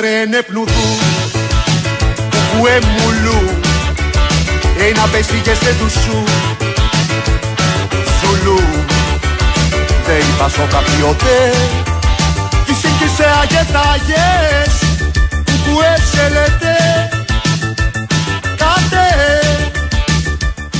ρενε 0.00 0.42
πνουδού 0.42 0.88
Κουκουέ 2.30 2.78
μουλού 2.80 3.40
Ένα 4.88 5.06
πέσει 5.12 5.42
σε 5.44 5.74
του 5.78 5.90
σου 5.90 6.24
Ζουλού 8.20 8.60
Δεν 10.06 10.18
είπα 10.34 10.48
σω 10.48 10.66
κάποιοτε 10.70 11.52
Κισιν 12.66 12.90
σε 13.16 13.26
αγετάγες 13.40 14.72
Κουκουέ 15.44 15.96
σε 16.12 16.28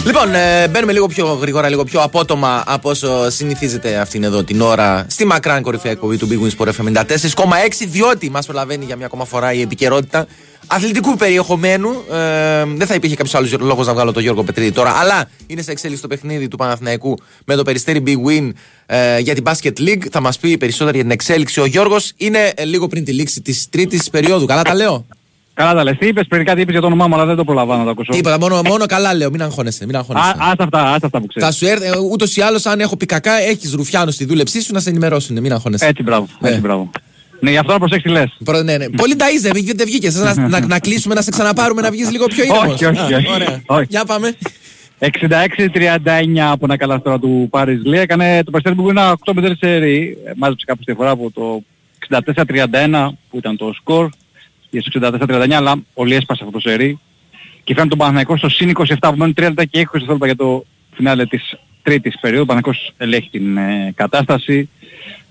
Λοιπόν, 0.09 0.35
ε, 0.35 0.69
μπαίνουμε 0.69 0.93
λίγο 0.93 1.07
πιο 1.07 1.27
γρήγορα, 1.27 1.69
λίγο 1.69 1.85
πιο 1.85 2.01
απότομα 2.01 2.63
από 2.67 2.91
όσο 2.91 3.31
συνηθίζεται 3.31 3.97
αυτήν 3.97 4.25
εδώ 4.25 4.45
την 4.45 4.61
ώρα 4.61 5.07
στη 5.09 5.25
μακράν 5.25 5.63
κορυφαία 5.63 5.93
εκπομπή 5.93 6.17
του 6.17 6.29
Big 6.31 6.45
Wings 6.45 6.67
Sport 6.67 6.69
94,6 6.69 7.87
διότι 7.87 8.31
μας 8.31 8.47
προλαβαίνει 8.47 8.85
για 8.85 8.97
μια 8.97 9.07
ακόμα 9.07 9.25
φορά 9.25 9.53
η 9.53 9.61
επικαιρότητα 9.61 10.27
αθλητικού 10.67 11.17
περιεχομένου. 11.17 11.91
Ε, 12.11 12.65
δεν 12.77 12.87
θα 12.87 12.95
υπήρχε 12.95 13.17
κάποιος 13.17 13.35
άλλος 13.35 13.57
λόγος 13.59 13.87
να 13.87 13.93
βγάλω 13.93 14.13
τον 14.13 14.23
Γιώργο 14.23 14.43
Πετρίδη 14.45 14.73
τώρα, 14.73 14.91
αλλά 14.91 15.31
είναι 15.47 15.63
σε 15.63 15.71
εξέλιξη 15.71 16.03
το 16.03 16.09
παιχνίδι 16.09 16.49
του 16.49 16.57
Παναθηναϊκού 16.57 17.17
με 17.45 17.55
το 17.55 17.63
περιστέρι 17.63 18.03
Big 18.07 18.29
Win 18.29 18.53
ε, 18.87 19.19
για 19.19 19.35
την 19.35 19.45
Basket 19.47 19.81
League. 19.81 20.07
Θα 20.11 20.21
μας 20.21 20.39
πει 20.39 20.57
περισσότερο 20.57 20.91
για 20.91 21.03
την 21.03 21.11
εξέλιξη. 21.11 21.61
Ο 21.61 21.67
Γιώργος 21.67 22.13
είναι 22.17 22.53
ε, 22.55 22.65
λίγο 22.65 22.87
πριν 22.87 23.05
τη 23.05 23.13
λήξη 23.13 23.41
της 23.41 23.69
τρίτης 23.71 24.11
περίοδου. 24.11 24.47
Καλά 24.47 24.63
τα 24.63 24.75
λέω; 24.75 25.07
Καλά 25.59 25.75
τα 25.75 25.85
λες. 25.85 25.97
Τι 25.99 26.07
είπες 26.07 26.27
πριν 26.29 26.45
κάτι 26.45 26.61
είπες 26.61 26.73
για 26.73 26.81
το 26.81 26.87
όνομά 26.87 27.07
μου, 27.07 27.15
αλλά 27.15 27.25
δεν 27.25 27.37
το 27.37 27.45
προλαβαίνω 27.45 27.79
να 27.79 27.85
το 27.85 27.91
ακούσω. 27.91 28.13
Τίποτα, 28.13 28.39
μόνο, 28.39 28.63
μόνο 28.63 28.87
καλά 28.87 29.15
λέω, 29.15 29.31
μην 29.31 29.43
αγχώνεσαι. 29.43 29.87
Μην 29.87 29.97
αγχώνεσαι. 29.97 30.29
Α, 30.29 30.35
ας 30.39 30.55
αυτά, 30.59 30.83
ας 30.83 31.03
αυτά 31.03 31.21
που 31.21 31.27
ξέρεις. 31.27 31.49
Θα 31.49 31.55
σου 31.55 31.67
έρθει, 31.67 31.87
ε, 31.87 31.91
ούτως 32.13 32.37
ή 32.37 32.41
άλλως 32.41 32.67
αν 32.67 32.81
έχω 32.81 32.97
πει 32.97 33.07
κακά, 33.07 33.33
έχεις 33.41 33.73
ρουφιάνο 33.73 34.11
στη 34.11 34.25
δούλεψή 34.25 34.63
σου 34.63 34.73
να 34.73 34.81
σε 34.81 34.89
ενημερώσουν, 34.89 35.41
μην 35.41 35.53
αγχώνεσαι. 35.53 35.87
Έτσι 35.87 36.03
μπράβο, 36.03 36.27
Ναι. 36.41 36.49
έτσι 36.49 36.61
μπράβο. 36.61 36.91
Ναι, 37.41 37.51
γι' 37.51 37.57
αυτό 37.57 37.73
να 37.73 37.79
προσέξεις 37.79 38.05
τι 38.13 38.19
λες. 38.19 38.37
Προ- 38.45 38.63
ναι, 38.63 38.77
ναι. 38.77 38.89
Πολύ 38.89 39.17
ταΐζε, 39.19 39.51
μην 39.55 39.67
δεν 39.77 39.87
βγήκες. 39.87 40.15
Θες 40.15 40.37
να, 40.37 40.49
να, 40.59 40.67
να 40.67 40.79
κλείσουμε, 40.79 41.15
να 41.15 41.23
σε 41.23 41.31
ξαναπάρουμε, 41.31 41.83
να 41.83 41.91
βγεις 41.91 42.11
λίγο 42.11 42.27
πιο 42.27 42.45
ήρεμος. 42.45 42.73
Όχι, 42.75 42.85
όχι, 42.85 43.01
Α, 43.01 43.05
όχι. 43.17 43.29
Ωραία. 43.35 43.63
Όχι. 43.67 43.87
Για 43.89 44.05
πάμε. 44.05 44.35
66-39 45.01 46.39
από 46.51 46.65
ένα 46.65 46.77
καλά 46.77 47.03
τώρα 47.03 47.19
του 47.19 47.47
Πάρις 47.51 47.85
Λί. 47.85 47.99
Έκανε 47.99 48.43
το 48.45 48.51
Περιστέρι 48.51 48.75
που 48.77 48.89
ένα 48.91 49.17
8-0 49.25 49.53
σερί. 49.59 50.19
Ε, 50.25 50.31
Μάζεψε 50.37 50.65
κάπου 50.67 50.83
στη 50.83 50.93
φορά 50.95 51.11
από 51.11 51.31
το 51.31 51.63
64-31 52.09 53.09
που 53.31 53.37
ήταν 53.39 53.57
το 53.57 53.73
σκορ. 53.81 54.09
Και 54.71 54.81
στο 54.81 55.01
64-39 55.03 55.53
αλλά 55.53 55.75
πολύ 55.95 56.15
έσπασε 56.15 56.45
αυτό 56.45 56.59
το 56.59 56.69
σερί. 56.69 56.99
Και 57.65 57.75
φέρνει 57.75 57.89
τον 57.89 57.99
Παναθηναϊκό 57.99 58.37
στο 58.37 58.49
συν 58.49 58.73
27 58.75 58.85
που 59.01 59.15
μένουν 59.17 59.35
3 59.39 59.43
λεπτά 59.43 59.65
και 59.65 59.81
20 59.81 59.85
δευτερόλεπτα 59.93 60.27
για 60.27 60.37
το 60.37 60.65
φινάλε 60.95 61.27
της 61.27 61.57
τρίτης 61.83 62.19
περίοδου. 62.21 62.43
Ο 62.43 62.47
Παναθηναϊκός 62.47 62.93
ελέγχει 62.97 63.31
την 63.31 63.57
ε, 63.57 63.93
κατάσταση. 63.97 64.69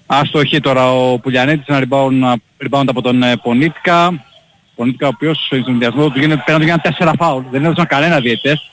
Αστοχή 0.06 0.60
τώρα 0.60 0.94
ο 0.94 1.20
Πουλιανέτης, 1.20 1.68
ένα 1.68 1.88
rebound, 1.90 2.34
rebound 2.70 2.86
από 2.88 3.02
τον 3.02 3.24
ε, 3.24 3.38
Πονίτκα. 3.38 4.26
Πονίτκα 4.76 5.06
ο 5.06 5.10
οποίος 5.14 5.46
στον 5.46 5.64
συνδυασμό 5.64 6.10
του 6.10 6.20
γίνεται, 6.20 6.42
πέραν 6.46 6.62
του 6.62 6.66
γίνανε 6.66 6.96
4 7.00 7.14
φάουλ. 7.18 7.44
Δεν 7.52 7.66
έδωσαν 7.66 7.88
κανένα 7.88 8.20
διαιτές. 8.20 8.72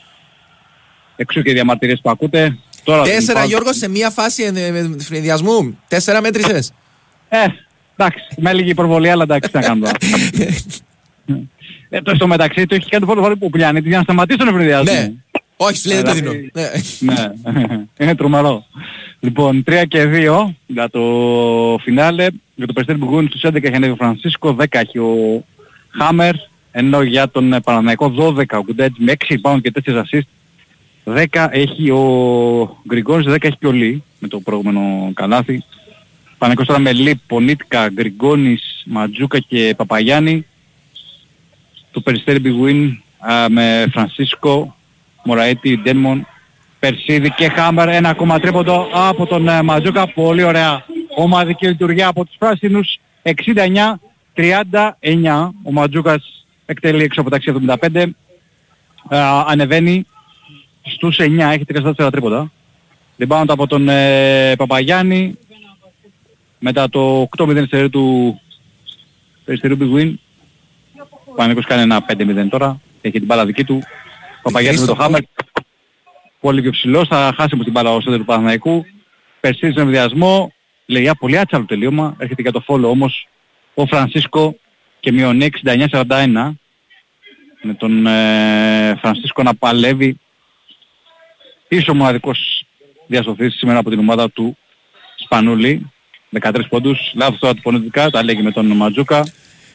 Εξού 1.17 1.43
και 1.43 1.51
οι 1.51 1.53
διαμαρτυρίες 1.53 2.01
που 2.03 2.11
ακούτε. 2.11 2.59
Τώρα 2.85 3.03
Τέσσερα, 3.03 3.33
λοιπόν, 3.33 3.49
Γιώργος, 3.49 3.77
σε 3.77 3.89
μία 3.89 4.11
φάση 4.11 4.43
ε, 4.55 4.67
ε, 4.67 4.91
φρενδιασμού. 4.99 5.79
Τέσσερα 5.89 6.21
μέτρησες. 6.21 6.73
Ε, 7.29 7.47
εντάξει, 7.97 8.25
με 8.37 8.53
λίγη 8.53 8.71
υπερβολή, 8.71 9.09
αλλά 9.11 9.23
εντάξει, 9.23 9.51
τι 9.51 9.57
να 9.59 9.63
κάνουμε 9.65 9.87
τώρα. 9.87 9.99
ε, 11.89 12.01
το 12.03 12.15
στο 12.15 12.27
μεταξύ 12.27 12.67
του 12.67 12.75
έχει 12.75 12.89
κάνει 12.89 13.05
το 13.05 13.07
πρώτο 13.13 13.23
φορά 13.23 13.37
που 13.37 13.47
ο 13.47 13.49
Πουλιανίτης 13.49 13.89
για 13.89 13.97
να 13.97 14.03
σταματήσει 14.03 14.39
τον 14.39 14.49
ευνηδιασμό. 14.49 14.93
Ναι. 14.93 15.13
Όχι, 15.57 15.77
σου 15.77 15.89
λέει 15.89 15.97
δεν 16.03 16.07
το 16.07 16.13
δίνω. 16.13 16.31
Δηλαδή, 16.31 16.83
Ναι. 17.01 17.53
ναι, 17.53 17.85
είναι 17.99 18.15
τρομερό. 18.15 18.65
Λοιπόν, 19.21 19.65
3 19.67 19.85
και 19.89 20.05
2 20.07 20.55
για 20.67 20.89
το 20.91 21.01
φινάλε. 21.83 22.27
Για 22.55 22.67
το 22.67 22.73
Περιστέρι 22.73 22.99
Μπουγούνι 22.99 23.27
στους 23.29 23.41
11 23.45 23.55
έχει 23.65 23.75
ανέβει 23.75 23.93
ο 23.93 23.97
Φρανσίσκο, 23.97 24.57
10 24.61 24.65
έχει 24.71 24.99
ο 24.99 25.45
Χάμερ, 25.91 26.35
ενώ 26.73 27.03
για 27.03 27.29
τον 27.29 27.53
ε, 27.53 27.61
Παναναϊκό 27.61 28.15
12 28.19 28.45
ο 28.51 28.63
Κουντέτζ 28.65 28.95
με 28.99 29.13
6 29.29 29.35
πάνω 29.41 29.61
και 29.61 29.73
4 29.85 29.91
assist. 30.03 30.21
10 31.33 31.47
έχει 31.51 31.91
ο 31.91 32.77
Γκριγκόνης, 32.89 33.27
10 33.29 33.37
έχει 33.45 33.57
και 33.59 33.67
ο 33.67 33.73
Λί 33.73 34.03
με 34.19 34.29
το 34.29 34.41
προηγούμενο 34.41 35.11
καλάθι. 35.15 35.65
Παναναϊκός 36.39 36.67
τώρα 36.67 36.79
με 36.79 36.93
Λί, 36.93 37.21
Πονίτκα, 37.27 37.89
Γκριγκόνης, 37.89 38.83
Ματζούκα 38.87 39.39
και 39.39 39.75
Παπαγιάννη. 39.77 40.47
Το 41.91 42.01
Περιστέρι 42.01 42.39
Μπιγουίν 42.39 43.03
με 43.49 43.87
Φρανσίσκο, 43.93 44.77
Μωραήτη, 45.25 45.79
Ντένμον, 45.79 46.27
Περσίδη 46.79 47.31
και 47.31 47.49
Χάμπερ. 47.49 47.89
Ένα 47.89 48.09
ακόμα 48.09 48.41
τρίποντο 48.41 48.89
από 48.93 49.27
τον 49.27 49.49
ε, 49.49 49.63
Ματζούκα. 49.63 50.13
Πολύ 50.13 50.43
ωραία 50.43 50.85
ομαδική 51.17 51.67
λειτουργία 51.67 52.09
από 52.09 52.25
τους 52.25 52.37
πράσινους. 52.39 52.99
69-39. 53.23 55.51
Ο 55.63 55.73
Ματζούκας 55.73 56.47
εκτελεί 56.67 57.03
έξω 57.03 57.21
από 57.21 57.31
τα 57.31 57.39
75. 57.81 58.07
Ε, 59.09 59.19
ανεβαίνει 59.47 60.07
στους 60.83 61.19
9. 61.21 61.53
Έχει 61.53 61.65
34 61.99 62.09
τρίποντα. 62.13 62.51
Rebound 63.19 63.45
από 63.47 63.67
τον 63.67 63.89
ε, 63.89 64.55
Παπαγιάννη. 64.57 65.39
Μετά 66.67 66.89
το 66.89 67.29
8-0 67.37 67.65
σερί 67.69 67.91
του 67.91 68.41
Περιστερίου 69.45 69.79
Big 69.81 69.99
Win. 69.99 70.15
Ο 71.25 71.35
Παναγικός 71.35 71.65
κάνει 71.65 71.83
ένα 71.83 72.05
5-0 72.09 72.47
τώρα. 72.51 72.81
Έχει 73.01 73.19
την 73.19 73.27
μπάλα 73.27 73.47
δική 73.47 73.65
του. 73.65 73.83
Ο 74.39 74.43
Παπαγιάννης 74.43 74.81
με 74.81 74.87
το 74.87 74.95
Χάμερ. 74.95 75.21
Πολύ 76.41 76.63
πιο 76.63 76.71
ψηλός. 76.71 77.09
Θα 77.09 77.33
χάσει 77.37 77.51
από 77.53 77.63
την 77.63 77.73
μπάλα 77.73 77.95
ο 77.95 78.01
Σέντερ 78.01 78.19
του 78.19 78.25
Παναθηναϊκού. 78.25 78.85
Περσίζει 79.41 79.73
στον 79.73 79.85
ενδιασμό. 79.85 80.53
Λέει 80.87 81.09
«Α, 81.09 81.15
πολύ 81.15 81.39
άτσαλο 81.39 81.65
τελείωμα. 81.65 82.17
Έρχεται 82.19 82.43
για 82.43 82.53
το 82.53 82.61
φόλο 82.61 82.89
όμως 82.89 83.29
ο 83.75 83.87
Φρανσίσκο 83.87 84.57
και 85.01 85.13
μειονεί 85.13 85.51
69-41 85.65 86.53
με 87.63 87.75
τον 87.75 88.07
ε, 88.07 88.97
Φρανσίσκο 89.01 89.43
να 89.43 89.55
παλεύει 89.55 90.21
πίσω 91.69 91.95
μοναδικός 91.95 92.65
διασωθής 93.07 93.55
σήμερα 93.55 93.79
από 93.79 93.91
την 93.91 93.99
ομάδα 93.99 94.31
του 94.31 94.57
Σπανούλη 95.17 95.93
13 96.43 96.69
πόντους, 96.69 97.13
λάθος 97.15 97.39
τώρα 97.39 97.55
του 97.55 97.63
πονετικά, 97.63 98.11
τα 98.11 98.23
λέγει 98.23 98.43
με 98.43 98.51
τον 98.51 98.67
Ματζούκα 98.67 99.25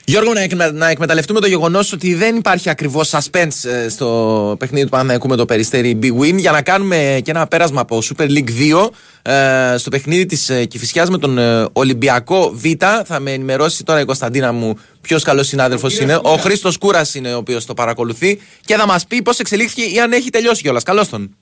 Γιώργο, 0.06 0.34
να, 0.34 0.42
εκμε- 0.42 0.74
να 0.74 0.90
εκμεταλλευτούμε 0.90 1.40
το 1.40 1.48
γεγονός 1.48 1.92
ότι 1.92 2.14
δεν 2.14 2.36
υπάρχει 2.36 2.70
ακριβώς 2.70 3.10
suspense 3.14 3.70
ε, 3.70 3.90
στο 3.90 4.56
παιχνίδι 4.60 4.84
του 4.84 4.90
Παναθηναϊκού 4.92 5.28
με 5.28 5.36
το 5.36 5.46
περιστέρι 5.46 6.00
Big 6.04 6.22
Win 6.22 6.36
για 6.38 6.52
να 6.52 6.62
κάνουμε 6.62 7.20
και 7.24 7.32
ένα 7.32 7.48
πέρασμα 7.48 7.82
από 7.82 8.02
Super 8.04 8.24
League 8.24 8.50
2 8.84 8.90
ε, 9.22 9.78
στο 9.78 9.90
παιχνίδι 9.90 10.26
της 10.26 10.50
ε, 10.50 10.66
Κηφισιάς 10.66 11.10
με 11.10 11.18
τον 11.18 11.38
ε, 11.38 11.66
Ολυμπιακό 11.74 12.52
Β. 12.54 12.64
Θα 13.06 13.20
με 13.20 13.32
ενημερώσει 13.32 13.84
τώρα 13.84 14.00
η 14.00 14.06
Κωνσταντίνα 14.06 14.52
μου 14.52 14.74
ποιος 15.02 15.24
καλός 15.24 15.48
συνάδελφος 15.48 16.00
είναι. 16.00 16.20
Ο 16.24 16.36
Χρήστος 16.38 16.78
Κούρας 16.78 17.16
είναι 17.16 17.34
ο 17.34 17.38
οποίος 17.38 17.66
το 17.66 17.74
παρακολουθεί 17.74 18.40
και 18.66 18.76
θα 18.76 18.88
μας 18.88 19.06
πει 19.06 19.22
πώς 19.22 19.40
εξελίχθηκε 19.40 19.82
ή 19.96 20.00
αν 20.00 20.12
έχει 20.12 20.30
τελειώσει 20.30 20.62
κιόλας. 20.62 20.84
Καλώς 20.84 21.10
τον. 21.10 21.36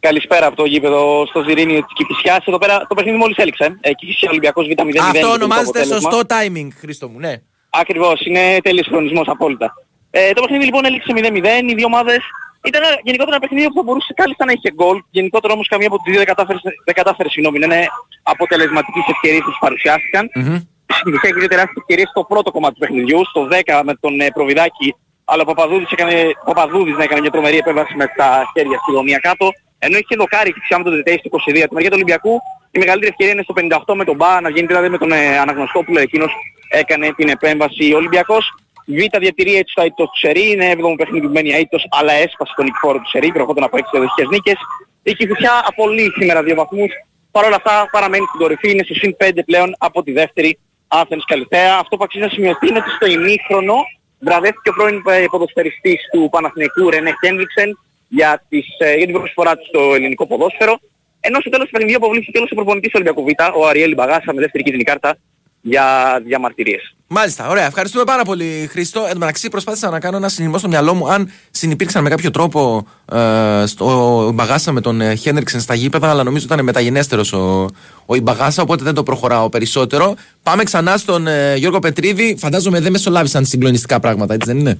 Καλησπέρα 0.00 0.46
από 0.46 0.56
το 0.56 0.64
γήπεδο 0.64 1.26
στο 1.26 1.42
Ζιρίνι 1.42 1.72
της 1.82 1.92
Κηφισιάς. 1.94 2.46
Εδώ 2.46 2.58
πέρα 2.58 2.86
το 2.88 2.94
παιχνίδι 2.94 3.16
μόλις 3.16 3.36
έληξε. 3.36 3.78
Ε, 3.80 3.92
Κηφισιά 3.92 4.28
Ολυμπιακός 4.30 4.66
Β0-0. 4.66 4.96
Αυτό 5.00 5.20
το 5.20 5.32
ονομάζεται 5.32 5.68
αποτέλεσμα. 5.80 6.10
σωστό 6.10 6.20
timing, 6.34 6.68
Χρήστο 6.80 7.08
μου, 7.08 7.18
ναι. 7.18 7.34
Ακριβώς, 7.70 8.20
είναι 8.26 8.56
τέλειος 8.62 8.86
χρονισμός 8.86 9.26
απόλυτα. 9.28 9.74
Ε, 10.10 10.32
το 10.32 10.40
παιχνίδι 10.42 10.64
λοιπόν 10.64 10.84
έληξε 10.84 11.12
0-0, 11.16 11.68
οι 11.70 11.74
δύο 11.74 11.86
ομάδες 11.86 12.18
ήταν 12.64 12.82
ένα- 12.82 13.00
γενικότερα 13.02 13.36
ένα 13.36 13.44
παιχνίδι 13.46 13.66
που 13.68 13.74
θα 13.74 13.82
μπορούσε 13.82 14.12
κάλλιστα 14.16 14.44
να 14.44 14.52
είχε 14.52 14.70
γκολ. 14.74 15.02
Γενικότερα 15.10 15.52
όμως 15.52 15.68
καμία 15.68 15.86
από 15.86 15.96
τις 15.96 16.06
δύο 16.12 16.18
δεν 16.22 16.26
κατάφερε, 16.26 16.58
δεν 16.84 16.94
κατάφερε 16.94 17.28
συγγνώμη, 17.28 17.58
να 17.58 17.66
είναι 17.66 17.86
αποτελεσματικές 18.22 19.04
ευκαιρίες 19.14 19.42
που 19.44 19.50
τους 19.50 19.58
παρουσιάστηκαν. 19.60 20.24
Μμμ. 20.34 20.58
Συνήθως 20.98 21.22
έχει 21.22 21.38
δύο 21.42 21.48
τεράστιες 21.48 21.76
ευκαιρίες 21.82 22.08
στο 22.08 22.24
πρώτο 22.24 22.50
κομμάτι 22.50 22.74
του 22.74 22.80
παιχνιδιού, 22.80 23.20
στο 23.32 23.40
10 23.50 23.82
με 23.84 23.94
τον 24.00 24.20
ε, 24.20 24.30
Προβιδάκη, 24.36 24.94
αλλά 25.24 25.42
ο 25.42 25.48
Παπαδούδης, 25.50 25.90
έκανε, 25.90 26.14
ο 26.44 26.52
Παπαδούδης 26.52 26.96
να 26.96 27.02
έκανε 27.02 27.20
μια 27.20 27.30
τρομερή 27.30 27.56
επέμβαση 27.56 27.94
με 27.96 28.06
τα 28.16 28.50
χέρια 28.54 28.78
στη 28.82 28.90
γωνία 28.92 29.18
κάτω, 29.18 29.46
ενώ 29.78 29.96
είχε 29.96 30.14
δοκάρει 30.18 30.52
και 30.52 30.76
με 30.76 30.82
τον 30.82 30.94
Τετέη 30.94 31.18
στο 31.18 31.30
22. 31.32 31.58
Από 31.58 31.68
τη 31.68 31.74
μεριά 31.74 31.90
του 31.90 31.98
Ολυμπιακού 32.00 32.40
η 32.70 32.78
μεγαλύτερη 32.78 33.10
ευκαιρία 33.10 33.32
είναι 33.32 33.42
στο 33.42 33.54
58 33.90 33.94
με 33.94 34.04
τον 34.04 34.16
Μπα, 34.16 34.40
να 34.40 34.50
γίνει 34.50 34.66
δηλαδή 34.66 34.88
με 34.88 34.98
τον 34.98 35.12
ε, 35.12 35.38
Αναγνωστόπουλο, 35.38 36.00
εκείνος 36.00 36.32
έκανε 36.68 37.12
την 37.12 37.28
επέμβαση. 37.28 37.92
Ο 37.92 37.96
Ολυμπιακός 37.96 38.54
Β 38.86 39.18
διατηρεί 39.18 39.54
έτσι 39.54 39.74
το 39.74 39.82
αίτητος 39.82 40.06
του 40.10 40.18
Σερί, 40.18 40.50
είναι 40.50 40.72
7ο 40.72 40.94
παιχνίδι 40.96 41.26
που 41.26 41.32
μένει 41.32 41.50
αίτητος, 41.50 41.86
αλλά 41.90 42.12
έσπασε 42.12 42.52
τον 42.56 42.64
νικηφόρο 42.64 42.98
του 42.98 43.08
Σερί, 43.08 43.32
προχώταν 43.32 43.64
από 43.64 43.76
6 43.76 43.80
διαδοχικές 43.92 44.26
νίκες. 44.28 44.56
Η 45.02 45.14
Κηφισιά 45.14 45.62
απολύει 45.66 46.12
σήμερα 46.16 46.42
δύο 46.42 46.54
βαθμούς, 46.54 46.90
παρ' 47.30 47.44
όλα 47.44 47.56
αυτά 47.56 47.88
παραμένει 47.90 48.24
στην 48.26 48.40
κορυφή, 48.40 48.70
είναι 48.70 48.82
στο 48.82 48.94
συν 48.94 49.16
5 49.20 49.44
πλέον 49.44 49.74
από 49.78 50.02
τη 50.02 50.12
δεύτερη 50.12 50.58
Athens 50.88 51.24
Καλυθέα. 51.26 51.78
Αυτό 51.78 51.96
που 51.96 52.04
αξίζει 52.04 52.24
να 52.24 52.30
σημειωθεί 52.30 52.68
είναι 52.68 52.78
ότι 52.78 52.90
στο 52.90 53.06
ημίχρονο 53.06 53.74
βραβεύτηκε 54.18 54.68
ο 54.68 54.72
πρώην 54.72 55.02
ε, 55.06 55.24
ποδοσφαιριστής 55.30 56.00
του 56.12 56.28
Παναθηναϊκού 56.30 56.90
Ρενέ 56.90 57.12
Χένριξεν 57.24 57.78
για, 58.08 58.44
τις, 58.48 58.66
ε, 58.78 58.94
για 58.94 59.04
την 59.04 59.14
πρώτη 59.14 59.32
φορά 59.34 59.56
του 59.56 59.64
στο 59.68 59.94
ελληνικό 59.94 60.26
ποδόσφαιρο. 60.26 60.80
Ενώ 61.20 61.40
στο 61.40 61.50
τέλος 61.50 61.66
του 61.66 61.72
παιχνιδιού 61.72 61.96
αποβλήθηκε 61.96 62.38
όλος 62.38 62.50
ο 62.50 62.54
προπονητής 62.54 62.90
του 62.90 63.00
Ολυμπιακού 63.00 63.24
Β, 63.24 63.58
ο 63.58 63.66
Αριέλ 63.66 63.94
Μπαγάσα 63.94 64.32
με 64.34 64.40
δεύτερη 64.40 64.64
κίτρινη 64.64 64.84
κάρτα 64.84 65.18
για 65.60 66.20
διαμαρτυρίες. 66.24 66.96
Μάλιστα, 67.06 67.48
ωραία. 67.48 67.66
Ευχαριστούμε 67.66 68.04
πάρα 68.04 68.24
πολύ, 68.24 68.68
Χρήστο. 68.70 69.00
Εν 69.04 69.12
τω 69.12 69.18
μεταξύ, 69.18 69.48
προσπάθησα 69.48 69.90
να 69.90 70.00
κάνω 70.00 70.16
ένα 70.16 70.28
συνειδημό 70.28 70.58
στο 70.58 70.68
μυαλό 70.68 70.94
μου 70.94 71.08
αν 71.12 71.30
συνεπήρξαν 71.50 72.02
με 72.02 72.08
κάποιο 72.08 72.30
τρόπο 72.30 72.86
ε, 73.12 73.66
στο 73.66 74.26
Ιμπαγάσα 74.30 74.72
με 74.72 74.80
τον 74.80 75.00
ε, 75.00 75.14
Χένριξεν 75.14 75.60
στα 75.60 75.74
γήπεδα, 75.74 76.10
αλλά 76.10 76.22
νομίζω 76.22 76.44
ήταν 76.44 76.64
μεταγενέστερος 76.64 77.32
ο, 77.32 77.66
ο 78.06 78.14
Ιμπαγάσα, 78.14 78.62
οπότε 78.62 78.84
δεν 78.84 78.94
το 78.94 79.02
προχωράω 79.02 79.48
περισσότερο. 79.48 80.14
Πάμε 80.42 80.62
ξανά 80.62 80.96
στον 80.96 81.26
ε, 81.26 81.56
Γιώργο 81.56 81.78
Πετρίδη. 81.78 82.36
Φαντάζομαι 82.38 82.80
δεν 82.80 82.92
μεσολάβησαν 82.92 83.44
συγκλονιστικά 83.44 84.00
πράγματα, 84.00 84.34
έτσι 84.34 84.52
δεν 84.52 84.58
είναι; 84.58 84.78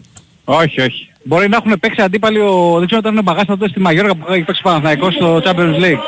Όχι, 0.51 0.81
όχι. 0.81 1.09
Μπορεί 1.23 1.49
να 1.49 1.57
έχουν 1.57 1.81
παίξει 1.81 2.03
αντίπαλοι 2.03 2.39
ο... 2.39 2.75
Δεν 2.79 2.87
ξέρω 2.87 3.01
αν 3.05 3.13
ήταν 3.13 3.19
ο 3.19 3.23
Μπαγάς 3.23 3.47
τότε 3.47 3.69
στη 3.69 3.81
Μαγιόργα 3.81 4.15
που 4.15 4.33
έχει 4.33 4.43
παίξει 4.43 4.63
Παναθηναϊκός 4.63 5.15
στο 5.15 5.37
Champions 5.45 5.77
League. 5.85 5.99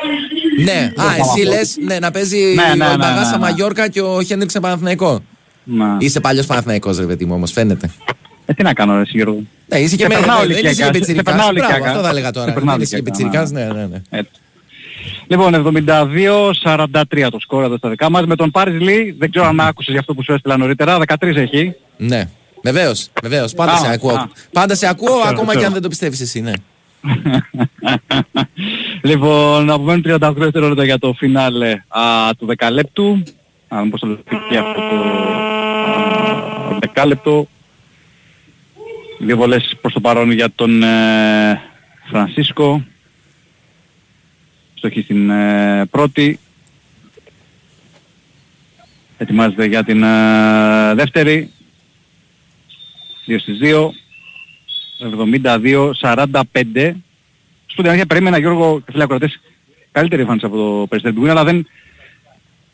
Ναι, 0.64 0.92
α, 0.96 1.04
εσύ 1.18 1.46
λες 1.46 1.76
ναι, 1.86 1.98
να 1.98 2.10
παίζει 2.10 2.54
Ναι, 2.54 2.62
ναι, 2.76 2.84
ο 2.84 2.88
ναι, 2.88 2.94
Ιμπαγάσα 2.94 3.30
ναι, 3.30 3.36
ναι. 3.36 3.38
Μαγιόρκα 3.38 3.88
και 3.88 4.00
ο 4.00 4.22
Χένριξεν 4.22 4.62
Παναθηναϊκό. 4.62 5.20
Να. 5.64 5.96
Είσαι 5.98 6.20
παλιός 6.20 6.46
Παναθηναϊκός, 6.46 6.98
ρε 6.98 7.06
παιδί 7.06 7.24
μου, 7.24 7.34
όμως 7.34 7.52
φαίνεται. 7.52 7.90
Ε, 8.46 8.52
τι 8.52 8.62
να 8.62 8.72
κάνω 8.72 8.94
ρε 8.94 9.00
εσύ 9.00 9.10
Γιώργο. 9.14 9.42
Ναι, 9.66 9.78
είσαι 9.78 9.96
και 9.96 10.02
Σε 10.02 10.08
με 10.08 10.14
περνάω 10.14 10.38
δεν 10.40 10.50
είσαι 10.50 10.58
ηλικιακά, 10.60 10.76
και 10.76 10.84
σε 10.84 10.90
πιτσιρικάς. 10.90 11.24
περνάω 11.24 11.52
Μπράβο, 11.52 11.66
ηλικιακά. 11.66 11.90
αυτό 11.90 12.02
θα 12.02 12.08
έλεγα 12.08 12.26
Σε 12.26 12.32
τώρα. 12.32 12.52
περνάω 12.52 12.74
Δεν 12.74 12.82
είσαι 12.84 12.96
και 12.96 13.02
ηλικιακά, 13.02 13.42
πιτσιρικάς, 13.42 13.50
ναι, 13.74 13.80
ναι, 13.80 13.86
ναι. 13.86 14.02
Έτσι. 14.10 14.32
Λοιπόν, 15.26 15.54
72-43 17.14 17.28
το 17.30 17.38
σκόρ 17.40 17.64
εδώ 17.64 17.76
στα 17.76 17.88
δικά 17.88 18.10
μας. 18.10 18.26
Με 18.26 18.36
τον 18.36 18.50
Πάρις 18.50 18.80
Λί, 18.80 19.16
δεν 19.18 19.30
ξέρω 19.30 19.46
αν 19.46 19.60
άκουσες 19.60 19.90
για 19.90 20.00
αυτό 20.00 20.14
που 20.14 20.22
σου 20.24 20.32
έστειλα 20.32 20.56
νωρίτερα, 20.56 20.98
13 21.06 21.36
έχει. 21.36 21.74
Ναι. 21.96 22.28
Βεβαίως, 22.62 23.08
βεβαίως. 23.22 23.52
Πάντα 23.54 23.72
Α, 23.72 23.76
σε 23.76 23.92
ακούω. 23.92 24.10
α. 24.14 24.28
Πάντα 24.52 24.74
σε 24.74 24.86
ακούω, 24.86 25.08
Ξέρω, 25.14 25.28
ακόμα 25.28 25.46
και 25.46 25.50
ξέρω. 25.52 25.66
αν 25.66 25.72
δεν 25.72 25.82
το 25.82 25.88
πιστεύεις 25.88 26.20
εσύ, 26.20 26.40
ναι. 26.40 26.52
λοιπόν, 29.10 29.70
απομένουν 29.70 30.04
38 30.06 30.32
δευτερόλεπτα 30.36 30.84
για 30.84 30.98
το 30.98 31.14
φινάλε 31.18 31.70
α, 31.88 32.02
του 32.38 32.46
δεκαλέπτου. 32.46 33.22
Α, 33.68 33.76
δούμε 33.78 33.90
πώς 33.90 34.00
θα 34.00 34.06
λεπτεί 34.06 34.56
αυτό 34.56 34.80
το 34.80 34.96
α, 36.74 36.78
δεκάλεπτο. 36.80 37.48
Δύο 39.18 39.36
βολές 39.36 39.76
προς 39.80 39.92
το 39.92 40.00
παρόν 40.00 40.30
για 40.30 40.48
τον 40.54 40.82
ε, 40.82 41.60
Φρανσίσκο. 42.10 42.84
Στοχή 44.74 45.02
στην 45.02 45.30
ε, 45.30 45.84
πρώτη. 45.90 46.38
Ετοιμάζεται 49.18 49.64
για 49.64 49.84
την 49.84 50.02
ε, 50.02 50.94
δεύτερη. 50.94 51.50
2 53.30 53.38
στις 53.40 53.58
2. 53.58 53.90
72-45. 55.00 56.92
Στον 57.66 57.86
αλήθεια 57.86 58.06
περίμενα 58.06 58.38
Γιώργο 58.38 58.80
και 58.80 58.90
φίλοι 58.90 59.02
ακροατές 59.02 59.40
καλύτερη 59.92 60.20
εμφάνιση 60.20 60.46
από 60.46 60.56
το 60.56 60.86
Περιστέρι 60.86 61.14
του 61.14 61.20
Γουίνα, 61.20 61.40
αλλά 61.40 61.44
δεν, 61.44 61.66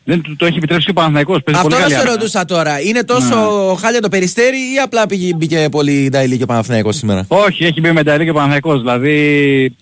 δεν 0.03 0.21
του 0.21 0.35
το 0.35 0.45
έχει 0.45 0.57
επιτρέψει 0.57 0.85
και 0.85 0.91
ο 0.91 0.93
Παναθηναϊκός. 0.93 1.43
Παίζει 1.43 1.61
Αυτό 1.61 1.75
πολύ 1.75 1.81
να 1.81 1.87
καλή 1.87 1.93
σε 1.93 1.99
άμυνα. 1.99 2.15
ρωτούσα 2.15 2.45
τώρα. 2.45 2.81
Είναι 2.81 3.03
τόσο 3.03 3.35
χάλια 3.79 4.01
το 4.01 4.09
περιστέρι 4.09 4.57
ή 4.57 4.79
απλά 4.83 5.07
πήγε, 5.07 5.33
μπήκε 5.35 5.67
πολύ 5.71 6.09
νταϊλή 6.11 6.37
και 6.37 6.43
ο 6.43 6.45
Παναθηναϊκός 6.45 6.95
σήμερα; 6.95 7.25
Όχι, 7.27 7.65
έχει 7.65 7.79
μπει 7.79 7.91
με 7.91 8.03
τα 8.03 8.23
και 8.23 8.29
ο 8.29 8.33
Παναθηναϊκός. 8.33 8.79
Δηλαδή 8.79 9.15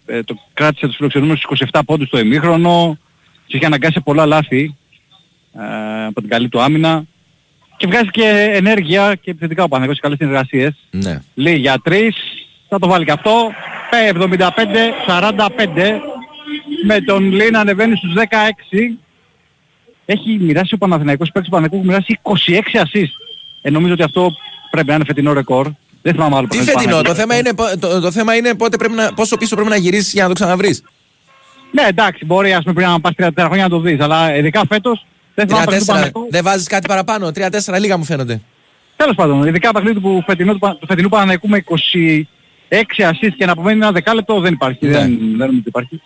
ε, 0.06 0.24
το 0.24 0.36
κράτησε 0.54 0.88
τους 0.88 0.96
φιλοξενούμενους 0.96 1.42
στους 1.42 1.62
27 1.72 1.80
πόντους 1.86 2.10
το 2.10 2.20
ημίχρονο. 2.20 2.98
Τους 3.46 3.54
είχε 3.54 3.66
αναγκάσει 3.66 3.94
σε 3.94 4.00
πολλά 4.00 4.26
λάθη 4.26 4.76
ε, 5.54 6.06
από 6.06 6.20
την 6.22 6.30
καλή 6.30 6.50
του 6.50 6.62
άμυνα. 6.62 7.06
Και 7.86 7.92
βγάζει 7.92 8.10
και 8.10 8.50
ενέργεια 8.54 9.16
και 9.22 9.32
επιθετικά 9.32 9.64
ο 9.64 9.68
Παναθηναϊκός 9.68 9.96
σε 9.96 10.02
καλές 10.02 10.18
συνεργασίες. 10.18 10.74
Ναι. 10.92 11.22
Λέει 11.34 11.56
για 11.56 11.82
3, 11.86 12.10
θα 12.70 12.80
το 12.80 12.88
βάλει 12.88 13.06
και 13.06 13.12
αυτό. 13.12 13.52
Ε, 13.92 14.12
75-45 14.14 16.00
με 16.86 17.02
τον 17.02 17.32
Λί 17.32 17.50
να 17.52 17.60
ανεβαίνει 17.60 17.96
στους 17.96 18.14
16. 18.14 18.98
Έχει 20.06 20.38
μοιράσει 20.42 20.74
ο 20.74 20.78
Παναθηναϊκός, 20.78 21.32
παίξει 21.32 21.50
ο 21.54 21.56
Παναθηναϊκός 21.56 22.04
έχει 22.08 22.20
μοιράσει 22.24 22.62
26 22.74 22.86
assist. 22.86 23.12
Ε, 23.62 23.70
νομίζω 23.70 23.94
ότι 23.94 24.04
αυτό 24.04 24.32
πρέπει 24.72 24.88
να 24.88 24.94
είναι 24.96 25.04
φετινό 25.06 25.34
ρεκόρ. 25.34 25.68
Δεν 26.02 26.14
θυμάμαι 26.14 26.36
άλλο 26.36 26.48
Τι 26.48 26.58
παιχνίδι 26.58 26.78
φετινό, 26.78 27.02
το 27.02 27.14
Παναθηναϊκού. 27.14 27.22
θέμα 27.22 27.38
είναι, 27.38 27.54
πο- 27.80 27.80
το, 27.88 28.00
το 28.02 28.12
θέμα 28.12 28.36
είναι 28.36 28.54
πότε 28.56 28.78
πρέπει 28.78 28.94
να, 28.94 29.14
πόσο 29.14 29.38
πίσω 29.38 29.56
πρέπει 29.56 29.70
να 29.70 29.76
γυρίσεις 29.76 30.14
για 30.14 30.22
να 30.24 30.28
το 30.28 30.34
ξαναβρεις. 30.36 30.84
Ναι, 31.72 31.82
εντάξει, 31.88 32.26
μπορεί 32.26 32.54
ας 32.54 32.62
πούμε 32.64 32.74
πριν 32.74 32.88
να 32.88 33.00
πας 33.00 33.14
34 33.18 33.30
χρόνια 33.38 33.64
να 33.64 33.70
το 33.70 33.80
δεις, 33.80 34.00
αλλά 34.00 34.36
ειδικά 34.36 34.62
φέτος 34.70 35.06
δεν 35.36 35.48
θυμάμαι 35.48 35.66
παιχνίδι 35.66 35.86
του 35.86 35.92
3-4, 35.92 35.96
Παναθηναϊκού. 35.96 36.28
δεν 36.32 36.44
βάζεις 36.44 36.68
κάτι 36.68 36.88
παραπάνω; 36.88 37.28
3-4 37.28 37.80
λίγα 37.80 37.98
μου 37.98 38.04
φαίνονται. 38.04 38.42
Τέλος 38.96 39.16
πάντων, 39.16 39.48
ειδικά 39.48 39.72
παιχνίδι 39.72 40.00
του 40.00 40.24
φετινού, 40.28 40.52
του, 40.54 40.60
Πα- 40.60 40.78
του 40.80 40.86
φετινού 40.88 41.10
Παναθηναϊκού 41.10 41.48
με 41.50 41.64
26 42.68 43.04
assist 43.10 43.34
και 43.38 43.46
να 43.46 43.52
απομένει 43.52 43.78
ένα 43.78 43.92
δεκάλεπτο 43.92 44.40
δεν 44.40 44.54
υπάρχει. 44.54 44.86
Ναι. 44.86 44.92
Δεν, 44.92 45.08
δεν 45.18 45.48
νομίζω 45.48 45.58
ότι 45.60 45.68
υπάρχει. 45.68 46.02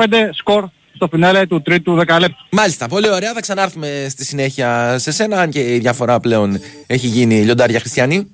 75-45 0.00 0.28
σκορ 0.32 0.64
στο 0.94 1.08
φινάλε 1.10 1.46
του 1.46 1.62
τρίτου 1.62 1.94
δεκαλέπτου. 1.94 2.44
Μάλιστα, 2.50 2.88
πολύ 2.88 3.10
ωραία. 3.10 3.32
Θα 3.32 3.40
ξανάρθουμε 3.40 4.06
στη 4.10 4.24
συνέχεια 4.24 4.98
σε 4.98 5.12
σένα, 5.12 5.40
αν 5.40 5.50
και 5.50 5.74
η 5.74 5.78
διαφορά 5.78 6.20
πλέον 6.20 6.60
έχει 6.86 7.06
γίνει 7.06 7.34
λιοντάρια 7.42 7.80
χριστιανή. 7.80 8.26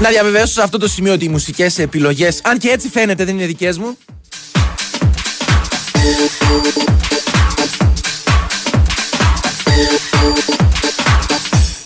Να 0.00 0.08
διαβεβαιώσω 0.08 0.52
σε 0.52 0.62
αυτό 0.62 0.78
το 0.78 0.88
σημείο 0.88 1.12
ότι 1.12 1.24
οι 1.24 1.28
μουσικές 1.28 1.78
επιλογές, 1.78 2.40
αν 2.44 2.58
και 2.58 2.68
έτσι 2.68 2.88
φαίνεται 2.88 3.24
δεν 3.24 3.34
είναι 3.34 3.46
δικές 3.46 3.78
μου, 3.78 3.96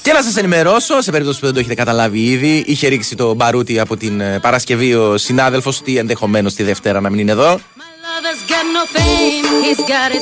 Και 0.03 0.13
να 0.13 0.23
σας 0.23 0.37
ενημερώσω, 0.37 1.01
σε 1.01 1.11
περίπτωση 1.11 1.41
που 1.41 1.45
δεν 1.45 1.55
το 1.55 1.61
έχετε 1.61 1.75
καταλάβει 1.75 2.25
ήδη, 2.25 2.65
είχε 2.67 2.89
ρίξει 2.89 3.17
το 3.17 3.35
μπαρούτι 3.35 3.81
από 3.81 3.97
την 3.97 4.21
ε, 4.21 4.39
Παρασκευή 4.41 4.95
ο 4.95 5.19
συνάδελφος, 5.19 5.81
ότι 5.81 5.97
ενδεχομένως 5.97 6.55
τη 6.55 6.63
Δευτέρα 6.63 7.01
να 7.01 7.11
μην 7.11 7.19
είναι 7.19 7.33
εδώ. 7.33 7.61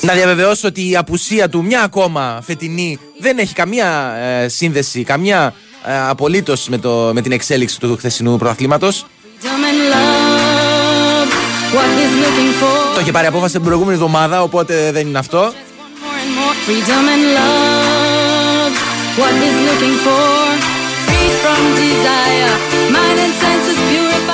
Να 0.07 0.13
διαβεβαιώσω 0.13 0.69
ότι 0.69 0.89
η 0.91 0.97
απουσία 0.97 1.49
του 1.49 1.65
μια 1.65 1.83
ακόμα 1.83 2.41
φετινή 2.47 2.99
δεν 3.19 3.39
έχει 3.39 3.55
καμία 3.55 4.15
ε, 4.43 4.49
σύνδεση, 4.49 5.03
καμία 5.05 5.55
ε, 5.87 5.99
απολύτως 6.09 6.69
με, 6.69 6.79
το- 6.79 7.11
με 7.15 7.21
την 7.21 7.33
εξέλιξη 7.33 7.81
του 7.81 7.97
χθεσινού 7.97 8.37
πρωταθλήματο. 8.39 8.89
Το 12.95 13.01
είχε 13.01 13.13
πάρει 13.13 13.27
απόφαση 13.27 13.53
την 13.53 13.63
προηγούμενη 13.65 13.95
εβδομάδα, 13.95 14.43
οπότε 14.43 14.91
δεν 14.93 15.07
είναι 15.07 15.19
αυτό. 15.19 15.53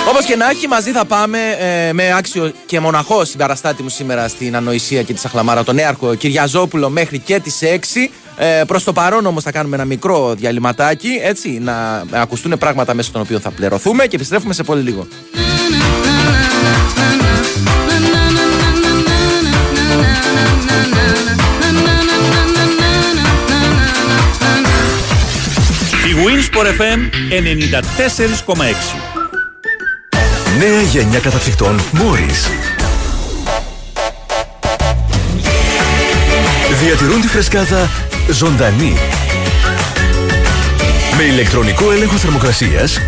Όπως 0.08 0.24
και 0.24 0.36
να 0.36 0.50
έχει, 0.50 0.68
μαζί 0.68 0.90
θα 0.90 1.04
πάμε 1.04 1.38
ε, 1.58 1.92
με 1.92 2.12
άξιο 2.12 2.52
και 2.66 2.80
μοναχό 2.80 3.24
συμπαραστάτη 3.24 3.82
μου 3.82 3.88
σήμερα 3.88 4.28
στην 4.28 4.56
Ανοησία 4.56 5.02
και 5.02 5.12
τη 5.12 5.18
Σαχλαμάρα, 5.18 5.64
τον 5.64 5.74
Νέαρχο 5.74 6.14
Κυριαζόπουλο, 6.14 6.88
μέχρι 6.90 7.18
και 7.18 7.40
τις 7.40 7.58
6. 7.62 8.10
Ε, 8.36 8.62
Προς 8.66 8.84
το 8.84 8.92
παρόν 8.92 9.26
όμως 9.26 9.42
θα 9.42 9.50
κάνουμε 9.52 9.76
ένα 9.76 9.84
μικρό 9.84 10.34
διαλυματάκι, 10.34 11.20
έτσι, 11.22 11.48
να 11.62 12.04
ακουστούν 12.10 12.58
πράγματα 12.58 12.94
μέσα 12.94 13.10
των 13.12 13.20
οποίων 13.20 13.40
θα 13.40 13.50
πληρωθούμε 13.50 14.06
και 14.06 14.16
επιστρέφουμε 14.16 14.54
σε 14.54 14.62
πολύ 14.62 14.82
λίγο. 14.82 15.06
Η 26.06 26.16
Winsport 26.26 26.80
FM 26.80 27.00
94,6 28.46 29.13
Νέα 30.58 30.80
γενιά 30.80 31.18
καταψυχτών 31.18 31.80
Morris. 31.92 32.50
Διατηρούν 36.82 37.20
τη 37.20 37.28
φρεσκάδα 37.28 37.90
ζωντανή. 38.30 38.96
Με 41.16 41.22
ηλεκτρονικό 41.22 41.90
έλεγχο 41.90 42.16
θερμοκρασίας 42.16 42.98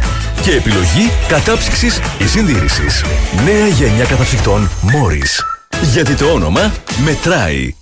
και 0.42 0.50
επιλογή 0.50 1.10
κατάψυξης 1.28 2.00
ή 2.18 2.26
συντήρησης. 2.26 3.04
Νέα 3.44 3.66
γενιά 3.66 4.04
καταψυχτών 4.04 4.70
Morris. 4.82 5.44
Γιατί 5.92 6.14
το 6.14 6.26
όνομα 6.26 6.72
μετράει. 7.04 7.74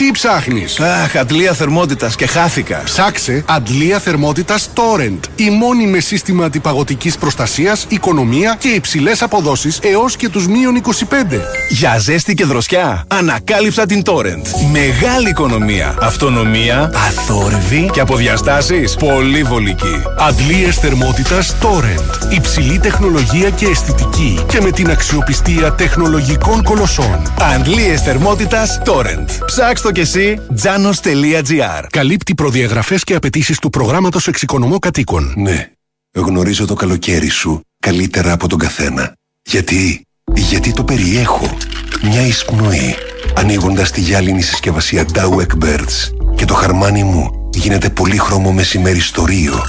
Τι 0.00 0.10
ψάχνεις; 0.10 0.80
Αχ, 0.80 1.16
αντλία 1.16 1.52
θερμότητας 1.52 2.16
και 2.16 2.26
χάθηκα. 2.26 2.82
Ψάξε 2.84 3.44
αντλία 3.48 3.98
θερμότητας 3.98 4.70
Torrent. 4.74 5.18
Η 5.36 5.50
μόνη 5.50 5.86
με 5.86 6.00
σύστημα 6.00 6.44
αντιπαγωτικής 6.44 7.18
προστασίας, 7.18 7.86
οικονομία 7.88 8.56
και 8.58 8.68
υψηλές 8.68 9.22
αποδόσεις 9.22 9.78
έως 9.82 10.16
και 10.16 10.28
τους 10.28 10.46
μείον 10.46 10.76
25. 10.76 11.40
Για 11.68 11.98
ζέστη 11.98 12.34
και 12.34 12.44
δροσιά, 12.44 13.04
ανακάλυψα 13.08 13.86
την 13.86 14.02
Torrent. 14.04 14.70
Μεγάλη 14.72 15.28
οικονομία, 15.28 15.96
αυτονομία, 16.00 16.90
αθόρυβη 16.94 17.90
και 17.92 18.00
από 18.00 18.16
διαστάσεις 18.16 18.94
πολύ 18.94 19.42
βολική. 19.42 20.02
Αντλίες 20.18 20.76
θερμότητας 20.76 21.56
Torrent. 21.62 22.32
Υψηλή 22.32 22.78
τεχνολογία 22.78 23.50
και 23.50 23.66
αισθητική 23.66 24.44
και 24.48 24.60
με 24.60 24.70
την 24.70 24.90
αξιοπιστία 24.90 25.72
τεχνολογικών 25.72 26.62
κολοσσών. 26.62 27.32
Αντλίες 27.54 28.02
θερμότητας 28.02 28.80
Torrent. 28.84 29.28
Ψάξ' 29.46 29.88
το 29.90 29.96
το 29.96 30.02
κι 30.02 30.18
εσύ 30.18 30.38
janos.gr 30.62 31.86
Καλύπτει 31.90 32.34
προδιαγραφές 32.34 33.04
και 33.04 33.14
απαιτήσεις 33.14 33.58
του 33.58 33.70
προγράμματος 33.70 34.26
εξοικονομώ 34.26 34.78
κατοίκων. 34.78 35.34
Ναι, 35.36 35.70
γνωρίζω 36.14 36.66
το 36.66 36.74
καλοκαίρι 36.74 37.28
σου 37.28 37.60
καλύτερα 37.80 38.32
από 38.32 38.48
τον 38.48 38.58
καθένα. 38.58 39.12
Γιατί, 39.42 40.06
γιατί 40.34 40.72
το 40.72 40.84
περιέχω. 40.84 41.56
Μια 42.02 42.26
εισπνοή, 42.26 42.94
ανοίγοντας 43.34 43.90
τη 43.90 44.00
γυάλινη 44.00 44.42
συσκευασία 44.42 45.04
Dow 45.12 45.46
Birds 45.64 46.10
και 46.34 46.44
το 46.44 46.54
χαρμάνι 46.54 47.02
μου 47.04 47.48
γίνεται 47.54 47.90
πολύχρωμο 47.90 48.52
μεσημέρι 48.52 49.00
στο 49.00 49.24
Ρίο. 49.24 49.62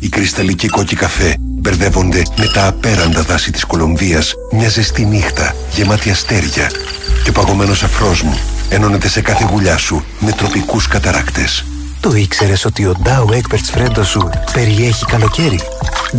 Οι 0.00 0.08
κρυσταλλικοί 0.08 0.68
κόκκι 0.68 0.96
καφέ 0.96 1.36
μπερδεύονται 1.66 2.22
με 2.38 2.46
τα 2.46 2.66
απέραντα 2.66 3.22
δάση 3.22 3.52
της 3.52 3.64
Κολομβίας 3.64 4.34
μια 4.52 4.68
ζεστή 4.68 5.04
νύχτα 5.04 5.54
γεμάτη 5.70 6.10
αστέρια 6.10 6.70
και 7.24 7.30
ο 7.30 7.32
παγωμένος 7.32 7.82
αφρός 7.82 8.22
μου 8.22 8.38
ενώνεται 8.68 9.08
σε 9.08 9.20
κάθε 9.20 9.48
γουλιά 9.50 9.76
σου 9.76 10.04
με 10.18 10.32
τροπικούς 10.32 10.88
καταράκτες. 10.88 11.64
Το 12.00 12.14
ήξερες 12.14 12.64
ότι 12.64 12.84
ο 12.84 12.94
Dow 13.04 13.34
Egberts 13.34 13.68
Φρέντο 13.72 14.04
σου 14.04 14.30
περιέχει 14.52 15.04
καλοκαίρι; 15.04 15.60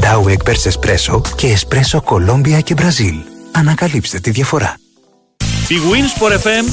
Dow 0.02 0.24
Egberts 0.32 0.72
Espresso 0.72 1.22
και 1.36 1.58
Espresso 1.58 2.00
Colombia 2.00 2.64
και 2.64 2.76
Brazil. 2.78 3.16
Ανακαλύψτε 3.52 4.20
τη 4.20 4.30
διαφορά. 4.30 4.78
Η 5.68 5.76
Winsport 5.92 6.34
FM 6.34 6.66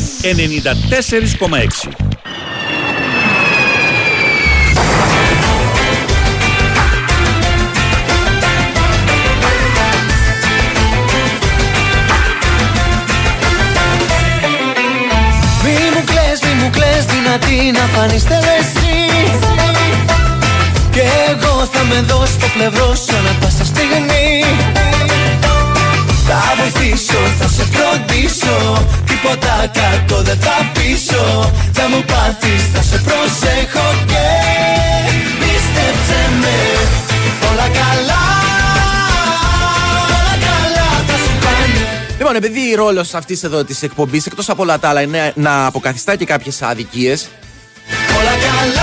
94,6 1.88 2.03
κλαις 17.38 17.55
δυνατή 17.55 17.79
να 17.79 17.87
φανείς 17.99 18.25
εσύ. 18.59 18.97
Και 20.91 21.03
εγώ 21.31 21.69
θα 21.73 21.85
με 21.85 22.00
δω 22.00 22.26
στο 22.26 22.47
πλευρό 22.55 22.95
σου 22.95 23.17
ανά 23.17 23.35
πάσα 23.41 23.64
στιγμή. 23.64 24.45
Θα 26.26 26.41
βοηθήσω, 26.59 27.21
θα 27.38 27.49
σε 27.49 27.64
φροντίσω. 27.73 28.87
Τίποτα 29.07 29.71
κακό 29.79 30.23
δεν 30.23 30.38
θα 30.41 30.57
πείσω. 30.73 31.53
Θα 31.73 31.88
μου 31.88 32.03
πάθεις, 32.11 32.62
θα 32.75 32.83
σε 32.83 32.99
προσέχω 33.07 33.87
και 34.07 34.26
Πίστεψε 35.41 36.21
με, 36.41 36.57
όλα 37.50 37.69
καλά 37.79 38.43
Λοιπόν, 42.35 42.50
επειδή 42.50 42.75
ρόλος 42.75 43.14
αυτής 43.14 43.43
εδώ 43.43 43.64
της 43.64 43.83
εκπομπής, 43.83 44.26
εκτός 44.26 44.49
από 44.49 44.62
όλα 44.62 44.79
τα 44.79 44.88
άλλα, 44.88 45.00
είναι 45.00 45.33
να 45.37 45.67
αποκαθιστά 45.67 46.17
και 46.17 46.25
κάποιες 46.25 46.62
αδικίες. 46.62 47.29
Όλα 48.19 48.31
καλά 48.31 48.83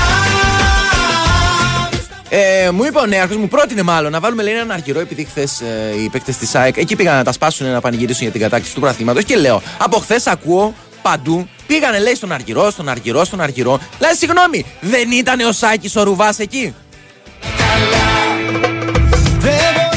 Ε, 2.29 2.70
μου 2.72 2.84
είπε 2.84 3.00
ο 3.00 3.05
νέαρχος, 3.05 3.38
μου 3.38 3.48
πρότεινε 3.48 3.81
μάλλον 3.81 4.12
να 4.12 4.20
βάλουμε 4.20 4.43
λέει, 4.43 4.53
έναν 4.53 4.72
αργυρό, 4.72 5.00
επειδή 5.00 5.24
χθες 5.24 5.62
ε, 5.62 6.01
οι 6.03 6.10
παίκτες 6.10 6.38
της 6.38 6.55
ΑΕΚ 6.55 6.77
εκεί 6.77 6.96
πήγαν 6.96 7.15
να 7.15 7.24
τα 7.24 7.31
σπάσουν 7.31 7.67
να 7.67 7.81
πανηγυρίσουν 7.81 8.22
για 8.22 8.31
την 8.31 8.41
κατάκτηση 8.41 8.74
του 8.74 8.79
πρωταθλήματος. 8.79 9.24
Και 9.24 9.36
λέω, 9.36 9.62
από 9.77 9.98
χθες 9.98 10.27
ακούω 10.27 10.74
παντού, 11.01 11.50
πήγανε 11.67 12.00
λέει 12.00 12.15
στον 12.15 12.31
αργυρό, 12.31 12.70
στον 12.70 12.89
αργυρό, 12.89 13.24
στον 13.24 13.41
αργυρό. 13.41 13.79
Λέει, 14.00 14.13
συγγνώμη, 14.17 14.65
δεν 14.79 15.12
ήταν 15.12 15.39
ο 15.39 15.51
Σάκης 15.51 15.96
ο 15.96 16.03
Ρουβάς 16.03 16.39
εκεί; 16.39 16.74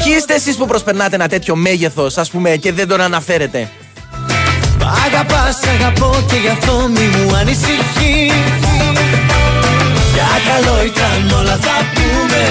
Ποιοι 0.05 0.13
είστε 0.17 0.33
εσείς 0.33 0.55
που 0.55 0.65
προσπερνάτε 0.67 1.15
ένα 1.15 1.27
τέτοιο 1.27 1.55
μέγεθος, 1.55 2.17
ας 2.17 2.29
πούμε, 2.29 2.49
και 2.55 2.71
δεν 2.71 2.87
τον 2.87 3.01
αναφέρετε; 3.01 3.69
Αγαπάς, 5.05 5.57
αγαπώ 5.63 6.15
και 6.29 6.35
γι' 6.35 6.47
αυτό 6.47 6.89
μη 6.93 6.99
μου 7.17 7.35
ανησυχείς 7.35 8.33
Για 10.13 10.27
καλό 10.47 10.83
ήταν 10.85 11.39
όλα 11.39 11.55
θα 11.61 11.75
πούμε 11.93 12.43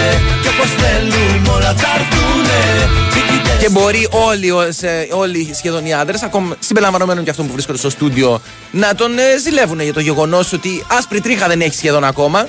Και 0.42 0.48
όπως 0.48 0.70
θέλουμε 0.82 1.48
όλα 1.54 1.74
θα 1.74 1.86
έρθουνε 1.98 2.88
Μη 3.14 3.20
κοιτές 3.20 3.56
Και 3.62 3.68
μπορεί 3.70 4.08
όλοι, 4.10 4.50
ο- 4.50 4.72
σε- 4.72 5.08
όλοι 5.12 5.50
σχεδόν 5.54 5.86
οι 5.86 5.94
άντρες, 5.94 6.22
ακόμα 6.22 6.56
συμπεριλαμβανομένων 6.58 7.24
και 7.24 7.30
αυτών 7.30 7.46
που 7.46 7.52
βρίσκονται 7.52 7.78
στο 7.78 7.90
στούντιο, 7.90 8.40
να 8.70 8.94
τον 8.94 9.18
ε, 9.18 9.38
ζηλεύουν 9.42 9.80
για 9.80 9.92
το 9.92 10.00
γεγονός 10.00 10.52
ότι 10.52 10.84
άσπρη 10.98 11.20
τρίχα 11.20 11.46
δεν 11.48 11.60
έχει 11.60 11.74
σχεδόν 11.76 12.04
ακόμα. 12.04 12.38
όλα 12.38 12.48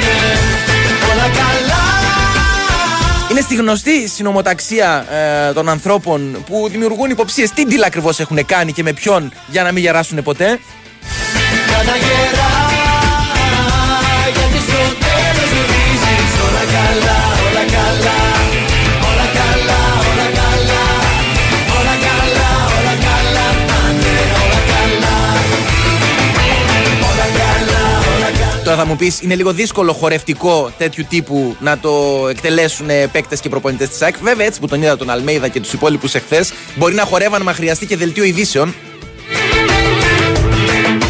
καλά 0.00 0.53
Είναι 3.34 3.42
στη 3.42 3.54
γνωστή 3.54 4.08
συνομοταξία 4.08 5.06
ε, 5.48 5.52
των 5.52 5.68
ανθρώπων 5.68 6.44
που 6.46 6.68
δημιουργούν 6.68 7.10
υποψίες 7.10 7.50
τι 7.50 7.62
deal 7.68 7.82
ακριβώς 7.86 8.20
έχουν 8.20 8.46
κάνει 8.46 8.72
και 8.72 8.82
με 8.82 8.92
ποιον 8.92 9.32
για 9.46 9.62
να 9.62 9.72
μην 9.72 9.82
γεράσουν 9.82 10.22
ποτέ; 10.22 10.58
Καταγερά 11.70 12.43
Τώρα 28.74 28.86
θα 28.86 28.92
μου 28.92 28.98
πεις, 28.98 29.22
είναι 29.22 29.34
λίγο 29.34 29.52
δύσκολο 29.52 29.92
χορευτικό 29.92 30.72
τέτοιου 30.78 31.06
τύπου 31.08 31.56
να 31.60 31.78
το 31.78 32.26
εκτελέσουν 32.30 32.86
παίκτες 33.12 33.40
και 33.40 33.48
προπονητές 33.48 33.88
της 33.88 34.02
ΑΕΚ. 34.02 34.14
Βέβαια, 34.22 34.46
έτσι 34.46 34.60
που 34.60 34.66
τον 34.66 34.82
είδα 34.82 34.96
τον 34.96 35.10
Αλμέιδα 35.10 35.48
και 35.48 35.60
τους 35.60 35.72
υπόλοιπους 35.72 36.14
εχθές, 36.14 36.52
μπορεί 36.74 36.94
να 36.94 37.04
χορεύαν, 37.04 37.42
μα 37.44 37.52
χρειαστεί 37.52 37.86
και 37.86 37.96
δελτίο 37.96 38.24
ειδήσεων. 38.24 38.74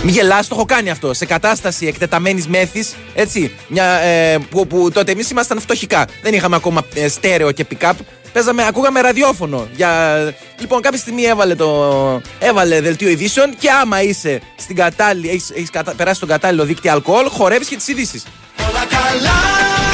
Μη 0.02 0.10
γελάς, 0.10 0.48
το 0.48 0.54
έχω 0.54 0.64
κάνει 0.64 0.90
αυτό. 0.90 1.14
Σε 1.14 1.26
κατάσταση 1.26 1.86
εκτεταμένης 1.86 2.48
μέθης, 2.48 2.94
έτσι. 3.14 3.54
Μια, 3.68 3.84
ε, 3.84 4.38
που, 4.50 4.66
που 4.66 4.90
τότε 4.90 5.12
εμείς 5.12 5.30
ήμασταν 5.30 5.60
φτωχικά. 5.60 6.06
Δεν 6.22 6.34
είχαμε 6.34 6.56
ακόμα 6.56 6.86
ε, 6.94 7.08
στέρεο 7.08 7.52
και 7.52 7.66
pick-up. 7.70 7.94
Παίζαμε, 8.34 8.66
ακούγαμε 8.66 9.00
ραδιόφωνο. 9.00 9.68
Για... 9.74 10.34
Λοιπόν, 10.58 10.80
κάποια 10.80 10.98
στιγμή 10.98 11.22
έβαλε, 11.22 11.54
το... 11.54 12.20
έβαλε 12.38 12.80
δελτίο 12.80 13.08
ειδήσεων 13.08 13.56
και 13.58 13.70
άμα 13.70 14.02
είσαι 14.02 14.40
στην 14.56 14.76
κατάλληλη, 14.76 15.28
έχεις, 15.28 15.50
έχεις 15.50 15.70
κατα... 15.70 15.94
περάσει 15.94 16.16
στον 16.16 16.28
κατάλληλο 16.28 16.64
δίκτυο 16.64 16.92
αλκοόλ, 16.92 17.28
χορεύεις 17.28 17.68
και 17.68 17.76
τις 17.76 17.88
ειδήσεις. 17.88 18.24
Όλα 18.68 18.84
καλά 18.86 19.93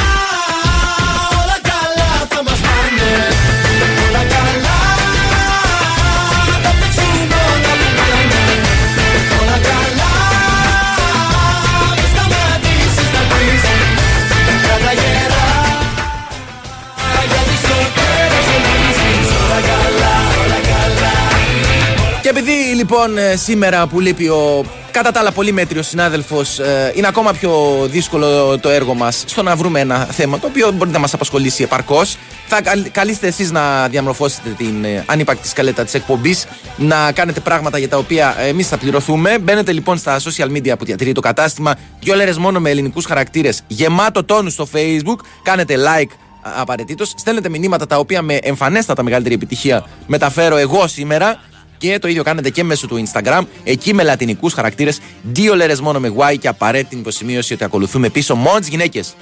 λοιπόν 22.90 23.18
ε, 23.18 23.36
σήμερα 23.36 23.86
που 23.86 24.00
λείπει 24.00 24.28
ο 24.28 24.64
κατά 24.90 25.10
τα 25.10 25.20
άλλα 25.20 25.32
πολύ 25.32 25.52
μέτριος 25.52 25.86
συνάδελφος, 25.86 26.60
είναι 26.94 27.06
ακόμα 27.06 27.32
πιο 27.32 27.52
δύσκολο 27.90 28.58
το 28.58 28.68
έργο 28.68 28.94
μας 28.94 29.24
στο 29.26 29.42
να 29.42 29.56
βρούμε 29.56 29.80
ένα 29.80 30.04
θέμα 30.04 30.38
το 30.38 30.46
οποίο 30.46 30.70
μπορεί 30.70 30.90
να 30.90 30.98
μας 30.98 31.14
απασχολήσει 31.14 31.62
επαρκώς. 31.62 32.16
Θα 32.46 32.62
καλ- 32.62 32.88
καλείστε 32.90 33.26
εσείς 33.26 33.50
να 33.50 33.88
διαμορφώσετε 33.88 34.48
την 34.48 34.84
ε, 34.84 35.04
ανύπαρκτη 35.06 35.48
σκαλέτα 35.48 35.84
της 35.84 35.94
εκπομπής, 35.94 36.46
να 36.76 37.12
κάνετε 37.12 37.40
πράγματα 37.40 37.78
για 37.78 37.88
τα 37.88 37.96
οποία 37.96 38.34
εμείς 38.38 38.68
θα 38.68 38.76
πληρωθούμε. 38.76 39.38
Μπαίνετε 39.38 39.72
λοιπόν 39.72 39.98
στα 39.98 40.20
social 40.20 40.50
media 40.56 40.72
που 40.78 40.84
διατηρεί 40.84 41.12
το 41.12 41.20
κατάστημα, 41.20 41.74
δύο 42.00 42.14
λέρες 42.14 42.38
μόνο 42.38 42.60
με 42.60 42.70
ελληνικούς 42.70 43.04
χαρακτήρες, 43.04 43.62
γεμάτο 43.66 44.24
τόνους 44.24 44.52
στο 44.52 44.68
Facebook. 44.74 45.18
Κάνετε 45.42 45.74
like 45.78 46.10
απαραίτητος. 46.40 47.12
Στέλνετε 47.16 47.48
μηνύματα 47.48 47.86
τα 47.86 47.98
οποία 47.98 48.22
με 48.22 48.34
εμφανέστατα 48.34 49.02
μεγαλύτερη 49.02 49.34
επιτυχία 49.34 49.84
μεταφέρω 50.06 50.56
εγώ 50.56 50.86
σήμερα. 50.86 51.40
Και 51.80 51.98
το 51.98 52.08
ίδιο 52.08 52.22
κάνετε 52.22 52.50
και 52.50 52.64
μέσω 52.64 52.86
του 52.86 53.02
Instagram. 53.06 53.42
Εκεί 53.64 53.94
με 53.94 54.02
λατινικούς 54.02 54.52
χαρακτήρες, 54.52 55.00
δύο 55.22 55.54
λέρες 55.54 55.80
μόνο 55.80 56.00
με 56.00 56.12
Y 56.16 56.38
και 56.38 56.48
απαραίτητη 56.48 56.96
υποσημείωση 56.96 57.52
ότι 57.52 57.64
ακολουθούμε 57.64 58.08
πίσω 58.08 58.34
μόνο 58.34 58.58
τι 58.58 58.70
γυναίκες. 58.70 59.14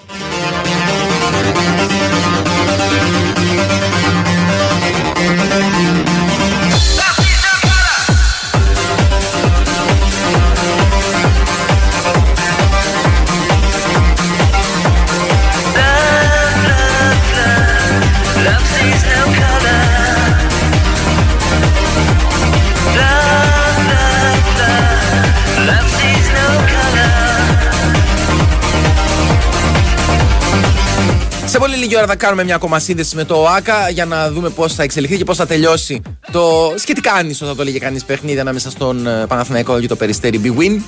Σε 31.59 31.65
πολύ 31.65 31.77
λίγη 31.77 31.97
ώρα 31.97 32.07
θα 32.07 32.17
κάνουμε 32.17 32.45
μια 32.45 32.55
ακόμα 32.55 32.79
σύνδεση 32.79 33.17
με 33.17 33.25
το 33.25 33.35
ΟΑΚΑ 33.35 33.89
για 33.89 34.05
να 34.05 34.31
δούμε 34.31 34.49
πώς 34.49 34.75
θα 34.75 34.83
εξελιχθεί 34.83 35.17
και 35.17 35.25
πώς 35.25 35.37
θα 35.37 35.47
τελειώσει 35.47 36.03
το 36.33 36.75
σχετικά 36.77 37.13
άνισο, 37.13 37.47
θα 37.47 37.55
το 37.55 37.65
λέγε 37.65 37.79
κανείς, 37.79 38.05
παιχνίδι 38.05 38.41
ανάμεσα 38.41 38.71
στον 38.71 39.07
ε, 39.07 39.27
Παναθηναϊκό 39.27 39.81
και 39.81 39.87
το 39.87 39.97
περιστέρι 39.97 40.41
Big 40.45 40.61
Win. 40.61 40.81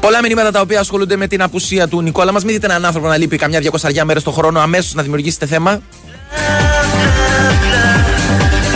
Πολλά 0.00 0.22
μηνύματα 0.22 0.50
τα 0.50 0.60
οποία 0.60 0.80
ασχολούνται 0.80 1.16
με 1.16 1.26
την 1.26 1.42
απουσία 1.42 1.88
του 1.88 2.02
Νικόλα 2.02 2.32
μας. 2.32 2.44
Μην 2.44 2.54
δείτε 2.54 2.66
έναν 2.66 2.84
άνθρωπο 2.84 3.06
να 3.06 3.16
λείπει 3.16 3.36
καμιά 3.36 3.60
200 3.80 4.02
μέρες 4.04 4.22
το 4.22 4.30
χρόνο 4.30 4.60
αμέσως 4.60 4.94
να 4.94 5.02
δημιουργήσετε 5.02 5.46
θέμα. 5.46 5.80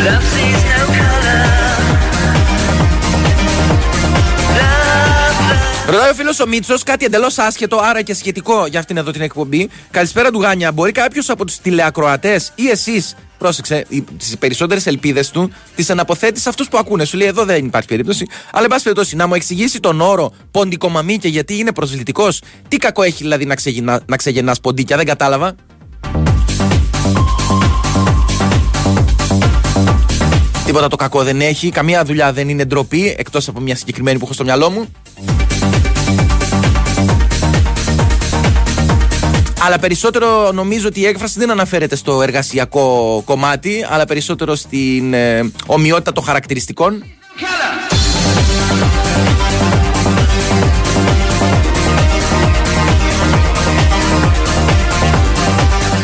Love, 0.04 0.19
love, 0.19 0.33
love, 0.88 1.01
Ρωτάει 6.02 6.16
ο 6.16 6.21
φίλος 6.21 6.40
ο 6.40 6.47
Μίτσος 6.47 6.82
κάτι 6.82 7.04
εντελώς 7.04 7.38
άσχετο, 7.38 7.80
άρα 7.82 8.02
και 8.02 8.14
σχετικό 8.14 8.66
για 8.66 8.78
αυτήν 8.78 8.97
εδώ 8.97 9.11
την 9.11 9.21
εκπομπή. 9.21 9.68
Καλησπέρα 9.90 10.30
του 10.30 10.40
Γάνια. 10.40 10.73
Μπορεί 10.73 10.92
κάποιος 10.92 11.30
από 11.30 11.44
τους 11.44 11.59
τηλεακροατές 11.59 12.52
ή 12.54 12.68
εσείς, 12.68 13.14
πρόσεξε, 13.38 13.87
τις 14.18 14.38
περισσότερες 14.38 14.87
ελπίδες 14.87 15.30
του, 15.30 15.52
τις 15.75 15.90
αναποθέτεις 15.90 16.42
σε 16.42 16.49
αυτούς 16.49 16.68
που 16.68 16.78
ακούνε. 16.78 17.04
Σου 17.04 17.16
λέει 17.16 17.26
εδώ 17.26 17.44
δεν 17.44 17.64
υπάρχει 17.64 17.88
περίπτωση. 17.88 18.26
Αλλά, 18.52 18.64
εν 18.64 18.71
πάση 18.71 18.82
περιπτώσει, 18.82 19.16
να 19.16 19.26
μου 19.26 19.35
εξηγήσει 19.35 19.80
τον 19.80 20.00
όρο 20.00 20.32
ποντικομαμή 20.50 21.18
και 21.18 21.28
γιατί 21.28 21.59
είναι 21.59 21.73
προσβλητικός. 21.73 22.42
Τι 22.68 22.76
κακό 22.76 23.02
έχει 23.02 23.23
δηλαδή 23.23 23.44
να, 23.44 23.54
ξεγεννά, 23.54 24.00
να 24.06 24.16
ξεγεννάς 24.16 24.61
ποντίκια, 24.61 24.97
δεν 24.97 25.06
κατάλαβα. 25.06 25.54
Τίποτα 30.64 30.88
το 30.88 30.97
κακό 30.97 31.23
δεν 31.23 31.40
έχει. 31.40 31.71
Καμία 31.71 32.04
δουλειά 32.04 32.32
δεν 32.32 32.49
είναι 32.49 32.64
ντροπή 32.64 33.14
εκτός 33.18 33.49
από 33.49 33.61
μια 33.61 33.76
συγκεκριμένη 33.76 34.18
που 34.18 34.25
έχω 34.25 34.35
στο 34.35 34.44
μυαλό 34.44 34.71
μου. 34.71 34.88
Αλλά 39.64 39.78
περισσότερο 39.78 40.52
νομίζω 40.52 40.87
ότι 40.88 41.00
η 41.00 41.07
έκφραση 41.07 41.38
δεν 41.38 41.50
αναφέρεται 41.50 41.97
στο 41.97 42.23
εργασιακό 42.23 43.23
κομμάτι, 43.25 43.87
αλλά 43.90 44.04
περισσότερο 44.04 44.54
στην 44.54 45.14
ε, 45.14 45.50
ομοιότητα 45.66 46.12
των 46.12 46.25
χαρακτηριστικών. 46.25 47.04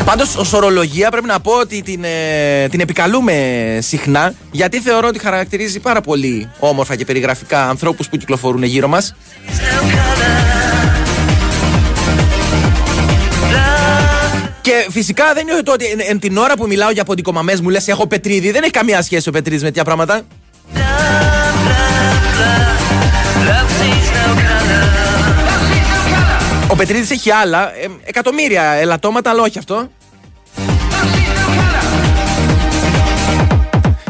Πάντως, 0.05 0.35
ως 0.35 0.53
ορολογία 0.53 1.09
πρέπει 1.09 1.27
να 1.27 1.39
πω 1.39 1.51
ότι 1.51 1.81
την, 1.81 2.03
ε, 2.03 2.67
την 2.69 2.79
επικαλούμε 2.79 3.33
συχνά 3.81 4.33
γιατί 4.51 4.79
θεωρώ 4.79 5.07
ότι 5.07 5.19
χαρακτηρίζει 5.19 5.79
πάρα 5.79 6.01
πολύ 6.01 6.49
όμορφα 6.59 6.95
και 6.95 7.05
περιγραφικά 7.05 7.69
ανθρώπους 7.69 8.09
που 8.09 8.17
κυκλοφορούν 8.17 8.63
γύρω 8.63 8.87
μας. 8.87 9.15
Και 14.69 14.87
φυσικά 14.89 15.33
δεν 15.33 15.47
είναι 15.47 15.61
το 15.61 15.71
ότι 15.71 15.85
εν, 15.85 15.99
εν 16.01 16.19
την 16.19 16.37
ώρα 16.37 16.53
που 16.55 16.67
μιλάω 16.67 16.91
για 16.91 17.03
ποντικομαμές 17.03 17.61
μου 17.61 17.69
λες: 17.69 17.87
Έχω 17.87 18.07
πετρίδι. 18.07 18.51
Δεν 18.51 18.63
έχει 18.63 18.71
καμία 18.71 19.01
σχέση 19.01 19.29
ο 19.29 19.31
πετρίδι 19.31 19.61
με 19.61 19.67
τέτοια 19.67 19.83
πράγματα. 19.83 20.21
Ο 26.67 26.75
Πετρίδης 26.75 27.11
έχει 27.11 27.31
άλλα, 27.31 27.75
ε, 27.75 27.87
εκατομμύρια 28.03 28.63
ελαττώματα, 28.63 29.29
αλλά 29.29 29.41
όχι 29.41 29.57
αυτό. 29.57 29.89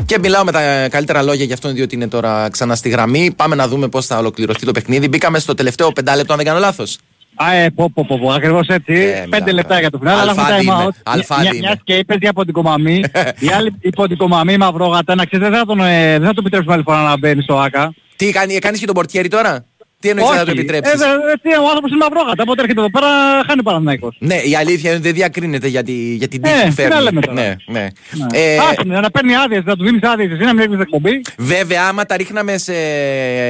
Και 0.06 0.20
μιλάω 0.20 0.44
με 0.44 0.52
τα 0.52 0.88
καλύτερα 0.90 1.22
λόγια 1.22 1.46
για 1.46 1.54
αυτόν, 1.54 1.74
διότι 1.74 1.96
είναι 1.96 2.08
τώρα 2.08 2.50
ξανά 2.52 2.76
στη 2.76 2.90
γραμμή. 2.90 3.34
Πάμε 3.36 3.56
να 3.56 3.68
δούμε 3.68 3.88
πώς 3.88 4.06
θα 4.06 4.18
ολοκληρωθεί 4.18 4.66
το 4.66 4.72
παιχνίδι. 4.72 5.08
Μπήκαμε 5.08 5.40
στο 5.40 5.54
τελευταίο 5.54 5.92
πεντάλεπτο, 5.92 6.32
αν 6.32 6.38
δεν 6.38 6.48
κάνω 6.48 6.60
λάθος. 6.60 6.98
Α, 7.44 7.54
ε, 7.54 7.70
πω, 7.70 7.92
πω, 7.94 8.06
πω, 8.08 8.18
πω, 8.20 8.32
ακριβώς 8.32 8.68
έτσι. 8.68 8.94
Ε, 8.94 9.12
Πέντε 9.12 9.26
μιλάμε. 9.30 9.52
λεπτά 9.52 9.80
για 9.80 9.90
το 9.90 9.98
φινάλ, 9.98 10.20
αλλά 10.20 10.32
έχουμε 10.32 10.46
Αλφάδι 10.46 10.68
time 10.68 10.74
είμαι. 10.82 10.86
out. 10.88 10.96
Αλφάδι 11.04 11.42
Μια- 11.42 11.52
είμαι. 11.54 11.60
Μιας 11.68 11.78
και 11.84 11.94
είπες 11.94 12.18
για 12.20 12.34
ποντικομαμή, 12.34 13.04
η 13.48 13.48
άλλη 13.58 13.76
η 13.80 13.90
ποντικομαμή 13.90 14.58
μαυρόγατα, 14.58 15.16
να 15.16 15.26
ξέρετε, 15.26 15.50
δεν 15.50 15.60
θα 15.60 15.66
τον, 15.66 15.80
ε, 15.80 16.12
δεν 16.18 16.28
θα 16.28 16.34
τον 16.34 16.38
επιτρέψουμε 16.40 16.74
άλλη 16.74 16.84
φορά 16.84 17.02
να 17.02 17.18
μπαίνει 17.18 17.42
στο 17.42 17.58
ΆΚΑ. 17.60 17.94
Τι 18.16 18.32
κάνει, 18.32 18.54
κάνεις 18.60 18.80
και 18.80 18.86
τον 18.86 18.96
πορτιέρι 18.96 19.28
τώρα; 19.28 19.66
Τι 20.02 20.10
εννοείς 20.10 20.28
δεν 20.30 20.38
θα 20.38 20.46
το 20.46 20.52
επιτρέψεις; 20.52 20.94
Ε, 20.94 20.98
δε- 20.98 21.04
ε, 21.06 21.36
τι, 21.42 21.50
ο 21.50 21.66
άνθρωπος 21.68 21.92
είναι 21.92 22.00
μαυρόγατα, 22.10 22.44
οπότε 22.44 22.62
έρχεται 22.62 22.80
εδώ 22.80 22.90
πέρα, 22.90 23.08
χάνει 23.48 23.64
Παναθηναϊκός. 23.64 24.16
Ναι, 24.20 24.36
η 24.36 24.56
αλήθεια 24.56 24.90
είναι 24.90 25.00
ότι 25.00 25.08
δεν 25.08 25.14
διακρίνεται 25.14 25.68
για, 25.68 25.84
τη, 25.84 25.92
για 25.94 26.28
την 26.28 26.42
Ε, 26.46 26.50
τύχη 26.50 26.68
που 26.68 26.76
τι 26.76 26.82
να 26.82 26.88
φέρνει. 26.90 27.04
λέμε 27.04 27.22
τώρα. 27.22 27.42
Ναι, 27.42 27.56
ναι. 27.68 27.80
Ναι. 28.12 28.40
Ε, 28.40 28.58
Άσχημη, 28.72 28.94
να 29.00 29.12
παίρνει 29.12 29.36
άδειες, 29.36 29.64
να 29.66 29.76
του 29.76 29.84
δίνεις 29.84 30.02
άδειες, 30.04 30.32
εσύ 30.32 30.44
να 30.44 30.54
μην 30.54 30.64
έχεις 30.72 30.80
εκπομπή. 30.82 31.22
Βέβαια, 31.38 31.82
άμα 31.90 32.06
τα 32.06 32.18
ρίχναμε 32.18 32.58
σε 32.58 32.74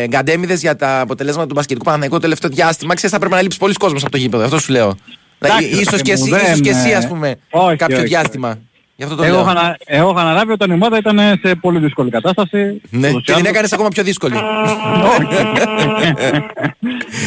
γκαντέμιδες 0.08 0.62
για 0.62 0.76
τα 0.76 1.00
αποτελέσματα 1.00 1.48
του 1.48 1.54
μπασκετικού 1.54 1.84
Παναθηναϊκού 1.86 2.16
το 2.16 2.22
τελευταίο 2.22 2.50
διάστημα, 2.50 2.94
ξέρεις, 2.94 3.12
θα 3.14 3.20
πρέπει 3.20 3.36
να 3.36 3.42
λείψει 3.42 3.58
πολλοί 3.58 3.74
κόσμος 3.74 4.02
από 4.02 4.12
το 4.12 4.18
γήπεδο. 4.18 4.44
Αυτό 4.44 4.60
σου 4.60 4.72
λέω. 4.72 4.96
Εντάξει, 5.42 5.64
Δηλαδή, 5.66 5.82
ίσως 5.82 5.96
ρε 5.98 6.02
και, 6.02 6.12
εσύ, 6.12 6.30
παιδί 6.30 6.36
μου, 6.36 6.48
ίσως 6.48 6.62
και 6.62 6.72
δεν, 6.72 6.80
εσύ, 6.82 6.90
ε, 6.90 6.96
ας 6.96 7.08
πούμε, 7.08 7.36
όχι, 7.50 7.76
κάποιο 7.76 7.98
όχι, 7.98 8.06
διάστημα. 8.06 8.60
Γι' 9.00 9.06
αυτό 9.06 9.16
το 9.18 9.24
Εγώ 9.24 9.34
λέω. 9.36 9.42
είχα, 9.44 9.54
να- 9.54 9.78
εγώ 9.86 10.10
είχα 10.12 10.22
αναλάβει 10.22 10.52
όταν 10.52 10.70
η 10.72 10.74
ομάδα 10.74 10.98
ήταν 10.98 11.20
σε 11.44 11.56
πολύ 11.56 11.80
δύσκολη 11.80 12.10
κατάσταση. 12.10 12.82
Ναι, 12.90 13.08
Ούτως 13.10 13.22
ή 13.22 13.24
και 13.24 13.32
την 13.32 13.34
άλλως. 13.34 13.48
έκανες 13.50 13.74
ακόμα 13.74 13.88
πιο 13.90 14.04
δύσκολη. 14.04 14.36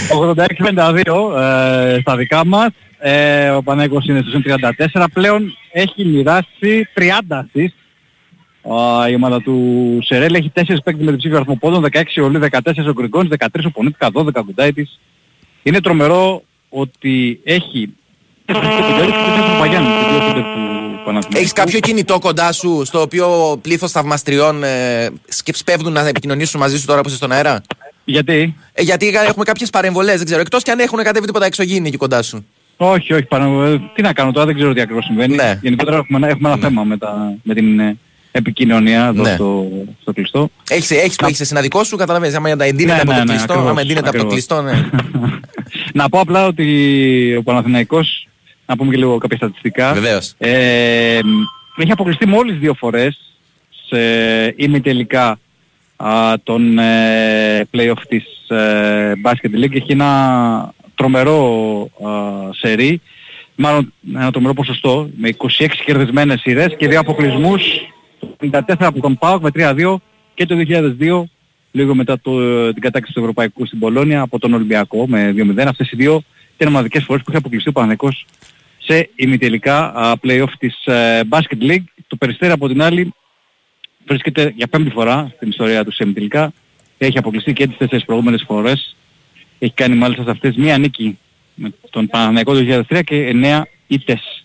86-52 0.08 1.37
ε, 1.38 1.98
στα 2.00 2.16
δικά 2.16 2.46
μας. 2.46 2.68
Ε, 2.98 3.48
ο 3.50 3.62
Πανέκος 3.62 4.06
είναι 4.06 4.20
στους 4.20 4.42
34. 4.42 5.04
Πλέον 5.12 5.56
έχει 5.72 6.04
μοιράσει 6.04 6.88
30 6.94 7.38
assist. 7.40 7.74
Α, 8.74 9.08
η 9.08 9.14
ομάδα 9.14 9.42
του 9.42 9.98
Σερέλ 10.02 10.35
έχει 10.35 10.50
4 10.54 10.82
παίκτες 10.85 11.04
με 11.04 11.11
διψήφιο 11.11 11.37
αριθμό 11.37 11.56
πόντων, 11.56 11.82
16 11.92 12.22
ο 12.22 12.28
Λί, 12.28 12.38
14 12.38 12.88
ο 12.88 12.92
Γκριγκόνης, 12.92 13.30
13 13.38 13.66
ο 13.66 13.70
Πονίτικα, 13.70 14.11
12 14.12 14.26
ο 14.40 14.44
Κουντάιτης. 14.44 15.00
Είναι 15.62 15.80
τρομερό 15.80 16.42
ότι 16.68 17.40
έχει 17.44 17.94
4 18.53 18.61
παιδιάδες 18.87 19.07
και 19.07 19.31
4 19.57 19.59
Παγιάννη, 19.61 19.88
και 19.88 20.11
δύο 20.11 20.19
παίκτες 20.19 20.43
του 20.43 21.01
Παναθηναϊκού. 21.05 21.37
Έχεις 21.38 21.53
κάποιο 21.53 21.81
κινητό 21.81 22.19
κοντά 22.19 22.53
σου 22.53 22.83
στο 22.85 23.01
οποίο 23.01 23.59
πλήθος 23.62 23.91
θαυμαστριών 23.91 24.62
ε, 24.65 25.09
σκε- 25.29 25.57
σπέβδουν 25.57 25.93
να 25.93 26.09
επικοινωνήσουν 26.09 26.61
μαζί 26.61 26.79
σου 26.79 26.87
τώρα 26.87 27.01
που 27.01 27.09
είσαι 27.09 27.17
στον 27.17 27.33
αέρα; 27.33 27.61
Γιατί; 28.05 28.55
Ε, 28.73 28.83
γιατί 28.83 29.09
έχουμε 29.29 29.45
κάποιες 29.45 29.71
παρεμβολές, 29.71 30.17
δεν 30.17 30.25
ξέρω. 30.25 30.41
Εκτός 30.41 30.62
και 30.62 30.71
αν 30.71 30.79
έχουν 30.79 31.03
κατέβει 31.03 31.27
τίποτα 31.27 31.45
εξωγήινη 31.47 31.88
εκεί 31.88 31.97
κοντά 31.97 32.23
σου. 32.23 32.47
Όχι, 32.77 33.12
όχι, 33.12 33.23
πάνω, 33.25 33.62
ε, 33.65 33.81
τι 33.95 34.03
να 34.03 34.12
κάνω 34.12 34.33
τώρα, 34.33 34.47
δεν 34.47 34.55
ξέρω 34.55 34.73
τι 34.73 34.81
ακριβώς 34.81 35.05
συμβαίνει. 35.05 35.35
Ναι. 35.35 35.59
Γενικότερα 35.62 35.97
έχουμε, 35.97 36.19
ένα- 36.19 36.29
έχουμε 36.29 36.49
ένα 36.51 36.59
θέμα 36.61 36.85
με, 36.85 36.97
τα, 36.99 37.35
με 37.43 37.55
την 37.55 37.81
ε, 37.81 37.97
επικοινωνία 38.33 39.05
εδώ 39.07 39.23
Ναι. 39.23 39.35
στο, 39.35 39.67
στο 40.01 40.12
κλειστό. 40.12 40.49
Έχει 40.71 40.95
έχεις 40.95 41.17
που 41.17 41.27
έχεις 41.27 41.47
συναδικό 41.47 41.85
σου, 41.85 41.97
καταλαβαίνεις. 41.97 42.35
Άμα 42.37 42.49
εντείνεται 42.51 42.85
Ναι, 42.85 43.01
από 43.01 43.11
ναι, 43.12 43.19
το 43.19 43.25
ναι, 43.25 43.31
κλειστό, 43.33 43.53
ακριβώς, 43.53 43.71
άμα 43.71 43.81
εντείνεται 43.81 44.09
από 44.09 44.19
το 44.19 44.25
ακριβώς. 44.27 44.33
κλειστό, 44.47 44.62
ναι. 44.62 44.88
να 46.03 46.09
πω 46.09 46.21
απλά 46.21 46.47
ότι 46.47 47.35
ο 47.38 47.43
Παναθηναϊκός, 47.43 48.27
να 48.66 48.77
πούμε 48.77 48.90
και 48.90 48.96
λίγο 48.96 49.18
κάποια 49.18 49.37
στατιστικά, 49.37 49.92
Βεβαίως. 49.92 50.35
ε, 50.38 51.18
έχει 51.77 51.92
αποκλειστεί 51.92 52.27
μόλις 52.27 52.59
δύο 52.59 52.75
φορές 52.75 53.18
σε 53.88 53.98
ημιτελικά 54.57 55.38
α, 55.96 56.35
των 56.42 56.79
ε, 56.79 57.68
play-off 57.72 58.03
της 58.09 58.25
ε, 58.48 59.12
Basket 59.25 59.64
League. 59.64 59.75
Έχει 59.75 59.92
ένα 59.92 60.72
τρομερό 60.94 61.83
α, 62.07 62.11
σερί, 62.53 63.01
μάλλον 63.55 63.92
ένα 64.14 64.31
τρομερό 64.31 64.55
ποσοστό, 64.55 65.11
με 65.16 65.35
26 65.37 65.66
κερδισμένες 65.85 66.40
σειρές 66.40 66.77
και 66.77 66.88
δύο 66.88 67.01
αποκλεισμούς, 67.01 67.62
το 68.20 68.37
54 68.53 68.61
από 68.79 69.01
τον 69.01 69.18
ΠΑΟΚ 69.18 69.42
με 69.42 69.51
3-2 69.55 69.96
και 70.35 70.46
το 70.46 70.55
2002 71.01 71.22
λίγο 71.72 71.94
μετά 71.94 72.20
το, 72.20 72.33
την 72.72 72.83
κατάκτηση 72.83 73.14
του 73.14 73.20
Ευρωπαϊκού 73.20 73.66
στην 73.66 73.79
Πολώνια 73.79 74.20
από 74.20 74.38
τον 74.38 74.53
Ολυμπιακό 74.55 75.07
με 75.09 75.35
2-0. 75.37 75.64
Αυτές 75.66 75.90
οι 75.90 75.96
δύο 75.96 76.22
ήταν 76.57 76.72
μοναδικές 76.72 77.05
φορές 77.05 77.22
που 77.22 77.31
είχε 77.31 77.38
αποκλειστεί 77.38 77.68
ο 77.68 77.72
Παναθηναϊκός 77.72 78.27
σε 78.85 79.11
ημιτελικά 79.16 79.95
α, 79.95 80.14
play-off 80.23 80.53
της 80.59 80.85
ε, 80.85 81.21
Basket 81.29 81.62
League. 81.71 81.85
Το 82.07 82.16
Περιστέρι 82.16 82.53
από 82.53 82.68
την 82.68 82.83
άλλη 82.83 83.12
βρίσκεται 84.07 84.53
για 84.57 84.66
πέμπτη 84.66 84.90
φορά 84.90 85.33
στην 85.37 85.49
ιστορία 85.49 85.85
του 85.85 85.92
σε 85.92 86.05
ημιτελικά. 86.05 86.53
Έχει 86.99 87.18
αποκλειστεί 87.18 87.53
και 87.53 87.66
τις 87.66 87.77
τέσσερις 87.77 88.05
προηγούμενες 88.05 88.45
φορές. 88.47 88.97
Έχει 89.59 89.73
κάνει 89.73 89.97
μάλιστα 89.97 90.23
σε 90.23 90.31
αυτές 90.31 90.57
μία 90.57 90.79
νίκη 90.79 91.18
με 91.55 91.73
τον 91.90 92.07
Παναθηναϊκό 92.07 92.55
το 92.55 92.85
2003 92.88 93.01
και 93.05 93.33
9 93.42 93.62
ήττες. 93.87 94.45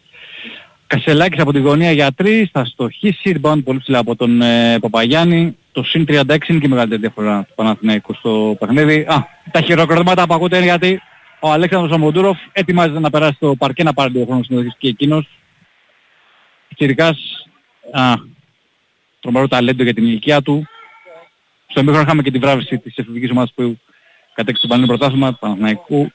Κασελάκης 0.87 1.39
από 1.39 1.53
τη 1.53 1.59
γωνία 1.59 1.91
για 1.91 2.09
3, 2.17 2.43
θα 2.51 2.65
στοχίσει, 2.65 3.39
rebound 3.41 3.63
πολύ 3.63 3.79
ψηλά 3.79 3.97
από 3.97 4.15
τον 4.15 4.41
ε, 4.41 4.79
Παπαγιάννη. 4.79 5.57
Το 5.71 5.83
συν 5.83 6.05
36 6.07 6.13
είναι 6.47 6.59
και 6.59 6.65
η 6.65 6.67
μεγαλύτερη 6.67 7.01
διαφορά 7.01 7.43
του 7.43 7.53
Παναθηναϊκού 7.55 8.13
στο 8.13 8.55
παιχνίδι. 8.59 8.99
Α, 8.99 9.27
τα 9.51 9.61
χειροκροτήματα 9.61 10.27
που 10.27 10.33
ακούτε 10.33 10.55
είναι 10.55 10.65
γιατί 10.65 11.01
ο 11.39 11.51
Αλέξανδρος 11.51 11.91
Αμοντούροφ 11.91 12.37
ετοιμάζεται 12.51 12.99
να 12.99 13.09
περάσει 13.09 13.33
στο 13.33 13.55
παρκέ 13.57 13.83
να 13.83 13.93
πάρει 13.93 14.11
το 14.11 14.25
χρόνο 14.25 14.43
συμμετοχής 14.43 14.75
και 14.77 14.87
εκείνος. 14.87 15.27
Κυρικάς, 16.75 17.47
α, 17.91 18.13
τρομερό 19.19 19.47
ταλέντο 19.47 19.83
για 19.83 19.93
την 19.93 20.05
ηλικία 20.05 20.41
του. 20.41 20.67
Στο 21.67 21.83
μήχρονο 21.83 22.01
είχαμε 22.01 22.21
και 22.21 22.31
τη 22.31 22.39
βράβευση 22.39 22.77
της 22.77 22.97
εφηβικής 22.97 23.29
ομάδας 23.29 23.51
που 23.55 23.77
κατέκτησε 24.33 24.61
το 24.61 24.67
Πανελλήνιο 24.67 24.97
Πρωτάθλημα 24.97 25.31
του 25.31 25.39
Παναθηναϊκού. 25.39 26.11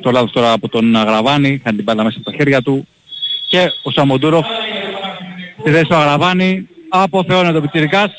Το 0.00 0.10
λάθος 0.10 0.32
τώρα 0.32 0.52
από 0.52 0.68
τον 0.68 0.96
Αγραβάνη, 0.96 1.48
είχαν 1.48 1.74
την 1.74 1.84
μπάλα 1.84 2.04
μέσα 2.04 2.18
από 2.18 2.30
τα 2.30 2.36
χέρια 2.36 2.62
του. 2.62 2.88
Και 3.48 3.72
ο 3.82 3.90
Σαμοντούροφ 3.90 4.46
στη 5.60 5.70
θέση 5.70 5.84
του 5.84 5.94
Αγραβάνη 5.94 6.68
αποθεώνεται 6.88 7.58
ο 7.58 7.60
Πιτσιρικάς. 7.60 8.10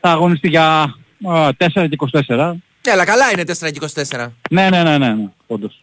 Θα 0.00 0.10
αγωνιστεί 0.10 0.48
για 0.48 0.94
α, 1.28 1.48
4 1.58 1.88
και 1.88 1.96
24. 2.26 2.52
Ναι, 2.86 2.92
αλλά 2.92 3.04
καλά 3.04 3.30
είναι 3.32 3.42
4 3.42 3.72
και 3.72 4.04
24. 4.10 4.28
Ναι, 4.50 4.68
ναι, 4.70 4.82
ναι, 4.82 4.98
ναι, 4.98 5.12
ναι 5.12 5.28
όντως. 5.46 5.82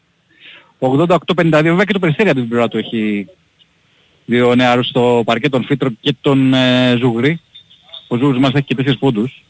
88-52, 0.80 1.18
βέβαια 1.52 1.84
και 1.84 1.94
το 1.94 2.00
Περιστέρι 2.00 2.30
από 2.30 2.40
την 2.40 2.50
πλευρά 2.50 2.68
του 2.68 2.78
έχει 2.78 3.28
δύο 4.26 4.56
νεαρούς 4.56 4.88
στο 4.88 5.22
παρκέ, 5.26 5.50
τον 5.50 5.66
Φίτρο 5.66 5.90
και 6.00 6.16
τον 6.22 6.54
ε, 6.54 6.96
Ζούγρη. 7.00 7.40
Ο 8.08 8.18
Ζούγρης 8.18 8.40
μας 8.40 8.52
έχει 8.54 8.66
και 8.66 8.76
4 8.78 8.94
πόντους. 9.00 9.44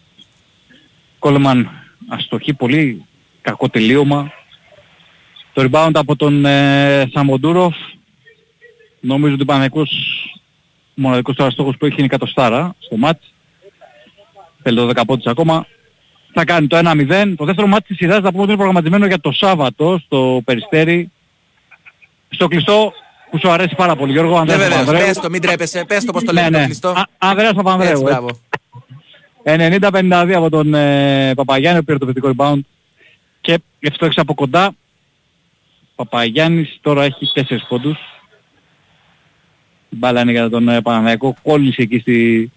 Κόλεμαν 1.20 1.70
αστοχή, 2.08 2.54
πολύ 2.54 3.06
κακό 3.42 3.70
τελείωμα. 3.70 4.32
Το 5.54 5.70
rebound 5.70 5.92
από 5.94 6.16
τον 6.16 6.46
ε, 6.46 7.10
Σαμοντούροφ. 7.14 7.76
Νομίζω 9.00 9.34
ότι 9.34 9.44
ο 9.44 9.46
Παναγικός 9.46 9.90
ο 10.96 11.02
μοναδικός 11.02 11.36
τώρα 11.36 11.50
στόχος 11.50 11.78
που 11.78 11.86
έχει 11.86 11.96
είναι 11.98 12.06
η 12.06 12.10
κατοστάρα 12.10 12.76
στο 12.80 12.98
μάτς. 12.98 13.34
Θέλει 14.64 14.78
το 14.78 14.88
10 14.88 15.04
πόντους 15.08 15.26
ακόμα. 15.26 15.66
Θα 16.34 16.46
κάνει 16.46 16.68
το 16.68 16.78
1-0. 16.78 17.34
Το 17.38 17.46
δεύτερο 17.46 17.68
μάτς 17.68 17.88
της 17.88 17.98
σειράς 17.98 18.16
θα 18.16 18.22
πούμε 18.30 18.38
ότι 18.42 18.44
είναι 18.48 18.56
προγραμματισμένο 18.56 19.06
για 19.06 19.20
το 19.20 19.32
Σάββατο 19.32 20.00
στο 20.06 20.42
Περιστέρι. 20.46 21.12
Στο 22.30 22.48
κλειστό 22.48 22.94
που 23.32 23.40
σου 23.40 23.50
αρέσει 23.50 23.76
πάρα 23.76 23.96
πολύ 23.96 24.12
Γιώργο 24.12 24.32
Ναι, 24.32 24.40
Ανδρέας 24.40 24.60
βέβαια. 24.60 24.78
Παπανδρέου. 24.80 25.06
Πες 25.08 25.18
το, 25.20 25.30
μην 25.30 25.42
τρέπεσαι. 25.42 25.86
Πες 25.86 26.06
το 26.06 26.12
πώς 26.12 26.24
το 26.24 26.32
Ναι, 26.34 26.42
λέμε 26.42 26.50
ναι. 26.52 26.60
το 26.60 26.66
κλειστό. 26.66 26.90
Α- 26.90 27.08
Ανδρέας 27.18 27.50
Έτσι, 27.52 27.64
Παπανδρέου. 27.64 28.00
ε. 28.00 28.04
μπράβο. 28.04 28.30
90-52 29.44 30.32
από 30.36 30.50
τον 30.50 30.74
ε, 30.74 31.34
Παπαγιάννη 31.36 31.80
που 31.80 31.86
πήρε 31.86 31.98
το 31.98 32.06
παιδικό 32.06 32.32
rebound 32.38 32.60
και 33.42 33.60
εύστοχες 33.80 34.18
από 34.18 34.34
κοντά. 34.34 34.74
Παπαγιάννης 35.96 36.78
τώρα 36.82 37.04
έχει 37.04 37.32
4 37.36 37.44
πόντους. 37.70 37.98
Η 39.90 39.96
μπάλα 39.96 40.22
είναι 40.22 40.32
για 40.32 40.50
τον 40.50 40.68
ε, 40.70 40.82
Παναναϊκό. 40.82 41.36
Κόλλησε 41.44 41.82
εκεί 41.82 42.00
στη 42.00 42.52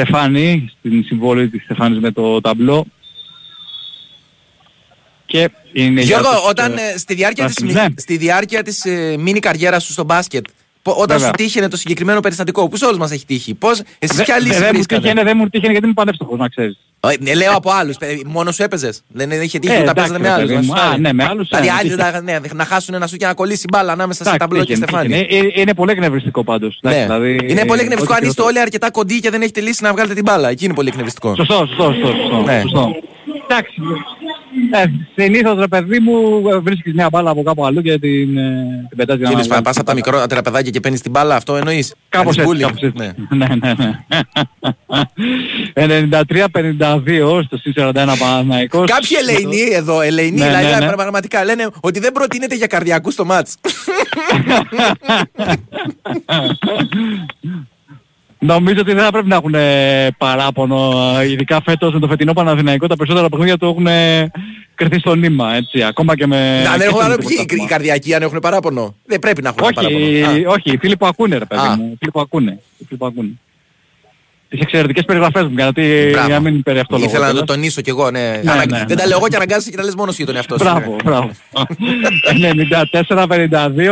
Στεφάνη, 0.00 0.70
στην 0.78 1.04
συμβόλη 1.04 1.48
της 1.48 1.62
Στεφάνης 1.62 1.98
με 2.00 2.10
το 2.12 2.40
ταμπλό. 2.40 2.86
Και 5.26 5.50
είναι 5.72 6.00
για 6.00 6.18
Γιώργο, 6.20 6.30
τους, 6.40 6.48
όταν 6.48 6.72
ε, 6.76 6.82
ε, 6.94 6.98
στη 6.98 7.14
διάρκεια 7.14 7.44
της, 7.46 7.54
πράσινους. 7.54 7.82
μι- 7.82 7.88
Ναι. 7.94 8.00
στη 8.00 8.16
διάρκεια 8.16 8.62
της 8.62 8.84
ε, 8.84 9.16
μίνι 9.18 9.38
καριέρας 9.38 9.84
σου 9.84 9.92
στο 9.92 10.04
μπάσκετ, 10.04 10.44
πο- 10.46 10.52
όταν 10.92 11.06
Βέβαια. 11.18 11.26
σου 11.26 11.32
τύχαινε 11.36 11.68
το 11.68 11.76
συγκεκριμένο 11.76 12.20
περιστατικό, 12.20 12.68
που 12.68 12.76
σε 12.76 12.84
όλους 12.84 12.98
μας 12.98 13.10
έχει 13.10 13.24
τύχει, 13.26 13.54
πώς, 13.54 13.82
εσείς 13.98 14.16
Δε- 14.16 14.22
ποια 14.24 14.34
δε- 14.38 14.40
λύση 14.42 14.54
δεν 14.58 14.62
μου 14.66 14.72
βρίσκατε. 14.72 15.00
τύχαινε, 15.00 15.22
δεν 15.22 15.36
μου 15.36 15.48
τύχαινε 15.48 15.70
γιατί 15.70 15.84
είμαι 15.86 15.94
πανεύστοχος 15.94 16.38
να 16.38 16.48
ξέρεις. 16.48 16.78
Ε, 17.00 17.14
ναι, 17.20 17.34
λέω 17.34 17.52
από 17.54 17.70
άλλους, 17.70 17.96
ε, 17.98 18.18
μόνο 18.26 18.52
σου 18.52 18.62
έπαιζες. 18.62 19.02
Δεν 19.08 19.30
είχε 19.30 19.58
τύχει 19.58 19.72
Ε, 19.72 19.76
ούτε 19.76 19.84
να 19.84 19.90
εντάξει, 19.90 19.94
παίζετε 19.94 20.18
με 20.18 20.26
ρε 20.28 20.32
άλλους. 20.34 20.46
παιδί 20.46 20.54
να 20.54 20.60
μου. 20.60 20.78
σου 20.78 20.84
Α, 20.86 20.88
φάει. 20.90 20.98
ναι, 21.00 21.12
με 21.12 21.24
άλλους, 21.24 21.48
Δηλαδή 21.48 21.68
ε, 21.68 21.70
άλλοι 21.70 21.90
τύχε. 21.94 22.10
να, 22.10 22.20
ναι, 22.20 22.38
να 22.54 22.64
χάσουν 22.64 22.94
ένα 22.94 23.06
σου 23.06 23.16
και 23.16 23.26
να 23.26 23.34
κολλήσει 23.34 23.64
μπάλα 23.72 23.92
ανάμεσα 23.92 24.22
σε 24.24 24.28
Εντάξει, 24.30 24.38
ταμπλό 24.48 24.64
και 24.64 24.72
τύχαινε, 24.72 24.86
στεφάνι. 24.86 25.08
τύχαινε. 25.26 25.46
Ε, 25.46 25.58
ε, 25.58 25.60
Είναι 25.60 25.74
πολύ 25.74 25.90
εκνευριστικό 25.90 26.44
πάντως. 26.44 26.78
Ναι. 26.82 26.90
Εντάξει, 26.90 27.04
δηλαδή, 27.06 27.30
είναι 27.52 27.64
πολύ 27.64 27.80
εκνευριστικό 27.80 28.02
ό,τι 28.02 28.12
αν 28.12 28.28
είστε 28.28 28.42
χειρότερο. 28.42 28.46
όλοι 28.46 28.60
αρκετά 28.60 28.90
κοντοί 28.90 29.20
και 29.20 29.30
δεν 29.30 29.42
έχετε 29.42 29.60
λύση 29.60 29.82
να 29.82 29.92
βγάλετε 29.92 30.14
την 30.14 30.22
μπάλα. 30.22 30.48
Εκεί 30.50 30.64
είναι 30.64 30.74
πολύ 30.74 30.88
εκνευριστικό. 30.88 31.34
Σωστό, 31.34 31.54
σωστό, 31.66 31.82
σωστό. 31.92 32.06
σωστό, 32.06 32.42
Ναι. 32.42 32.60
σωστό. 32.62 32.90
Εντάξει. 33.48 33.74
Ε, 34.70 34.84
συνήθως 35.14 35.58
ρε 35.58 35.66
παιδί 35.68 35.98
μου 36.00 36.48
ε, 36.48 36.58
βρίσκεις 36.58 36.92
μια 36.94 37.08
μπάλα 37.12 37.30
από 37.30 37.42
κάπου 37.42 37.66
αλλού 37.66 37.82
και 37.82 37.98
την, 37.98 38.36
ε, 38.38 38.86
την 38.88 38.96
πετάς 38.96 39.16
για 39.16 39.24
να 39.24 39.28
Κύριε 39.28 39.42
Σπα, 39.44 39.54
βγάλεις. 39.54 39.62
πας 39.64 39.76
από 39.76 39.86
τα 39.86 39.94
μικρότερα 39.94 40.42
παιδάκια 40.42 40.70
και 40.70 40.80
παίρνεις 40.80 41.00
την 41.00 41.10
μπάλα, 41.10 41.34
αυτό 41.36 41.56
εννοείς; 41.56 41.94
Κάπως 42.08 42.36
Κάνεις 42.36 42.52
έτσι, 42.52 42.64
bullying. 42.64 42.68
κάπως 42.68 42.82
έτσι. 42.82 43.14
Ναι. 43.30 43.46
Ναι, 43.46 43.54
ναι, 43.54 43.74
ναι. 43.74 44.04
93-52 45.74 47.42
στο 47.44 47.56
συν 47.56 47.72
41 47.76 47.92
Παναθηναϊκός. 48.18 48.90
Κάποιοι 48.90 49.16
ελεηνοί 49.20 49.74
εδώ, 49.74 50.00
ελεηνοί, 50.00 50.38
Ναι, 50.38 50.46
δηλαδή 50.46 50.64
ναι, 50.80 50.86
ναι. 50.86 50.92
πραγματικά 50.92 51.44
λένε 51.44 51.68
ότι 51.80 51.98
δεν 51.98 52.12
προτείνεται 52.12 52.54
για 52.54 52.66
καρδιακούς 52.66 53.12
στο 53.12 53.24
μάτς. 53.24 53.56
Νομίζω 58.38 58.80
ότι 58.80 58.92
δεν 58.92 59.04
θα 59.04 59.10
πρέπει 59.10 59.28
να 59.28 59.34
έχουν 59.36 59.54
ε, 59.54 60.08
παράπονο, 60.18 60.92
ε, 61.20 61.30
ειδικά 61.30 61.60
φέτος 61.64 61.92
με 61.92 62.00
το 62.00 62.06
φετινό 62.06 62.32
Παναθηναϊκό, 62.32 62.86
τα 62.86 62.96
περισσότερα 62.96 63.28
παιχνίδια 63.28 63.56
το 63.58 63.66
έχουν 63.66 63.86
ε, 63.86 64.30
κρυθεί 64.74 64.98
στο 64.98 65.14
νήμα, 65.14 65.54
έτσι, 65.54 65.82
ακόμα 65.82 66.16
και 66.16 66.26
με... 66.26 66.64
Αν 66.72 66.78
και 66.78 66.84
έχουν 66.84 66.96
στο 66.96 67.04
άλλο 67.04 67.12
ελληνικό 67.12 67.28
ποιοι 67.28 67.36
οι 67.40 67.44
πρωτάθλημα. 67.46 67.68
καρδιακοί, 67.68 68.14
αν 68.14 68.22
έχουν 68.22 68.38
παράπονο; 68.38 68.94
Δεν 69.06 69.18
πρέπει 69.18 69.42
να 69.42 69.48
έχουν 69.48 69.60
παράπονο. 69.74 69.96
Όχι, 69.96 70.22
Α. 70.22 70.50
όχι, 70.50 70.70
οι 70.72 70.76
φίλοι 70.76 70.96
που 70.96 71.06
ακούνε 71.06 71.36
ρε 71.38 71.44
παιδί 71.44 71.66
Α. 71.66 71.76
μου, 71.76 71.90
οι 71.92 71.96
φίλοι 71.98 72.10
που 72.10 72.20
ακούνε, 72.20 72.58
οι 72.78 72.84
φίλοι 72.86 72.98
που 72.98 73.06
ακούνε. 73.06 73.30
Τις 74.48 74.60
εξαιρετικές 74.60 75.04
περιγραφές 75.04 75.42
μου, 75.42 75.52
γιατί 75.56 76.08
Μπράβο. 76.10 76.26
για 76.26 76.34
να 76.34 76.40
μην 76.50 76.62
περί 76.62 76.78
αυτό 76.78 76.96
λόγο. 76.96 77.08
Ήθελα 77.08 77.24
να 77.26 77.30
το 77.30 77.36
κιόλας. 77.38 77.56
τονίσω 77.56 77.80
κι 77.80 77.90
εγώ, 77.90 78.10
ναι. 78.10 78.40
Ναι, 78.42 78.50
Αναγ- 78.50 78.70
ναι, 78.70 78.78
ναι. 78.78 78.84
Δεν 78.84 78.96
τα 78.96 79.06
λέω 79.06 79.16
εγώ 79.16 79.28
και 79.28 79.36
αναγκάζεσαι 79.36 79.70
και 79.70 79.76
τα 79.76 79.84
λες 79.84 79.94
μόνος 79.94 80.14
σου 80.14 80.22
για 80.22 80.26
τον 80.26 80.36
εαυτό 80.36 80.58
σου. 80.58 80.64
Μπράβο, 80.64 80.90
ναι. 80.90 80.96
μπράβο. 81.04 81.30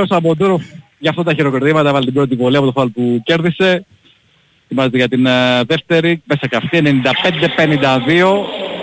94-52, 0.02 0.04
Σαμοντούροφ 0.09 0.62
για 0.98 1.11
αυτά 1.11 1.22
τα 1.22 1.35
χειροκροτήματα 1.35 1.88
έβαλε 1.88 2.04
την 2.04 2.14
πρώτη 2.14 2.35
βολή 2.35 2.57
από 2.57 2.66
το 2.66 2.72
φάουλ 2.72 2.88
που 2.90 3.20
κέρδισε. 3.24 3.87
Ετοιμάζεται 4.74 4.96
για 4.96 5.08
την 5.08 5.26
ε, 5.26 5.62
δεύτερη, 5.66 6.22
μέσα 6.24 6.46
και 6.46 6.56
αυτή, 6.56 6.82
95-52. 6.84 6.90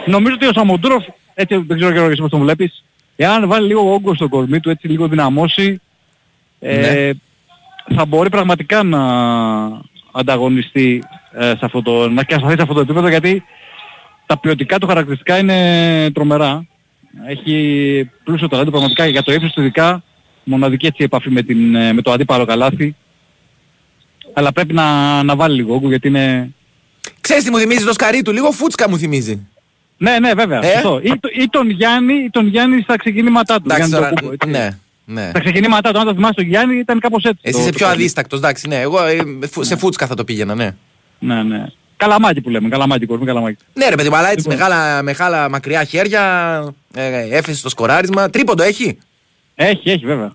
Νομίζω 0.06 0.34
ότι 0.34 0.46
ο 0.46 0.52
Σαμοντούροφ, 0.54 1.06
έτσι 1.34 1.64
δεν 1.68 1.78
ξέρω 1.78 1.92
Γιώργο 1.92 2.12
εσύ 2.12 2.22
πώς 2.22 2.30
τον 2.30 2.40
βλέπεις, 2.40 2.84
εάν 3.16 3.48
βάλει 3.48 3.68
λίγο 3.68 3.94
όγκο 3.94 4.16
στο 4.16 4.30
κορμί 4.30 4.60
του, 4.60 4.70
έτσι 4.70 4.88
λίγο 4.88 5.08
δυναμώσει, 5.08 5.82
ε, 6.60 6.78
Ναι. 6.78 7.10
θα 7.96 8.06
μπορεί 8.06 8.30
πραγματικά 8.30 8.84
να 8.84 9.02
ανταγωνιστεί 10.12 11.04
ε, 11.32 11.46
σε 11.46 11.60
αυτό 11.62 11.82
το, 11.82 12.10
να 12.10 12.24
και 12.24 12.34
να 12.34 12.39
σταθεί 12.39 12.56
σε 12.56 12.62
αυτό 12.62 12.74
το 12.74 12.80
επίπεδο 12.80 13.08
γιατί 13.08 13.44
τα 14.26 14.40
ποιοτικά 14.40 14.80
του 14.80 14.88
χαρακτηριστικά 14.88 15.38
είναι 15.38 16.12
τρομερά. 16.12 16.66
Έχει 17.28 18.10
πλούσιο 18.24 18.48
ταλέντο 18.48 18.72
πραγματικά 18.72 19.06
για 19.06 19.24
το 19.24 19.34
ύψος 19.34 19.52
του 19.52 19.62
ειδικά 19.62 20.04
μοναδική 20.44 20.86
έτσι 20.86 21.04
επαφή 21.04 21.30
με, 21.30 21.42
την, 21.42 21.76
ε, 21.76 21.94
με 21.94 22.02
το 22.02 22.12
αντίπαλο 22.12 22.46
καλάθι. 22.46 22.96
Αλλά 24.34 24.52
πρέπει 24.52 24.74
να, 24.74 25.24
να 25.24 25.36
βάλει 25.36 25.56
λίγο 25.56 25.74
όγκο 25.76 25.88
γιατί 25.88 26.08
είναι... 26.08 26.52
Ξέρεις 27.22 27.44
τι 27.44 27.50
μου 27.50 27.58
θυμίζει 27.58 27.86
το 27.86 27.94
σκαρί 27.94 28.22
του, 28.22 28.32
λίγο 28.32 28.52
φούτσκα 28.52 28.90
μου 28.90 28.98
θυμίζει. 28.98 29.48
Ναι, 29.98 30.20
ναι, 30.20 30.34
βέβαια. 30.34 30.60
Ε; 30.66 30.72
σωστό. 30.72 31.00
Ή, 31.04 31.10
το- 31.20 31.30
ή 31.42 31.48
τον 31.50 31.70
Γιάννη, 31.70 32.14
ή 32.14 32.30
τον 32.30 32.48
Γιάννη 32.48 32.82
στα 32.82 32.98
ξεκινήματά 32.98 33.56
του. 33.56 33.62
Εντάξει 33.66 33.90
Γιάννη 33.90 34.06
τώρα, 34.06 34.14
Τοκούμπο, 34.16 34.34
έτσι. 34.34 34.50
ναι, 34.50 34.70
ναι. 35.06 35.30
Στα 35.30 35.40
ξεκινήματά 35.40 35.92
του, 35.92 36.00
αν 36.00 36.06
το 36.06 36.14
θυμάσαι 36.14 36.34
τον 36.34 36.46
Γιάννη, 36.46 36.78
ήταν 36.78 37.00
κάπως 37.00 37.24
έτσι. 37.24 37.40
Εσύ 37.42 37.54
το- 37.56 37.60
είσαι 37.62 37.70
το 37.72 37.78
πιο 37.78 37.86
παιχνίδι. 37.86 38.02
αδίστακτος, 38.04 38.40
εντάξει, 38.40 38.68
ναι. 38.68 38.80
Εγώ 38.80 39.06
ε, 39.06 39.18
φου- 39.52 39.64
σε 39.66 39.76
φούτσκα 39.78 40.08
θα 40.08 40.16
το 40.16 40.24
πήγαινα, 40.24 40.56
ναι. 40.56 40.76
Ναι, 41.20 41.44
ναι. 41.44 41.66
Καλαμάκι 41.98 42.42
που 42.42 42.50
λέμε, 42.50 42.70
καλαμάκι, 42.70 43.06
κορμί 43.06 43.26
καλαμάκι. 43.26 43.58
Ναι 43.74 43.90
ρε 43.90 43.96
παιδί 43.96 44.10
μου, 44.10 44.16
αλλά 44.16 44.28
έτσι 44.32 44.48
Λοιπόν. 44.50 44.58
μεγάλα, 44.68 45.02
μεγάλα 45.04 45.50
μακριά 45.50 45.84
χέρια, 45.84 46.22
ε, 46.94 47.28
έφεση 47.38 47.58
στο 47.60 47.70
σκοράρισμα. 47.70 48.30
Τρίποντο 48.30 48.64
έχει; 48.64 48.98
Έχει, 49.56 49.90
έχει 49.90 50.06
βέβαια. 50.06 50.34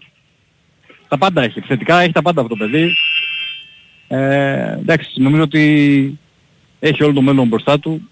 Τα 1.09 1.19
πάντα 1.19 1.43
έχει. 1.43 1.61
Θετικά 1.61 2.01
έχει 2.01 2.13
τα 2.13 2.23
πάντα 2.23 2.41
αυτό 2.43 2.57
το 2.57 2.65
παιδί. 2.65 2.97
Ε, 4.09 4.73
εντάξει, 4.73 5.21
νομίζω 5.21 5.43
ότι 5.43 6.19
έχει 6.79 7.03
όλο 7.03 7.13
το 7.13 7.23
μέλλον 7.23 7.49
μπροστά 7.49 7.79
του. 7.79 8.09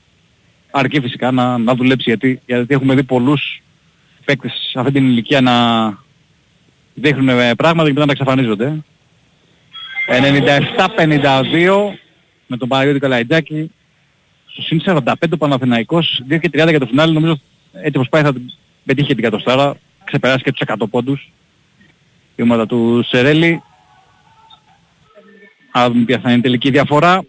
Αρκεί 0.70 1.00
φυσικά 1.00 1.30
να, 1.30 1.58
να 1.58 1.74
δουλέψει 1.74 2.04
γιατί, 2.08 2.40
γιατί 2.46 2.74
έχουμε 2.74 2.94
δει 2.94 3.02
πολλούς 3.02 3.62
παίκτες 4.24 4.52
σε 4.70 4.78
αυτή 4.80 4.92
την 4.92 5.04
ηλικία 5.04 5.40
να 5.40 5.52
δείχνουν 6.94 7.28
ε, 7.28 7.54
πράγματα 7.54 7.88
και 7.88 7.94
μετά 7.94 8.06
να 8.06 8.12
εξαφανίζονται. 8.12 8.84
97-52 10.06 11.96
με 12.46 12.56
τον 12.56 12.68
Παναγιώτη 12.68 12.98
Καλαϊτζάκη. 12.98 13.70
Στο 14.46 14.62
συν 14.62 14.82
45 14.84 15.12
ο 15.30 15.36
Παναθηναϊκός, 15.36 16.22
2 16.28 16.38
και 16.40 16.50
30 16.52 16.68
για 16.68 16.78
το 16.78 16.86
φινάλι, 16.86 17.12
νομίζω 17.12 17.40
έτσι 17.72 17.96
όπως 17.96 18.08
πάει 18.08 18.22
θα 18.22 18.32
την 18.32 18.42
πετύχει 18.84 19.06
και 19.06 19.14
την 19.14 19.22
κατοστάρα, 19.22 19.76
ξεπεράσει 20.04 20.42
και 20.42 20.52
τους 20.52 20.60
100 20.66 20.86
πόντους. 20.90 21.30
Η 22.36 22.42
ομάδα 22.42 22.66
του 22.66 23.02
Σερέλη. 23.06 23.62
Α 25.78 25.88
δούμε 25.90 26.04
ποια 26.04 26.18
θα 26.18 26.28
είναι 26.28 26.38
η 26.38 26.42
τελική 26.42 26.70
διαφορά. 26.70 27.24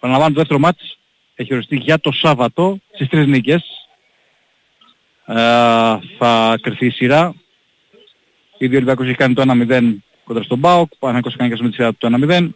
Παραλαμβάνω 0.00 0.34
το 0.34 0.40
δεύτερο 0.40 0.60
μάτς 0.60 0.98
έχει 1.34 1.52
οριστεί 1.54 1.76
για 1.76 1.98
το 1.98 2.12
Σάββατο 2.12 2.78
στις 2.92 3.08
τρεις 3.08 3.26
νίκες. 3.26 3.62
Ε, 5.26 5.34
θα 6.18 6.58
κρυθεί 6.60 6.86
η 6.86 6.90
σειρά. 6.90 7.34
Ήδη 8.58 8.74
ο 8.74 8.76
Ολυμπιακός 8.76 9.06
έχει 9.06 9.16
κάνει 9.16 9.34
το 9.34 9.42
1-0 9.42 10.02
κοντά 10.24 10.42
στον 10.42 10.60
ΠΑΟΚ. 10.60 10.92
Ο 10.92 10.96
Παναγικός 10.98 11.36
κάνει 11.36 11.54
και 11.54 11.62
με 11.62 11.68
τη 11.68 11.74
σειρά 11.74 11.92
του 11.92 11.96
το 11.98 12.06
1-0. 12.06 12.48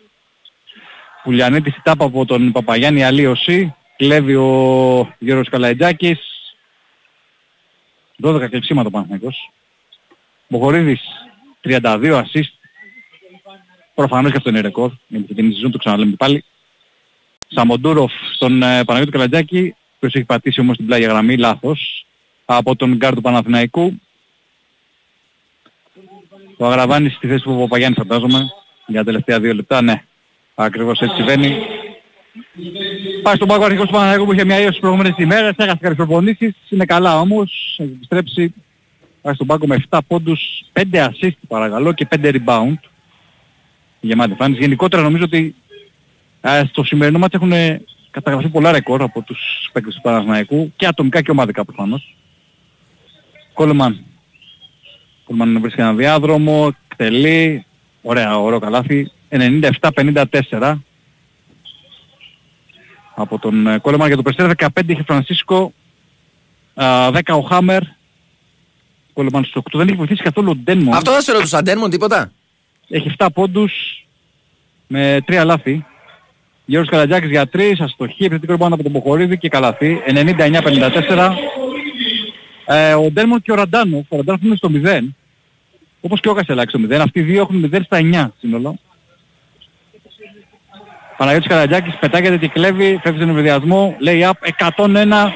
Πουλιανίτης, 1.22 1.76
η 1.76 1.80
τάπα 1.82 2.04
από 2.04 2.24
τον 2.24 2.52
Παπαγιάννη 2.52 3.04
αλλίωση. 3.04 3.74
Κλέβει 3.96 4.34
ο 4.34 5.14
Γιώργος 5.18 5.48
Καλαϊτζάκης. 5.48 6.18
12 8.22 8.48
κλεψίματα 8.48 8.88
ο 8.88 8.90
Παναθηναϊκός. 8.90 9.50
Μποχωρίδης 10.48 11.00
32 11.62 12.22
assist. 12.24 12.57
Προφανώς 13.98 14.30
και 14.30 14.36
αυτό 14.36 14.48
είναι 14.48 14.60
ρεκόρ. 14.60 14.92
Για 15.08 15.18
την 15.18 15.26
φετινή 15.26 15.52
σεζόν 15.52 15.70
το 15.70 15.78
ξαναλέμε 15.78 16.10
και 16.10 16.16
πάλι. 16.16 16.44
Σαμοντούροφ 17.48 18.12
στον 18.34 18.62
ε, 18.62 18.84
Παναγιώτη 18.84 19.10
Καλαϊτζάκη, 19.10 19.74
που 19.98 20.06
έχει 20.06 20.24
πατήσει 20.24 20.60
όμως 20.60 20.76
την 20.76 20.86
πλάγια 20.86 21.08
γραμμή, 21.08 21.36
λάθος, 21.36 22.06
από 22.44 22.76
τον 22.76 22.94
γκαρντ 22.94 23.14
του 23.14 23.20
Παναθηναϊκού. 23.20 24.00
Ο 26.56 26.66
Αγραβάνης 26.66 27.14
στη 27.14 27.26
θέση 27.26 27.42
του 27.42 27.56
Παπαγιάννη 27.58 27.96
φαντάζομαι, 27.96 28.48
για 28.86 28.98
τα 28.98 29.04
τελευταία 29.04 29.40
δύο 29.40 29.54
λεπτά, 29.54 29.82
ναι. 29.82 30.04
Ακριβώς 30.54 31.00
έτσι 31.00 31.16
συμβαίνει. 31.16 31.56
Πάει 33.22 33.34
στον 33.34 33.48
πάγκο 33.48 33.64
αρχικός 33.64 33.86
του 33.86 33.92
Παναθηναϊκού 33.92 34.24
που 34.24 34.32
είχε 34.32 34.44
μια 34.44 34.58
ίωση 34.58 34.70
τις 34.70 34.78
προηγούμενες 34.78 35.14
ημέρες, 35.18 35.54
έχασε 35.56 35.78
κάποιες 35.78 35.94
προπονήσεις, 35.94 36.54
είναι 36.68 36.84
καλά 36.84 37.20
όμως, 37.20 37.76
έχει 37.78 37.92
επιστρέψει. 37.94 38.54
Πάει 39.22 39.34
στον 39.34 39.46
πάγκο 39.46 39.66
με 39.66 39.84
7 39.90 39.98
πόντους, 40.06 40.64
5 40.72 40.82
assist 40.92 41.36
παρακαλώ 41.48 41.92
και 41.92 42.06
5 42.10 42.30
rebound. 42.30 42.78
Γεμάτη 44.00 44.30
εμφάνιση. 44.30 44.60
Γενικότερα 44.60 45.02
νομίζω 45.02 45.24
ότι 45.24 45.54
ε, 46.40 46.64
στο 46.68 46.84
σημερινό 46.84 47.18
μάτς 47.18 47.34
έχουν 47.34 47.52
καταγραφεί 48.10 48.48
πολλά 48.48 48.72
ρεκόρ 48.72 49.02
από 49.02 49.22
τους 49.22 49.70
παίκτες 49.72 49.94
του 49.94 50.00
Παναθηναϊκού 50.00 50.72
και 50.76 50.86
ατομικά 50.86 51.22
και 51.22 51.30
ομαδικά 51.30 51.64
προφανώς. 51.64 52.16
Κόλεμαν. 53.52 54.04
Κόλεμαν 55.24 55.60
βρίσκει 55.60 55.80
ένα 55.80 55.94
διάδρομο, 55.94 56.74
εκτελεί, 56.90 57.64
ωραία, 58.02 58.38
ωραίο 58.38 58.58
καλάθι. 58.58 59.10
97-54 59.30 60.74
από 63.14 63.38
τον 63.38 63.66
ε, 63.66 63.78
Κόλεμαν 63.78 64.06
για 64.06 64.16
το 64.16 64.22
Περιστέρι 64.22 64.52
15 64.56 64.88
είχε 64.88 65.02
Φρανσίσκο 65.02 65.72
Α, 66.82 67.10
10 67.12 67.20
ο 67.26 67.40
Χάμερ. 67.40 67.82
Κόλεμαν 69.12 69.44
στους 69.44 69.62
8. 69.64 69.78
Δεν 69.78 69.88
έχει 69.88 69.96
βοηθήσει 69.96 70.22
καθόλου 70.22 70.50
ο 70.50 70.54
Ντένμον. 70.56 70.94
Αυτό 70.94 71.12
δεν 71.12 71.20
σε 71.22 71.32
ρωτούσα, 71.32 71.62
Ντένμον, 71.62 71.90
τίποτα; 71.90 72.32
Έχει 72.88 73.10
7 73.18 73.26
πόντους 73.34 74.04
με 74.86 75.18
3 75.26 75.42
λάθη. 75.44 75.84
Γιώργος 76.64 76.90
Καρατζάκης 76.90 77.30
για 77.30 77.48
3, 77.52 77.80
αστοχή, 77.80 78.24
επιθετικό 78.24 78.54
rebound 78.54 78.72
από 78.72 78.82
τον 78.82 78.92
Μποχορίδη 78.92 79.38
και 79.38 79.48
καλαθή. 79.48 79.98
99-54. 80.06 81.34
Ε, 82.66 82.94
ο 82.94 83.10
Ντένμον 83.10 83.42
και 83.42 83.52
ο 83.52 83.54
Ραντάνο, 83.54 84.06
ο 84.08 84.16
Ραντάνο 84.16 84.38
είναι 84.42 84.56
στο 84.56 84.70
0. 84.72 85.14
Όπως 86.00 86.20
και 86.20 86.28
ο 86.28 86.34
Κασελάκης 86.34 86.74
στο 86.74 86.80
0. 86.88 87.00
Αυτοί 87.00 87.20
οι 87.20 87.22
δύο 87.22 87.40
έχουν 87.40 87.70
0 87.72 87.80
στα 87.84 87.98
9 87.98 88.32
σύνολο. 88.38 88.78
Παναγιώτης 91.16 91.48
Καρατζάκης 91.48 91.96
πετάγεται 92.00 92.36
και 92.36 92.48
κλέβει, 92.48 92.98
φεύγει 93.02 93.18
στον 93.18 93.30
ευρωδιασμό, 93.30 93.96
λέει 93.98 94.26
up 94.30 94.38
101-54 94.76 95.26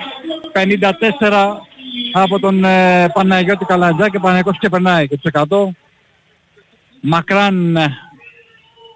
από 2.12 2.38
τον 2.38 2.64
ε, 2.64 3.08
Παναγιώτη 3.12 3.64
Καλατζάκη, 3.64 4.18
Παναγιώτης 4.18 4.60
και 4.60 4.68
περνάει 4.68 5.08
και 5.08 5.16
τους 5.16 5.30
100. 5.32 5.68
Μακράν 7.04 7.76
ε, 7.76 7.96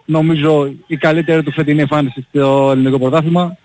νομίζω 0.05 0.75
η 0.87 0.97
καλύτερη 0.97 1.43
του 1.43 1.53
φετινή 1.53 1.81
εμφάνιση 1.81 2.27
στο 2.29 2.71
ελληνικό 2.71 2.99
πρωτάθλημα. 2.99 3.57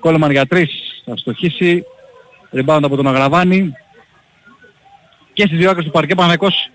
Κόλεμαν 0.00 0.30
για 0.30 0.44
3, 0.50 0.64
θα 1.04 1.16
στοχίσει. 1.16 1.84
Rebound 2.52 2.80
από 2.82 2.96
τον 2.96 3.08
Αγραβάνη. 3.08 3.72
Και 5.32 5.46
στις 5.46 5.58
δύο 5.58 5.70
άκρες 5.70 5.84
του 5.84 5.90
παρκέ 5.90 6.14
Παναγιώτης 6.14 6.70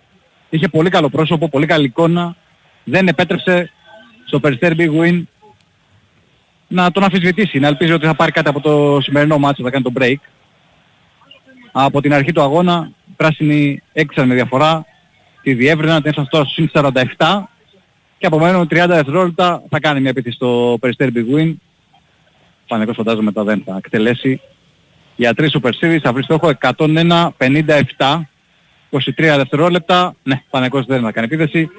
είχε 0.50 0.68
πολύ 0.68 0.90
καλό 0.90 1.10
πρόσωπο, 1.10 1.50
πολύ 1.50 1.66
καλή 1.66 1.86
εικόνα. 1.86 2.36
Δεν 2.84 3.08
επέτρεψε 3.08 3.72
στο 4.26 4.40
Περιστέρι 4.40 4.76
Big 4.78 5.02
Win 5.02 5.24
να 6.68 6.92
τον 6.92 7.04
αμφισβητήσει, 7.04 7.60
να 7.60 7.68
ελπίζει 7.68 7.92
ότι 7.92 8.06
θα 8.06 8.16
πάρει 8.16 8.32
κάτι 8.32 8.50
από 8.50 8.60
το 8.60 9.02
σημερινό 9.02 9.38
μάτσο, 9.38 9.64
θα 9.64 9.70
κάνει 9.70 9.84
το 9.84 9.92
break. 10.00 10.16
Από 11.72 12.02
την 12.02 12.14
αρχή 12.14 12.32
του 12.32 12.42
αγώνα, 12.42 12.92
οι 13.10 13.14
πράσινοι 13.16 13.82
έξαν 13.94 14.28
με 14.28 14.34
διαφορά, 14.34 14.86
τη 15.42 15.54
διεύρυναν, 15.54 16.02
την 16.02 16.10
έφτασαν 16.10 16.30
τώρα 16.30 16.46
στους 16.46 16.70
47 17.18 17.44
και 18.18 18.28
απομένουν 18.28 18.68
30 18.72 18.86
δευτερόλεπτα 18.88 19.64
θα 19.70 19.80
κάνει 19.80 20.00
μια 20.00 20.10
επίθεση 20.10 20.36
στο 20.36 20.78
Περιστέρι 20.80 21.12
Big 21.16 21.38
Win. 21.38 21.54
Πανεκός 22.68 22.96
φαντάζομαι 22.96 23.24
μετά 23.24 23.44
δεν 23.44 23.64
θα 23.66 23.76
εκτελέσει. 23.78 24.42
Για 25.16 25.34
3 25.38 25.48
Super 25.50 25.72
Series 25.82 26.00
θα 26.02 26.14
βρει 26.14 26.24
στόχο 26.24 26.52
101-57. 26.78 28.22
23 28.92 29.00
δευτερόλεπτα. 29.16 30.16
Ναι, 30.24 30.42
Πανεκός 30.50 30.86
δεν 30.86 31.02
θα 31.02 31.12
κάνει 31.12 31.28
επίθεση. 31.32 31.70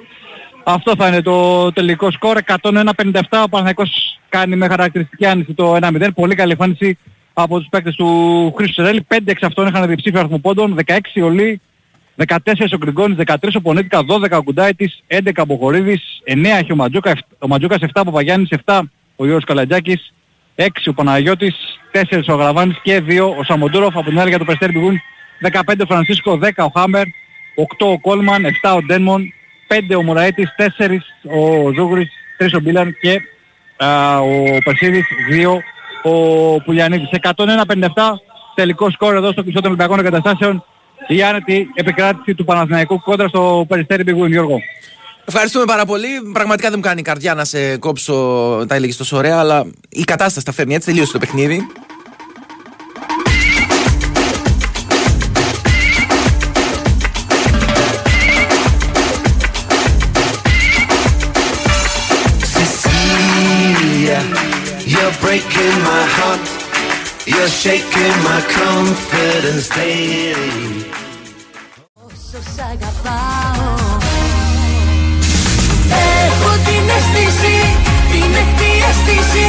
Αυτό 0.63 0.95
θα 0.97 1.07
είναι 1.07 1.21
το 1.21 1.71
τελικό 1.71 2.11
σκορ. 2.11 2.37
101-57. 2.61 2.83
Ο 3.29 3.49
Παναθηναϊκός 3.49 4.19
κάνει 4.29 4.55
με 4.55 4.67
χαρακτηριστική 4.67 5.25
άνοιση 5.25 5.53
το 5.53 5.75
1-0. 5.75 6.09
Πολύ 6.15 6.35
καλή 6.35 6.51
εμφάνιση 6.51 6.97
από 7.33 7.59
τους 7.59 7.67
παίκτες 7.69 7.95
του 7.95 8.53
Χρήστου 8.57 8.73
Σερέλη. 8.73 9.05
5 9.07 9.17
εξ 9.25 9.43
αυτών 9.43 9.67
είχαν 9.67 9.87
διψήφιο 9.87 10.19
αριθμό 10.19 10.39
πόντων. 10.39 10.77
16 10.85 11.21
ο 11.23 11.29
Λί, 11.29 11.61
14 12.15 12.73
ο 12.73 12.77
Γκριγκόνης, 12.77 13.17
13 13.17 13.55
ο 13.55 13.61
Πονέτικα, 13.61 13.99
12 14.05 14.37
ο 14.37 14.43
Κουντάιτης, 14.43 15.03
11 15.07 15.41
ο 15.41 15.45
Μποχορίδης, 15.45 16.21
9 16.23 16.57
έχει 16.59 16.71
ο 16.71 16.75
Ματζούκα, 16.75 17.17
ο 17.39 17.47
Ματζούκας 17.47 17.79
7 17.81 18.01
ο 18.01 18.03
Παπαγιάννης, 18.03 18.49
7 18.65 18.79
ο 19.15 19.23
Γιώργος 19.23 19.43
Καλατζάκης, 19.43 20.13
6 20.55 20.87
ο 20.89 20.93
Παναγιώτης, 20.93 21.55
4 21.91 22.27
ο 22.27 22.35
Γραβάνης 22.35 22.79
και 22.83 23.01
2 23.01 23.35
ο 23.39 23.43
Σαμοντούροφ 23.43 23.97
από 23.97 24.09
την 24.09 24.19
άλλη 24.19 24.29
για 24.29 24.37
το 24.37 24.45
Περιστέρι 24.45 24.71
Μπιγούν, 24.71 25.01
15 25.39 25.83
ο 25.83 25.85
Φρανσίσκο, 25.85 26.37
10 26.37 26.63
ο 26.63 26.71
Χάμερ, 26.79 27.05
8 27.55 27.87
ο 27.87 27.99
Κόλμαν, 27.99 28.45
7 28.45 28.75
ο 28.75 28.81
Ντένμον, 28.81 29.33
5 29.67 29.95
ο 29.95 30.03
Μουραέτης, 30.03 30.49
4 30.57 31.03
ο 31.23 31.71
Ζούγρης, 31.75 32.09
3 32.37 32.53
ο 32.55 32.59
Μπίλαν 32.59 32.95
και 33.01 33.21
α, 33.77 34.19
ο 34.19 34.57
Περσίδης, 34.63 35.05
2 35.29 35.63
ο 36.03 36.61
Πουλιανίδης. 36.61 37.09
101-57 37.21 38.19
τελικό 38.55 38.89
σκόρ 38.89 39.15
εδώ 39.15 39.31
στο 39.31 39.41
κλειστό 39.41 39.61
των 39.61 39.69
Ολυμπιακών 39.69 39.99
Εγκαταστάσεων 39.99 40.65
η 41.07 41.23
άνετη 41.23 41.67
επικράτηση 41.73 42.35
του 42.35 42.43
Παναθηναϊκού 42.43 43.01
κόντρα 43.01 43.27
στο 43.27 43.65
Περιστέρι 43.67 44.03
Μπιγούιν 44.03 44.31
Γιώργο. 44.31 44.59
Ευχαριστούμε 45.25 45.65
πάρα 45.65 45.85
πολύ. 45.85 46.07
Πραγματικά 46.33 46.69
δεν 46.69 46.77
μου 46.77 46.87
κάνει 46.87 46.99
η 46.99 47.03
καρδιά 47.03 47.33
να 47.33 47.45
σε 47.45 47.77
κόψω, 47.77 48.13
τα 48.67 48.75
έλεγε 48.75 48.93
τόσο 48.93 49.17
ωραία, 49.17 49.39
αλλά 49.39 49.65
η 49.89 50.03
κατάσταση 50.03 50.45
τα 50.45 50.51
φέρνει 50.51 50.75
έτσι. 50.75 50.87
Τελείωσε 50.87 51.11
το 51.11 51.19
παιχνίδι. 51.19 51.67
You're 67.25 67.47
shaking 67.47 68.15
my 68.27 68.41
confidence 68.59 69.67
daily. 69.69 70.85
Όσο 71.93 72.43
σ' 72.55 72.59
αγαπάω 72.59 73.97
Έχω 76.25 76.51
την 76.65 76.89
αίσθηση, 76.95 77.55
την 78.11 78.33
έκτη 78.33 78.69
αίσθηση 78.89 79.47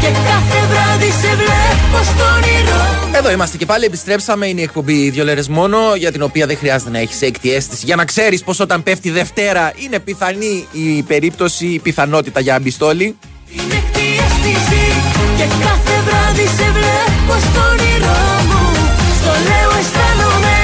Και 0.00 0.06
κάθε 0.06 0.66
βράδυ 0.70 1.10
σε 1.10 1.34
βλέπω 1.34 2.04
στον 2.04 2.26
όνειρο 2.34 3.06
μου. 3.06 3.10
Εδώ 3.12 3.30
είμαστε 3.30 3.56
και 3.56 3.66
πάλι. 3.66 3.84
Επιστρέψαμε. 3.84 4.46
Είναι 4.46 4.60
η 4.60 4.64
εκπομπή 4.64 5.10
δύο 5.10 5.24
λέρες 5.24 5.48
μόνο, 5.48 5.78
για 5.96 6.12
την 6.12 6.22
οποία 6.22 6.46
δεν 6.46 6.56
χρειάζεται 6.56 6.90
να 6.90 6.98
έχεις 6.98 7.22
έκτη 7.22 7.52
αίσθηση. 7.52 7.84
Για 7.84 7.96
να 7.96 8.04
ξέρεις 8.04 8.42
πως 8.44 8.60
όταν 8.60 8.82
πέφτει 8.82 9.10
Δευτέρα 9.10 9.72
είναι 9.76 9.98
πιθανή 9.98 10.66
η 10.72 11.02
περίπτωση, 11.02 11.66
η 11.66 11.78
πιθανότητα 11.78 12.40
για 12.40 12.54
αμπιστόλη. 12.54 13.16
Την 13.50 13.60
έκτη 13.70 14.03
αίσθηση 14.24 14.84
Και 15.36 15.46
κάθε 15.64 15.96
βράδυ 16.06 16.46
σε 16.56 16.66
βλέπω 16.76 17.34
στον 17.46 17.70
όνειρο 17.70 18.18
μου 18.48 18.62
Στο 19.18 19.32
λέω 19.48 19.70
αισθάνομαι 19.80 20.56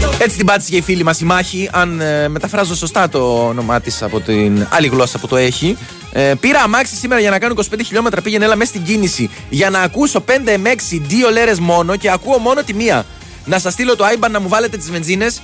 το 0.00 0.08
Έτσι 0.18 0.36
την 0.36 0.46
πάτησε 0.46 0.70
και 0.70 0.76
η 0.76 0.80
φίλη 0.80 1.04
μας 1.04 1.20
η 1.20 1.24
Μάχη. 1.24 1.68
Αν 1.72 2.00
ε, 2.00 2.28
μεταφράζω 2.28 2.74
σωστά 2.74 3.08
το 3.08 3.46
όνομά 3.46 3.80
της 3.80 4.02
από 4.02 4.20
την 4.20 4.66
άλλη 4.70 4.88
γλώσσα 4.88 5.18
που 5.18 5.26
το 5.26 5.36
έχει. 5.36 5.76
Ε, 6.12 6.32
πήρα 6.40 6.60
αμάξι 6.60 6.96
σήμερα 6.96 7.20
για 7.20 7.30
να 7.30 7.38
κάνω 7.38 7.54
25 7.56 7.62
χιλιόμετρα. 7.86 8.20
Πήγαινε 8.20 8.44
έλα 8.44 8.56
μέσα 8.56 8.70
στην 8.70 8.82
κίνηση. 8.82 9.30
Για 9.48 9.70
να 9.70 9.80
ακούσω 9.80 10.24
5 10.28 10.30
M6 10.30 11.00
δύο 11.00 11.30
λέρες 11.30 11.58
μόνο 11.58 11.96
και 11.96 12.10
ακούω 12.10 12.38
μόνο 12.38 12.62
τη 12.62 12.74
μία. 12.74 13.04
Να 13.44 13.58
σας 13.58 13.72
στείλω 13.72 13.96
το 13.96 14.04
IBAN 14.04 14.30
να 14.30 14.40
μου 14.40 14.48
βάλετε 14.48 14.76
τις 14.76 14.90
βενζίνες. 14.90 15.40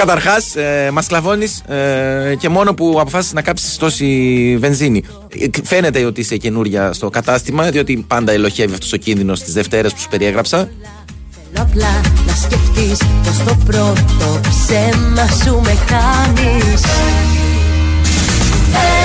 Καταρχάς, 0.00 0.56
ε, 0.56 0.90
μας 0.92 1.06
κλαβώνεις 1.06 1.60
ε, 1.60 2.34
και 2.38 2.48
μόνο 2.48 2.74
που 2.74 2.96
αποφάσισες 3.00 3.34
να 3.34 3.42
κάψεις 3.42 3.76
τόση 3.76 4.56
βενζίνη. 4.60 5.04
Ε, 5.38 5.46
Φαίνεται 5.64 6.04
ότι 6.04 6.20
είσαι 6.20 6.36
καινούρια 6.36 6.92
στο 6.92 7.10
κατάστημα, 7.10 7.70
διότι 7.70 8.04
πάντα 8.08 8.32
ελοχεύει 8.32 8.72
αυτός 8.72 8.92
ο 8.92 8.96
κίνδυνος 8.96 9.42
τι 9.42 9.50
Δευτέρε 9.50 9.88
που 9.88 9.98
σου 9.98 10.08
περιέγραψα. 10.08 10.56
Θέλω 10.56 11.66
απλά 11.70 12.00
να 12.26 12.32
σκεφτείς 12.32 12.98
πως 13.24 13.36
το 13.44 13.56
πρώτο 13.66 14.40
ψέμα 14.40 15.26
σου 15.44 15.60
με 15.64 15.78
κάνεις 15.86 16.82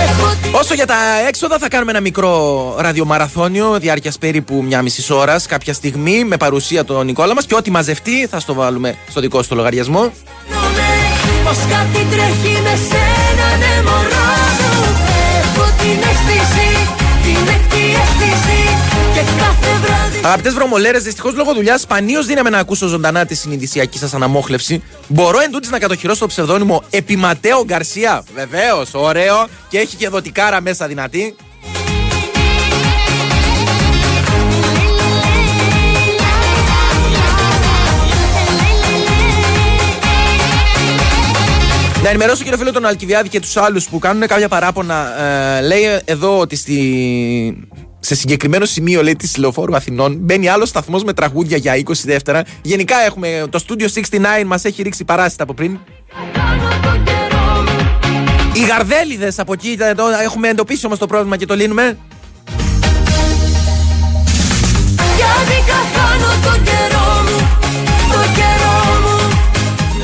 Έχω 0.07 0.33
την 0.41 0.51
Όσο 0.55 0.73
για 0.73 0.85
τα 0.85 0.95
έξοδα, 1.27 1.57
θα 1.57 1.67
κάνουμε 1.67 1.91
ένα 1.91 1.99
μικρό 1.99 2.75
ραδιομαραθώνιο 2.79 3.79
διάρκειας 3.79 4.17
περίπου 4.17 4.63
μια 4.63 4.81
μισή 4.81 5.13
ώρας 5.13 5.45
κάποια 5.45 5.73
στιγμή 5.73 6.23
με 6.23 6.37
παρουσία 6.37 6.85
τον 6.85 7.05
Νικόλα 7.05 7.33
μας 7.33 7.45
και 7.45 7.55
ό,τι 7.55 7.71
μαζευτεί 7.71 8.27
θα 8.27 8.39
στο 8.39 8.53
βάλουμε 8.53 8.95
στο 9.09 9.21
δικό 9.21 9.41
σου 9.41 9.49
το 9.49 9.55
λογαριασμό. 9.55 10.11
Νόμαι 11.45 11.57
Πως 11.57 11.57
κάτι 11.57 12.05
τρέχει 12.09 12.61
με 12.61 12.75
σένα 12.89 13.47
ναι 13.59 13.81
μωρό 13.85 14.29
μου 14.57 14.83
Έχω 15.41 15.65
την 15.81 15.99
αίσθηση, 16.09 16.69
την 17.23 17.47
έκτη 17.55 17.83
αίσθηση 18.01 18.61
Και 19.13 19.21
κάθε 19.39 19.79
βράδυ 19.81 20.25
Αγαπητές 20.25 20.53
βρωμολέρες, 20.53 21.03
δυστυχώς 21.03 21.33
λόγω 21.35 21.53
δουλειάς 21.53 21.81
σπανίως 21.81 22.25
δίναμε 22.25 22.49
να 22.49 22.57
ακούσω 22.57 22.87
ζωντανά 22.87 23.25
τη 23.25 23.35
συνειδησιακή 23.35 23.97
σας 23.97 24.13
αναμόχλευση. 24.13 24.83
Μπορώ 25.07 25.39
εν 25.39 25.51
τούτης 25.51 25.69
να 25.69 25.79
κατοχυρώσω 25.79 26.19
το 26.19 26.27
ψευδόνυμο 26.27 26.83
Επιματέο 26.89 27.63
Γκαρσία; 27.65 28.23
Βεβαίως, 28.35 28.89
ωραίο 28.93 29.47
και 29.69 29.79
έχει 29.79 29.95
και 29.95 30.09
δοτικάρα 30.09 30.61
μέσα 30.61 30.87
δυνατή. 30.87 31.35
Να 42.05 42.11
ενημερώσω 42.11 42.43
και 42.43 42.51
το 42.51 42.57
φίλο 42.57 42.71
τον 42.71 42.85
Αλκιβιάδη 42.85 43.29
και 43.29 43.39
τους 43.39 43.57
άλλους 43.57 43.89
που 43.89 43.99
κάνουν 43.99 44.27
κάποια 44.27 44.47
παράπονα. 44.47 45.23
Ε, 45.23 45.61
λέει 45.61 45.81
εδώ 46.05 46.39
ότι 46.39 46.55
στη... 46.55 47.67
σε 47.99 48.15
συγκεκριμένο 48.15 48.65
σημείο 48.65 49.03
λέει 49.03 49.15
της 49.15 49.37
λεωφόρου 49.37 49.75
Αθηνών 49.75 50.17
μπαίνει 50.19 50.47
άλλος 50.47 50.69
σταθμός 50.69 51.03
με 51.03 51.13
τραγούδια 51.13 51.57
για 51.57 51.73
20 51.75 51.91
δεύτερα. 52.03 52.43
Γενικά 52.61 52.95
έχουμε 53.05 53.45
το 53.49 53.59
Studio 53.67 53.87
69 54.41 54.45
μας 54.45 54.65
έχει 54.65 54.81
ρίξει 54.81 55.03
παράσιτα 55.03 55.43
από 55.43 55.53
πριν. 55.53 55.79
Οι 58.53 58.65
γαρδέλιδες 58.65 59.39
από 59.39 59.53
εκεί 59.53 59.77
εδώ 59.79 60.05
έχουμε 60.23 60.47
εντοπίσει 60.47 60.85
όμως 60.85 60.97
το 60.97 61.07
πρόβλημα 61.07 61.37
και 61.37 61.45
το 61.45 61.55
λύνουμε. 61.55 61.97
Γιατί 65.15 65.63
καθάνω 65.67 66.27
τον 66.43 66.63
καιρό 66.63 66.74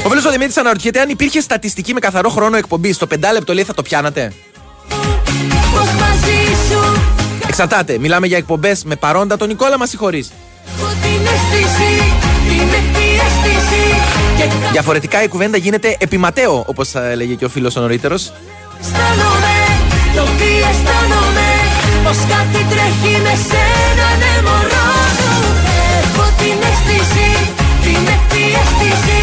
Ο 0.06 0.10
φίλος 0.10 0.26
ο 0.26 0.30
Δημήτρης 0.32 0.58
αναρωτιέται 0.58 1.00
αν 1.00 1.10
υπήρχε 1.10 1.42
στατιστική 1.42 1.94
με 1.94 2.00
καθαρό 2.00 2.30
χρόνο 2.30 2.58
εκπομπής. 2.58 2.96
Στο 2.96 3.08
πεντάλεπτο 3.08 3.54
λέει 3.54 3.64
θα 3.64 3.74
το 3.74 3.82
πιάνατε. 3.82 4.34
Πως 5.72 5.88
μαζί 6.00 6.38
σου 6.70 7.02
Εξαρτάται. 7.48 7.98
Μιλάμε 7.98 8.28
για 8.28 8.38
εκπομπές 8.38 8.84
με 8.84 8.96
παρόντα 8.96 9.38
τον 9.38 9.48
Νικόλα, 9.48 9.78
μας 9.78 9.90
συγχωρείς. 9.90 10.32
Έχω 10.78 10.88
την 11.02 11.22
αίσθηση, 11.34 12.04
την 12.48 12.68
έκτη 12.80 13.06
αίσθηση 13.26 13.84
Και 14.38 14.44
κα- 14.44 14.72
Διαφορετικά 14.72 15.24
η 15.24 15.28
κουβέντα 15.28 15.58
γίνεται 15.58 15.96
επιματέο, 16.00 16.64
όπως 16.68 16.96
έλεγε 16.96 17.34
και 17.34 17.46
ο 17.46 17.50
φίλος 17.50 17.76
ο 17.76 17.80
νωρίτερο. 17.82 18.16
αισθάνομαι, 18.16 19.56
το 20.16 20.24
τι 20.38 20.52
αισθάνομαι 20.70 21.48
Πως 22.04 22.18
κάτι 22.18 22.66
τρέχει 22.72 23.14
με 23.26 23.34
σένα 23.50 24.08
ναι 24.22 24.34
μωρό 24.48 24.88
μου 25.18 25.40
Έχω 26.02 26.26
την 26.38 26.58
αίσθηση, 26.70 27.28
την 27.84 28.02
έκτη 28.16 28.44
αίσθηση 28.62 29.21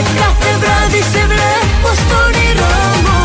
Και 0.00 0.06
κάθε 0.20 0.58
βράδυ 0.58 0.98
σε 1.12 1.26
βλέπω 1.26 1.94
στο 2.02 2.16
όνειρό 2.26 2.74
μου 3.04 3.18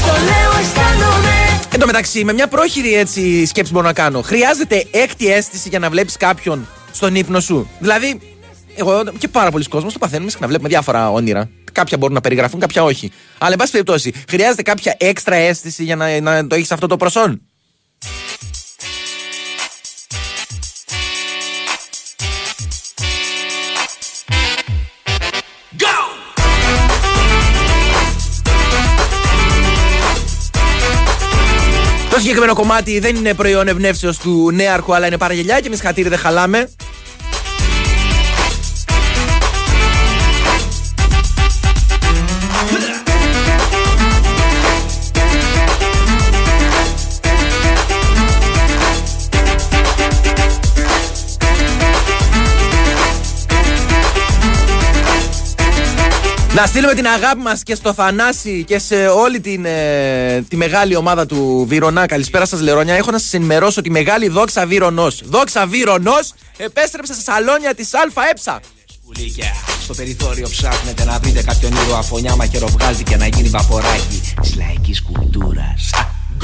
Στο 0.00 0.12
λέω 0.28 0.60
αισθάνομαι 0.60 1.36
Εν 1.72 1.80
τω 1.80 1.86
μεταξύ, 1.86 2.24
με 2.24 2.32
μια 2.32 2.48
πρόχειρη 2.48 2.94
έτσι 2.94 3.46
σκέψη 3.46 3.72
μπορώ 3.72 3.86
να 3.86 3.92
κάνω. 3.92 4.22
Χρειάζεται 4.22 4.86
έκτη 4.90 5.32
αίσθηση 5.32 5.68
για 5.68 5.78
να 5.78 5.90
βλέπεις 5.90 6.16
κάποιον 6.16 6.68
στον 6.92 7.14
ύπνο 7.14 7.40
σου; 7.40 7.68
Δηλαδή, 7.78 8.20
εγώ 8.74 9.02
και 9.18 9.28
πάρα 9.28 9.50
πολλοί 9.50 9.64
κόσμοι 9.64 9.92
το 9.92 9.98
παθαίνουμε 9.98 10.30
και 10.30 10.36
να 10.40 10.46
βλέπουμε 10.46 10.68
διάφορα 10.68 11.10
όνειρα. 11.10 11.48
Κάποια 11.72 11.96
μπορούν 11.98 12.14
να 12.14 12.20
περιγραφούν, 12.20 12.60
κάποια 12.60 12.82
όχι. 12.82 13.12
Αλλά, 13.38 13.52
εν 13.52 13.58
πάση 13.58 13.70
περιπτώσει, 13.70 14.12
χρειάζεται 14.28 14.62
κάποια 14.62 14.94
έξτρα 14.98 15.34
αίσθηση 15.36 15.84
για 15.84 15.96
να, 15.96 16.20
να 16.20 16.46
το 16.46 16.54
έχεις 16.54 16.72
αυτό 16.72 16.86
το 16.86 16.96
προσόν; 16.96 17.45
Συγκεκριμένο 32.36 32.68
κομμάτι 32.68 32.98
δεν 32.98 33.16
είναι 33.16 33.34
προϊόν 33.34 33.68
ευνεύσεως 33.68 34.18
του 34.18 34.50
νέαρχου, 34.50 34.94
αλλά 34.94 35.06
είναι 35.06 35.18
παραγελιά 35.18 35.60
και 35.60 35.66
εμείς 35.66 35.80
χατήρι 35.80 36.08
δεν 36.08 36.18
χαλάμε. 36.18 36.68
Να 56.56 56.66
στείλουμε 56.66 56.94
την 56.94 57.06
αγάπη 57.06 57.40
μας 57.40 57.62
και 57.62 57.74
στο 57.74 57.94
Θανάση 57.94 58.64
και 58.66 58.78
σε 58.78 59.06
όλη 59.06 59.40
την, 59.40 59.64
ε, 59.64 60.42
τη 60.48 60.56
μεγάλη 60.56 60.96
ομάδα 60.96 61.26
του 61.26 61.64
Βύρονα. 61.68 62.06
Καλησπέρα 62.06 62.46
σας 62.46 62.60
Λερόνια. 62.60 62.94
Έχω 62.94 63.10
να 63.10 63.18
σας 63.18 63.32
ενημερώσω 63.32 63.80
ότι 63.80 63.88
η 63.88 63.92
μεγάλη 63.92 64.28
δόξα 64.28 64.66
Βύρονος, 64.66 65.22
δόξα 65.24 65.66
Βύρονος, 65.66 66.32
επέστρεψε 66.56 67.14
στα 67.14 67.32
σαλόνια 67.32 67.74
της 67.74 67.94
ΑΕ. 67.94 68.60
Πουλίκια. 69.06 69.52
Στο 69.82 69.94
περιθώριο 69.94 70.48
ψάχνετε 70.48 71.04
να 71.04 71.18
βρείτε 71.18 71.42
κάποιον 71.42 71.72
ήρωα 71.72 71.98
αφωνιά 71.98 72.36
μαχαιροβγάλτη 72.36 73.02
και 73.02 73.16
να 73.16 73.26
γίνει 73.26 73.48
βαποράκι 73.48 74.34
της 74.40 74.56
λαϊκής 74.56 75.02
κουλτούρας. 75.02 75.90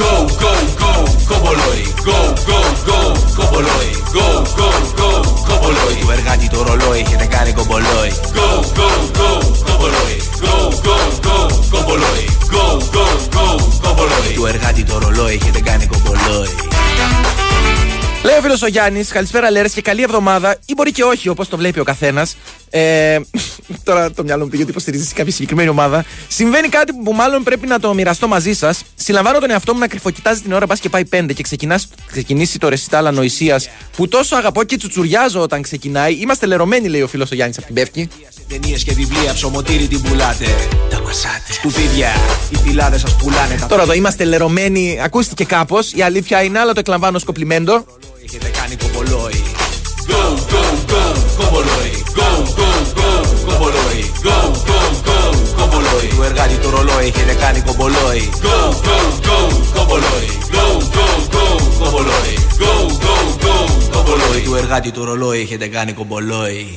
Go, 0.00 0.12
go, 0.42 0.52
go, 0.80 0.92
κομπολόι. 1.28 1.84
Go, 2.06 2.18
go, 2.48 2.58
go, 2.88 2.98
κομπολόι. 3.36 3.90
Go, 4.14 4.26
go, 4.58 4.68
go, 5.00 5.10
κομπολόι. 5.48 5.94
Του 6.00 6.10
εργάτη 6.10 6.48
το 6.48 6.62
ρολόι 6.62 6.98
έχετε 6.98 7.26
κάνει 7.26 7.52
κομπολόι. 7.52 8.10
Go, 8.36 8.48
go, 8.78 8.88
go, 9.18 9.28
κομπολόι. 9.66 10.16
Go, 10.44 10.54
go, 10.86 10.96
go, 11.26 11.36
κομπολόι. 11.70 12.24
Go, 12.52 12.64
go, 12.94 13.04
go, 13.34 13.46
κομπολόι. 13.82 14.32
Του 14.34 14.46
εργάτη 14.46 14.84
το 14.84 14.98
ρολόι 14.98 15.34
έχετε 15.34 15.60
κάνει 15.60 15.86
κομπολόι. 15.86 16.48
Λέει 18.24 18.36
ο 18.38 18.40
φίλος 18.40 18.62
ο 18.62 18.66
Γιάννης, 18.66 19.08
καλησπέρα 19.08 19.50
Λέρες 19.50 19.72
και 19.72 19.80
καλή 19.80 20.02
εβδομάδα, 20.02 20.56
ή 20.66 20.74
μπορεί 20.76 20.92
και 20.92 21.02
όχι, 21.02 21.28
όπως 21.28 21.48
το 21.48 21.56
βλέπει 21.56 21.80
ο 21.80 21.84
καθένας. 21.84 22.36
Ε, 22.70 23.18
τώρα 23.84 24.12
το 24.12 24.22
μυαλό 24.22 24.44
μου 24.44 24.50
πήγε 24.50 24.62
ότι 24.62 24.70
υποστηρίζει 24.70 25.06
σε 25.06 25.14
κάποια 25.14 25.32
συγκεκριμένη 25.32 25.68
ομάδα. 25.68 26.04
Συμβαίνει 26.28 26.68
κάτι 26.68 26.92
που 27.04 27.12
μάλλον 27.12 27.42
πρέπει 27.42 27.66
να 27.66 27.80
το 27.80 27.94
μοιραστώ 27.94 28.28
μαζί 28.28 28.52
σας. 28.52 28.82
Συλλαμβάνω 28.94 29.38
τον 29.38 29.50
εαυτό 29.50 29.72
μου 29.72 29.78
να 29.78 29.88
κρυφοκοιτάζει 29.88 30.40
την 30.40 30.52
ώρα 30.52 30.66
πας 30.66 30.80
και 30.80 30.88
πάει 30.88 31.04
πέντε 31.04 31.32
και 31.32 31.42
ξεκινάς, 31.42 31.88
ξεκινήσει 32.10 32.58
το 32.58 32.68
ρεσιτάλ 32.68 33.06
ανοησίας 33.06 33.68
που 33.96 34.08
τόσο 34.08 34.36
αγαπώ 34.36 34.64
και 34.64 34.76
τσουτσουριάζω 34.76 35.40
όταν 35.40 35.62
ξεκινάει. 35.62 36.14
Είμαστε 36.14 36.46
λερωμένοι, 36.46 36.88
λέει 36.88 37.02
ο 37.02 37.06
φίλος 37.08 37.30
ο 37.30 37.34
Γιάννης 37.34 37.56
από 37.56 37.66
την 37.66 37.74
Πεύκη. 37.74 38.08
Ταινίες 38.48 38.84
και 38.84 38.92
βιβλία, 38.92 39.32
ψωμοτήρι 39.32 39.86
την 39.86 40.02
πουλάτε. 40.02 40.46
Τα 40.90 41.00
μασάτε. 41.00 41.52
Σκουπίδια, 41.52 42.08
οι 42.50 42.56
φυλάδες 42.56 43.00
σας 43.00 43.16
πουλάνε 43.16 43.56
τα 43.60 43.66
Τώρα 43.66 43.86
το 43.86 43.92
είμαστε 43.92 44.24
λερωμένοι, 44.24 45.00
ακούστηκε 45.02 45.44
κάπως. 45.44 45.92
Η 45.92 46.02
αλήθεια 46.02 46.42
είναι, 46.42 46.58
αλλά 46.58 46.72
το 46.72 46.80
εκλαμβάνω 46.80 47.16
ως 47.16 47.24
κοπλιμέντο. 47.24 47.84
Έχετε 48.24 48.50
κάνει 48.58 48.76
κομπολόι. 48.76 49.42
Go, 50.10 50.22
go, 50.52 50.62
go, 50.92 51.02
κομπολόι. 51.38 51.92
Go, 52.18 52.28
go, 52.58 52.70
go, 52.98 53.10
κομπολόι. 53.46 54.02
Go, 54.26 54.36
go, 54.68 54.80
go, 55.08 55.18
κομπολόι. 55.58 56.08
Του 56.16 56.22
εργάτη 56.22 56.54
το 56.54 56.70
ρολόι 56.70 57.06
έχετε 57.06 57.34
κάνει 57.42 57.60
κομπολόι. 57.60 58.22
Go, 58.46 58.56
go, 58.86 58.96
go, 59.26 59.38
κομπολόι. 59.74 60.28
Go, 60.54 60.64
go, 60.96 61.06
go, 61.34 61.44
κομπολόι. 61.80 62.34
Go, 62.62 62.72
go, 63.04 63.14
go, 63.44 63.54
κομπολόι. 63.92 64.40
Του 64.44 64.54
εργάτη 64.54 64.90
το 64.90 65.04
ρολόι 65.04 65.40
έχετε 65.40 65.66
κάνει 65.66 65.92
κομπολόι. 65.92 66.76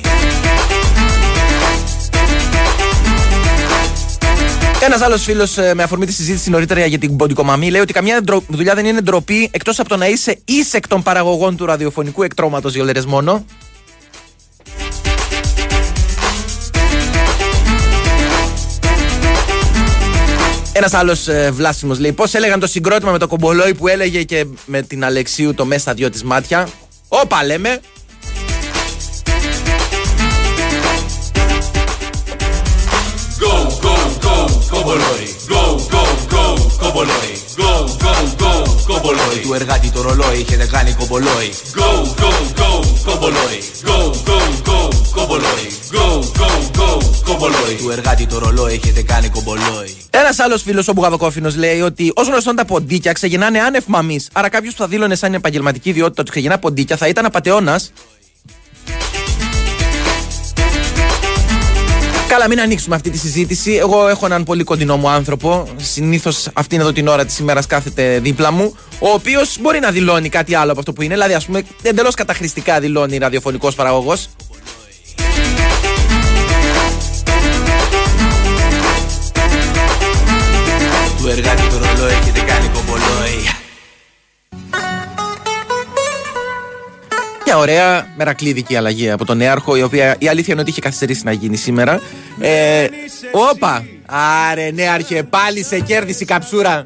Ένας 4.80 5.00
άλλος 5.00 5.22
φίλος 5.22 5.56
με 5.74 5.82
αφορμή 5.82 6.06
τη 6.06 6.12
συζήτηση 6.12 6.50
νωρίτερα 6.50 6.86
για 6.86 6.98
την 6.98 7.16
ποντικομαμή 7.16 7.70
λέει 7.70 7.80
ότι 7.80 7.92
καμιά 7.92 8.22
ντρο- 8.22 8.42
δουλειά 8.48 8.74
δεν 8.74 8.84
είναι 8.86 9.00
ντροπή 9.00 9.48
εκτός 9.52 9.78
από 9.78 9.88
το 9.88 9.96
να 9.96 10.06
είσαι 10.06 10.38
ίσεκ 10.44 10.88
των 10.88 11.02
παραγωγών 11.02 11.56
του 11.56 11.66
ραδιοφωνικού 11.66 12.22
εκτρώματος 12.22 12.72
δύο 12.72 12.84
λέρε 12.84 13.00
μόνο. 13.06 13.44
Ένας 20.72 20.94
άλλος 20.94 21.28
ε, 21.28 21.50
βλάσιμος 21.50 21.98
λέει: 21.98 22.12
Πώς 22.12 22.34
έλεγαν 22.34 22.60
το 22.60 22.66
συγκρότημα 22.66 23.12
με 23.12 23.18
το 23.18 23.26
κομπολόι 23.26 23.74
που 23.74 23.88
έλεγε 23.88 24.22
και 24.22 24.46
με 24.66 24.82
την 24.82 25.04
Αλεξίου 25.04 25.54
το 25.54 25.64
μέσα 25.64 25.94
δυο 25.94 26.10
της 26.10 26.22
μάτια. 26.22 26.68
Όπα 27.08 27.44
λέμε. 27.44 27.80
Κομπολόι. 36.96 37.34
Go, 37.60 37.72
go, 38.04 38.14
go, 38.42 38.52
κομπολόι. 38.86 39.38
Του 39.42 39.54
εργάτη 39.54 39.90
το 39.90 40.02
ρολόι 40.02 40.38
έχετε 40.40 40.66
κάνει 40.66 40.92
κομπολόι. 40.92 41.50
Go, 41.78 41.88
go, 42.22 42.30
go, 42.60 42.70
κομπολόι. 43.04 43.58
Go, 43.86 43.98
go, 44.28 44.38
go, 44.68 44.78
κομπολόι. 45.14 45.66
Go, 45.94 46.04
go, 46.40 46.48
go, 46.78 47.02
κομπολόι. 47.24 47.74
Του 47.78 47.90
εργάτη 47.90 48.26
το 48.26 48.38
ρολόι 48.38 48.72
έχετε 48.72 49.02
κάνει 49.02 49.28
κομπολόι. 49.28 49.96
Ένας 50.10 50.38
άλλος 50.38 50.62
φίλος, 50.62 50.88
ο 50.88 50.92
Μπουγαδοκόφινο, 50.92 51.52
λέει 51.56 51.80
ότι 51.80 52.12
όσο 52.14 52.30
γνωστόν 52.30 52.56
τα 52.56 52.64
ποντίκια 52.64 53.12
ξεκινάνε 53.12 53.58
άνευ 53.60 53.84
μαμής. 53.86 54.28
Άρα 54.32 54.48
κάποιος 54.48 54.74
που 54.74 54.80
θα 54.80 54.88
δήλωνε 54.88 55.14
σαν 55.14 55.34
επαγγελματική 55.34 55.88
ιδιότητα 55.88 56.20
ότι 56.20 56.30
ξεκινά 56.30 56.58
ποντίκια 56.58 56.96
θα 56.96 57.08
ήταν 57.08 57.24
απαταιώνας. 57.24 57.92
Καλά, 62.36 62.48
μην 62.48 62.60
ανοίξουμε 62.60 62.94
αυτή 62.94 63.10
τη 63.10 63.18
συζήτηση. 63.18 63.72
Εγώ 63.72 64.08
έχω 64.08 64.26
έναν 64.26 64.44
πολύ 64.44 64.64
κοντινό 64.64 64.96
μου 64.96 65.08
άνθρωπο. 65.08 65.68
Συνήθως 65.76 66.48
αυτήν 66.52 66.80
εδώ 66.80 66.92
την 66.92 67.08
ώρα 67.08 67.24
της 67.24 67.38
ημέρας 67.38 67.66
κάθεται 67.66 68.18
δίπλα 68.18 68.50
μου. 68.50 68.76
Ο 68.98 69.08
οποίος 69.08 69.58
μπορεί 69.60 69.78
να 69.78 69.90
δηλώνει 69.90 70.28
κάτι 70.28 70.54
άλλο 70.54 70.70
από 70.70 70.78
αυτό 70.80 70.92
που 70.92 71.02
είναι. 71.02 71.14
Δηλαδή, 71.14 71.34
ας 71.34 71.46
πούμε, 71.46 71.62
εντελώς 71.82 72.14
καταχρηστικά 72.14 72.80
δηλώνει 72.80 73.18
ραδιοφωνικός 73.18 73.74
παραγωγός. 73.74 74.28
Του 81.18 81.28
εργάτη 81.28 81.62
το 81.62 81.78
ρολόι 81.78 82.12
έχετε 82.12 82.40
κάνει 82.40 82.68
κομπολόι. 82.68 83.65
Μια 87.56 87.64
ωραία 87.64 88.06
μερακλείδικη 88.16 88.76
αλλαγή 88.76 89.10
από 89.10 89.24
τον 89.24 89.36
Νέαρχο, 89.36 89.76
η 89.76 89.82
οποία 89.82 90.16
η 90.18 90.28
αλήθεια 90.28 90.52
είναι 90.52 90.60
ότι 90.60 90.70
είχε 90.70 90.80
καθυστερήσει 90.80 91.24
να 91.24 91.32
γίνει 91.32 91.56
σήμερα. 91.56 92.00
Ε, 92.40 92.86
όπα! 93.32 93.84
Άρε, 94.50 94.70
Νέαρχε, 94.70 95.22
πάλι 95.22 95.64
σε 95.64 95.80
κέρδισε 95.80 96.22
η 96.22 96.26
καψούρα. 96.26 96.84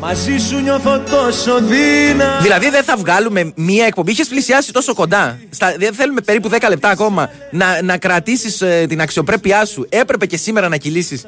Μαζί 0.00 0.38
σου 0.38 0.58
νιώθω 0.58 0.98
τόσο 0.98 1.58
δύναμη 1.60 2.42
Δηλαδή 2.42 2.70
δεν 2.70 2.82
θα 2.82 2.96
βγάλουμε 2.96 3.52
μία 3.54 3.86
εκπομπή. 3.86 4.10
Είχες 4.10 4.28
πλησιάσει 4.28 4.72
τόσο 4.72 4.94
κοντά. 4.94 5.38
Στα, 5.50 5.74
δεν 5.78 5.94
θέλουμε 5.94 6.20
περίπου 6.20 6.50
10 6.50 6.66
λεπτά 6.68 6.88
ακόμα 6.88 7.30
να, 7.50 7.82
να 7.82 7.98
κρατήσεις 7.98 8.62
την 8.88 9.00
αξιοπρέπειά 9.00 9.64
σου. 9.64 9.86
Έπρεπε 9.88 10.26
και 10.26 10.36
σήμερα 10.36 10.68
να 10.68 10.76
κυλήσεις. 10.76 11.26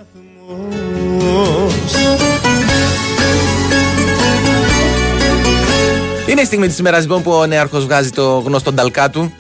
Είναι 6.28 6.40
η 6.40 6.44
στιγμή 6.44 6.66
της 6.66 6.78
ημέρας 6.78 7.00
λοιπόν 7.00 7.22
που 7.22 7.32
ο 7.32 7.46
νέαρχος 7.46 7.84
βγάζει 7.84 8.10
το 8.10 8.38
γνωστό 8.38 8.72
νταλκά 8.72 9.10
του. 9.10 9.32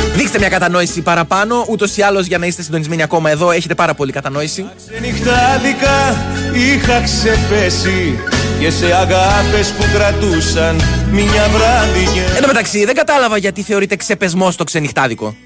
Δείξτε 0.00 0.16
Δείξτε 0.16 0.38
μια 0.38 0.48
κατανόηση 0.48 1.00
παραπάνω. 1.00 1.64
Ούτως 1.68 1.96
ή 1.96 2.02
άλλως 2.02 2.26
για 2.26 2.38
να 2.38 2.46
είστε 2.46 2.62
συντονισμένοι 2.62 3.02
ακόμα 3.02 3.30
εδώ, 3.30 3.50
έχετε 3.50 3.74
πάρα 3.74 3.94
πολύ 3.94 4.12
κατανόηση. 4.12 4.66
Νυχτάδικα 5.00 6.24
είχα 6.52 7.00
ξεπέσει 7.00 8.18
και 8.60 8.70
σε 8.70 8.94
αγάπες 8.94 9.68
που 9.68 9.84
κρατούσαν 9.94 10.76
μια 11.12 11.48
βράδυ 11.48 12.06
Εν 12.36 12.40
τω 12.40 12.46
μεταξύ, 12.46 12.84
δεν 12.84 12.94
κατάλαβα 12.94 13.36
γιατί 13.36 13.62
θεωρείται 13.62 13.96
ξεπεσμό 13.96 14.52
το 14.56 14.64
ξενυχτάδικο. 14.64 15.36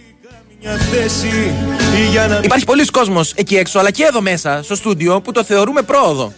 Υπάρχει 2.42 2.64
πολλοί 2.64 2.84
κόσμος 2.84 3.32
εκεί 3.36 3.56
έξω, 3.56 3.78
αλλά 3.78 3.90
και 3.90 4.04
εδώ 4.04 4.20
μέσα, 4.20 4.62
στο 4.62 4.74
στούντιο, 4.74 5.20
που 5.20 5.32
το 5.32 5.44
θεωρούμε 5.44 5.82
πρόοδο. 5.82 6.32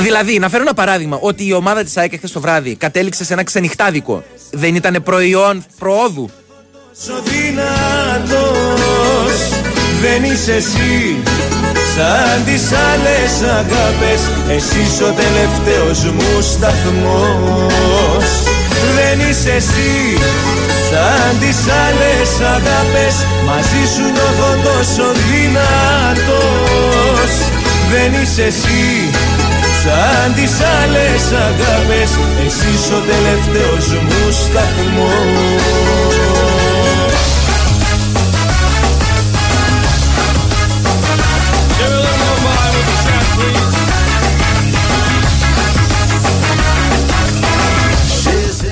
Δηλαδή, 0.00 0.38
να 0.38 0.48
φέρω 0.48 0.62
ένα 0.62 0.74
παράδειγμα, 0.74 1.18
ότι 1.20 1.46
η 1.46 1.52
ομάδα 1.52 1.84
της 1.84 1.96
ΑΕΚ 1.96 2.14
χθε 2.16 2.28
το 2.28 2.40
βράδυ 2.40 2.74
κατέληξε 2.74 3.24
σε 3.24 3.32
ένα 3.32 3.42
ξενυχτάδικο. 3.42 4.24
Δεν 4.50 4.74
ήταν 4.74 5.02
προϊόν 5.02 5.64
προόδου. 5.78 6.30
Τόσο 6.98 7.22
δυνατός 7.22 8.68
δεν 10.00 10.24
είσαι 10.24 10.54
εσύ 10.54 11.22
Σαν 11.94 12.44
τις 12.44 12.72
άλλες 12.72 13.42
αγάπες 13.42 14.20
Εσύ 14.48 15.02
ο 15.04 15.12
τελευταίος 15.12 16.04
μου 16.04 16.40
σταθμός 16.40 18.28
Δεν 18.44 18.47
είσαι 19.48 19.56
εσύ. 19.56 20.18
Σαν 20.90 21.38
τις 21.40 21.60
άλλες 21.84 22.30
αγάπες 22.54 23.14
Μαζί 23.46 23.84
σου 23.94 24.04
νιώθω 24.14 24.50
τόσο 24.68 25.06
δυνατός. 25.28 27.32
Δεν 27.90 28.10
είσαι 28.22 28.42
εσύ. 28.42 29.10
Σαν 29.82 30.34
τις 30.34 30.54
άλλες 30.78 31.22
αγάπες 31.46 32.10
Εσύ 32.46 32.72
ο 32.92 32.94
τελευταίος 33.10 33.86
μου 34.02 34.22
σταθμός 34.30 36.37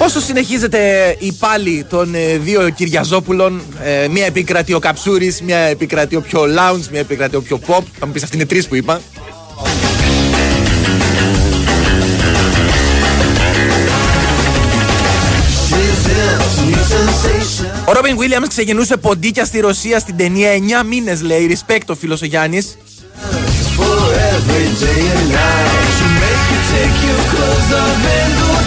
Όσο 0.07 0.21
συνεχίζεται 0.21 1.15
η 1.19 1.33
πάλι 1.33 1.87
των 1.89 2.15
ε, 2.15 2.39
δύο 2.39 2.71
Κυριαζόπουλων, 2.71 3.63
ε, 3.83 4.09
μία 4.09 4.27
επικρατεί 4.27 4.73
ο 4.73 4.79
Καψούρης, 4.79 5.43
μία 5.43 5.59
επικρατεί 5.59 6.17
ο 6.17 6.21
πιο 6.21 6.43
lounge, 6.43 6.85
μία 6.91 7.01
επικρατεί 7.01 7.37
ο 7.37 7.43
πιο 7.43 7.61
pop. 7.67 7.83
Θα 7.99 8.07
μου 8.07 8.13
πεις 8.13 8.23
αυτή 8.23 8.37
είναι 8.37 8.47
τρεις 8.47 8.69
που 8.69 8.75
είπα. 8.75 9.01
Ο 17.85 17.93
Ρόμπιν 17.93 18.17
Williams 18.19 18.49
ξεκινούσε 18.49 18.97
ποντίκια 18.97 19.45
στη 19.45 19.61
Ρωσία 19.61 19.99
στην 19.99 20.17
ταινία 20.17 20.51
9 20.83 20.87
μήνες, 20.87 21.23
λέει. 21.23 21.59
Respect 21.59 21.87
ο 21.87 21.95
φίλος 21.95 22.23
ο 22.23 22.25
Γιάννης. 22.25 22.77
for 23.77 24.07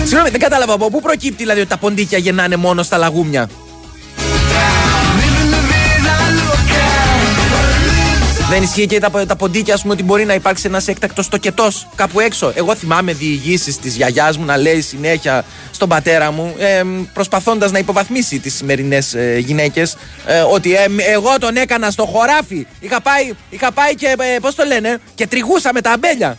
Συγγνώμη, 0.02 0.30
δεν 0.30 0.40
κατάλαβα 0.40 0.72
από 0.72 0.90
πού 0.90 1.00
προκύπτει 1.00 1.36
δηλαδή 1.36 1.60
ότι 1.60 1.68
τα 1.68 1.76
ποντίκια 1.76 2.18
γεννάνε 2.18 2.56
μόνο 2.56 2.82
στα 2.82 2.96
λαγούμια. 2.96 3.48
Δεν 8.50 8.62
ισχύει 8.62 8.86
και 8.86 9.00
τα, 9.00 9.10
τα 9.26 9.36
ποντίκια, 9.36 9.74
ας 9.74 9.80
πούμε, 9.82 9.92
ότι 9.92 10.02
μπορεί 10.02 10.24
να 10.24 10.34
υπάρξει 10.34 10.66
ένας 10.66 10.88
έκτακτος 10.88 11.28
τοκετός 11.28 11.88
κάπου 11.94 12.20
έξω. 12.20 12.52
Εγώ 12.54 12.74
θυμάμαι 12.74 13.12
διηγήσεις 13.12 13.78
της 13.78 13.96
γιαγιάς 13.96 14.36
μου 14.36 14.44
να 14.44 14.56
λέει 14.56 14.80
συνέχεια 14.80 15.44
στον 15.70 15.88
πατέρα 15.88 16.30
μου, 16.30 16.54
ε, 16.58 16.82
προσπαθώντας 17.12 17.70
να 17.70 17.78
υποβαθμίσει 17.78 18.38
τις 18.38 18.54
σημερινές 18.54 19.14
ε, 19.14 19.38
γυναίκες, 19.38 19.96
ε, 20.26 20.40
ότι 20.40 20.74
ε, 20.74 20.86
εγώ 21.12 21.38
τον 21.38 21.56
έκανα 21.56 21.90
στο 21.90 22.04
χωράφι. 22.04 22.66
Είχα 22.80 23.00
πάει, 23.00 23.30
είχα 23.50 23.72
πάει 23.72 23.94
και, 23.94 24.06
ε, 24.06 24.38
πώς 24.40 24.54
το 24.54 24.64
λένε, 24.64 24.98
και 25.14 25.26
τριγούσα 25.26 25.72
με 25.72 25.80
τα 25.80 25.90
αμπέλια. 25.90 26.38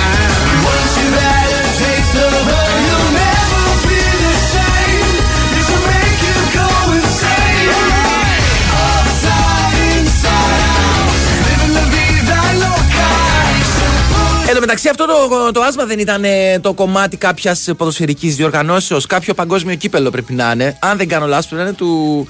Εν 14.51 14.57
τω 14.57 14.63
μεταξύ, 14.63 14.89
αυτό 14.89 15.05
το, 15.05 15.51
το 15.51 15.61
άσμα 15.61 15.85
δεν 15.85 15.99
ήταν 15.99 16.23
ε, 16.23 16.59
το 16.59 16.73
κομμάτι 16.73 17.17
κάποιας 17.17 17.69
ποδοσφαιρικής 17.77 18.35
διοργανώσεως. 18.35 19.05
Κάποιο 19.05 19.33
παγκόσμιο 19.33 19.75
κύπελο 19.75 20.09
πρέπει 20.09 20.33
να 20.33 20.51
είναι. 20.51 20.77
Αν 20.79 20.97
δεν 20.97 21.07
κάνω 21.07 21.25
λάθος, 21.27 21.47
πρέπει 21.47 21.63
να 21.63 21.67
είναι 21.67 21.77
του 21.77 22.27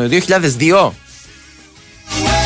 ε, 0.00 0.20
2002. 0.58 2.45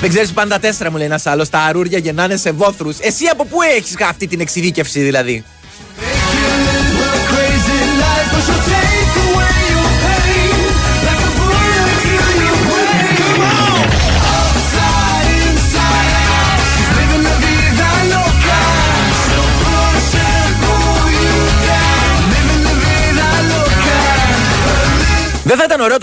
Δεν 0.00 0.10
ξέρεις 0.10 0.32
πάντα 0.32 0.58
τέσσερα, 0.58 0.90
μου 0.90 0.96
λέει 0.96 1.06
ένας 1.06 1.26
άλλος. 1.26 1.48
Τα 1.48 1.58
αρούρια 1.58 1.98
γεννάνε 1.98 2.36
σε 2.36 2.50
βόθρους. 2.50 2.98
Εσύ 2.98 3.26
από 3.26 3.44
πού 3.44 3.62
έχεις 3.62 3.94
αυτή 4.08 4.26
την 4.26 4.40
εξειδίκευση, 4.40 5.00
δηλαδή; 5.00 5.44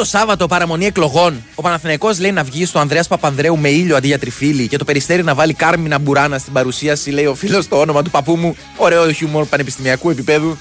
Σάββατο 0.05 0.47
παραμονή 0.47 0.85
εκλογών. 0.85 1.43
Ο 1.55 1.61
Παναθηναϊκός 1.61 2.19
λέει 2.19 2.31
να 2.31 2.43
βγει 2.43 2.65
στο 2.65 2.79
Ανδρέας 2.79 3.07
Παπανδρέου 3.07 3.57
με 3.57 3.69
ήλιο 3.69 3.95
αντί 3.95 4.07
για 4.07 4.19
τριφύλι 4.19 4.67
και 4.67 4.77
το 4.77 4.85
περιστέρι 4.85 5.23
να 5.23 5.33
βάλει 5.33 5.53
Κάρμινα 5.53 5.99
Μπουράνα 5.99 6.37
στην 6.37 6.53
παρουσίαση, 6.53 7.09
λέει 7.09 7.25
ο 7.25 7.35
φίλος 7.35 7.67
το 7.67 7.75
όνομα 7.75 8.01
του 8.01 8.09
παππού 8.09 8.35
μου. 8.35 8.55
Ωραίο 8.77 9.11
χιούμορ 9.11 9.45
πανεπιστημιακού 9.45 10.09
επίπεδου. 10.09 10.57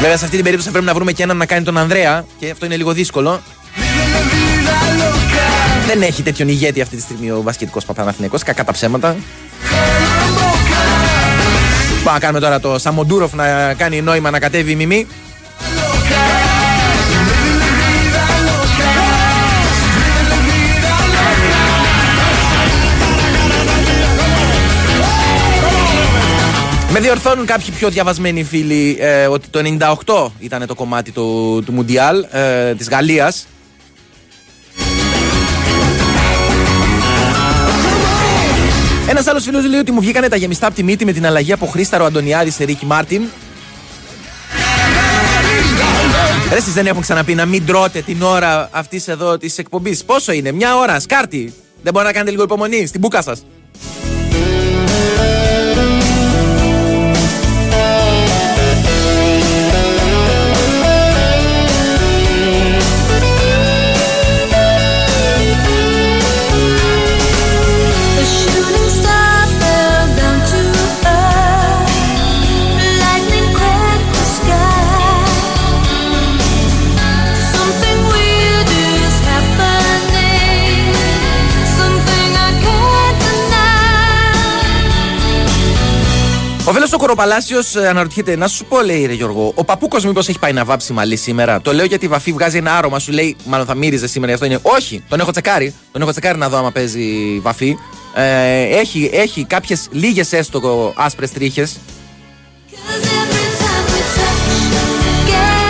Βέβαια 0.00 0.16
σε 0.16 0.24
αυτή 0.24 0.36
την 0.36 0.44
περίπτωση 0.44 0.66
θα 0.66 0.70
πρέπει 0.70 0.86
να 0.86 0.94
βρούμε 0.94 1.12
και 1.12 1.22
έναν 1.22 1.36
να 1.36 1.46
κάνει 1.46 1.64
τον 1.64 1.78
Ανδρέα 1.78 2.24
και 2.38 2.50
αυτό 2.50 2.66
είναι 2.66 2.76
λίγο 2.76 2.92
δύσκολο. 2.92 3.40
Δεν 5.86 6.02
έχει 6.02 6.22
τέτοιον 6.22 6.48
ηγέτη 6.48 6.80
αυτή 6.80 6.96
τη 6.96 7.02
στιγμή 7.02 7.30
ο 7.30 7.42
βασιλικός 7.42 7.84
Παπαναθηναϊκός, 7.84 8.42
κακά 8.42 8.64
τα 8.64 8.72
ψέματα. 8.72 9.16
Πάμε 12.04 12.18
να 12.18 12.18
κάνουμε 12.18 12.40
τώρα 12.40 12.60
το 12.60 12.78
Σαμοντούροφ 12.78 13.32
να 13.32 13.74
κάνει 13.74 14.00
νόημα 14.00 14.30
να 14.30 14.38
κατέβει 14.38 14.70
η 14.70 14.74
μιμή. 14.74 15.06
Με 26.92 27.00
διορθώνουν 27.00 27.46
κάποιοι 27.46 27.70
πιο 27.70 27.90
διαβασμένοι 27.90 28.44
φίλοι 28.44 28.96
ε, 29.00 29.26
ότι 29.26 29.48
το 29.48 29.60
98 30.04 30.30
ήταν 30.38 30.66
το 30.66 30.74
κομμάτι 30.74 31.10
του, 31.10 31.62
του 31.66 31.72
Μουντιάλ 31.72 32.24
ε, 32.30 32.74
της 32.74 32.88
Γαλλίας. 32.88 33.46
Ένας 39.08 39.26
άλλος 39.26 39.44
φίλος 39.44 39.64
λέει 39.64 39.80
ότι 39.80 39.92
μου 39.92 40.00
βγήκανε 40.00 40.28
τα 40.28 40.36
γεμιστά 40.36 40.66
από 40.66 40.74
τη 40.74 40.82
μύτη 40.82 41.04
με 41.04 41.12
την 41.12 41.26
αλλαγή 41.26 41.52
από 41.52 41.66
Χρήσταρο 41.66 42.04
Αντωνιάδη 42.04 42.50
σε 42.50 42.64
Ρίκη 42.64 42.86
Μάρτιν. 42.86 43.22
Ρε, 46.50 46.56
εσείς 46.56 46.72
δεν 46.72 46.86
έχουν 46.86 47.02
ξαναπεί 47.02 47.34
να 47.34 47.44
μην 47.44 47.66
τρώτε 47.66 48.00
την 48.00 48.22
ώρα 48.22 48.68
αυτής 48.72 49.08
εδώ 49.08 49.38
της 49.38 49.58
εκπομπής. 49.58 50.04
Πόσο 50.04 50.32
είναι, 50.32 50.52
μια 50.52 50.76
ώρα, 50.76 51.00
σκάρτη. 51.00 51.54
Δεν 51.82 51.92
μπορεί 51.92 52.06
να 52.06 52.12
κάνετε 52.12 52.30
λίγο 52.30 52.42
υπομονή 52.42 52.86
στην 52.86 53.00
μπουκα 53.00 53.22
σας. 53.22 53.42
Deny. 87.14 87.18
Ο 87.18 87.26
φίλο 87.26 87.58
ο 87.58 87.62
Κοροπαλάσιο 87.62 87.88
αναρωτιέται, 87.88 88.36
να 88.36 88.48
σου 88.48 88.64
πω, 88.64 88.82
λέει 88.82 89.06
ρε 89.06 89.12
Γιώργο, 89.12 89.52
ο 89.54 89.64
παππούκος 89.64 90.04
μήπως 90.04 90.28
έχει 90.28 90.38
πάει 90.38 90.52
να 90.52 90.64
βάψει 90.64 90.92
μαλλί 90.92 91.16
σήμερα; 91.16 91.60
Το 91.60 91.72
λέω 91.72 91.84
γιατί 91.84 92.04
η 92.04 92.08
βαφή 92.08 92.32
βγάζει 92.32 92.56
ένα 92.56 92.76
άρωμα, 92.76 92.98
σου 92.98 93.12
λέει, 93.12 93.36
μάλλον 93.44 93.66
θα 93.66 93.74
μύριζε 93.74 94.06
σήμερα, 94.06 94.32
γι' 94.32 94.34
αυτό 94.34 94.46
είναι. 94.46 94.58
Όχι, 94.62 95.04
τον 95.08 95.20
έχω 95.20 95.30
τσεκάρει. 95.30 95.74
Τον 95.92 96.02
έχω 96.02 96.10
τσεκάρει 96.10 96.38
να 96.38 96.48
δω 96.48 96.56
άμα 96.56 96.70
παίζει 96.70 97.38
βαφή. 97.42 97.76
Ε, 98.14 98.62
έχει 98.62 99.10
έχει 99.12 99.44
κάποιες 99.44 99.88
λίγες 99.90 100.32
έστω 100.32 100.92
άσπρες 100.96 101.30
τρίχες. 101.30 101.76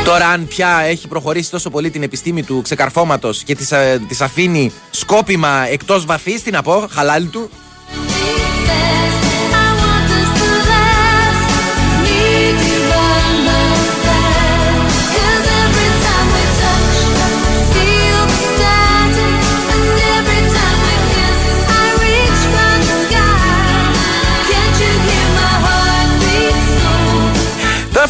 Τώρα, 0.04 0.26
αν 0.26 0.46
πια 0.46 0.82
έχει 0.86 1.08
προχωρήσει 1.08 1.50
τόσο 1.50 1.70
πολύ 1.70 1.90
την 1.90 2.02
επιστήμη 2.02 2.42
του 2.42 2.62
ξεκαρφώματος 2.62 3.42
και 3.42 3.54
της 3.54 3.72
της 4.08 4.20
αφήνει 4.20 4.72
σκόπιμα 4.90 5.66
εκτός 5.70 6.04
βαφής, 6.04 6.42
τι 6.42 6.50
να 6.50 6.62
πω, 6.62 6.86
χαλάλι 6.90 7.26
του. 7.26 7.50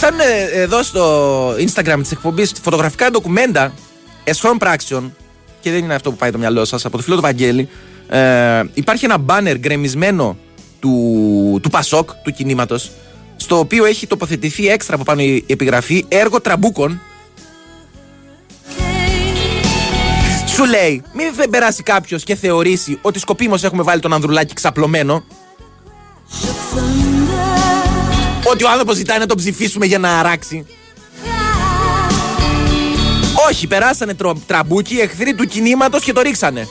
So? 0.00 0.10
Τώρα 0.10 0.16
φέρνουν 0.16 0.20
ε, 0.20 0.60
εδώ 0.60 0.82
στο 0.82 1.50
Instagram 1.50 1.98
της 2.00 2.10
εκπομπής 2.12 2.52
φωτογραφικά 2.62 3.10
ντοκουμέντα 3.10 3.72
αισχρών 4.24 4.58
πράξεων 4.58 5.16
και 5.60 5.70
δεν 5.70 5.84
είναι 5.84 5.94
αυτό 5.94 6.10
που 6.10 6.16
πάει 6.16 6.30
το 6.30 6.38
μυαλό 6.38 6.64
σας 6.64 6.84
από 6.84 6.96
το 6.96 7.02
φίλο 7.02 7.16
του 7.16 7.22
Βαγγέλη. 7.22 7.68
Ε, 8.08 8.62
υπάρχει 8.74 9.04
ένα 9.04 9.18
μπάνερ 9.18 9.58
γκρεμισμένο 9.58 10.36
του, 10.80 11.58
του 11.62 11.70
Πασόκ, 11.70 12.10
του 12.14 12.32
κινήματος, 12.32 12.90
στο 13.36 13.58
οποίο 13.58 13.84
έχει 13.84 14.06
τοποθετηθεί 14.06 14.68
έξτρα 14.68 14.94
από 14.94 15.04
πάνω 15.04 15.22
η 15.22 15.44
επιγραφή 15.46 16.04
έργο 16.08 16.40
τραμπούκων. 16.40 17.00
Σου 20.46 20.64
λέει, 20.64 21.02
μην 21.12 21.34
δεν 21.36 21.50
περάσει 21.50 21.82
κάποιος 21.82 22.24
και 22.24 22.34
θεωρήσει 22.34 22.98
ότι 23.02 23.18
σκοπίμως 23.18 23.62
έχουμε 23.64 23.82
βάλει 23.82 24.00
τον 24.00 24.12
Ανδρουλάκη 24.12 24.54
ξαπλωμένο. 24.54 25.24
Ότι 28.50 28.64
ο 28.64 28.68
άνθρωπος 28.70 28.96
ζητάει 28.96 29.18
να 29.18 29.26
τον 29.26 29.36
ψηφίσουμε 29.36 29.86
για 29.86 29.98
να 29.98 30.18
αράξει. 30.18 30.66
Όχι, 33.48 33.66
περάσανε 33.66 34.14
τρο, 34.14 34.42
τραμπούκοι 34.46 34.96
εχθροί 34.98 35.34
του 35.34 35.44
κινήματος 35.46 36.04
και 36.04 36.12
το 36.12 36.20
ρίξανε. 36.20 36.68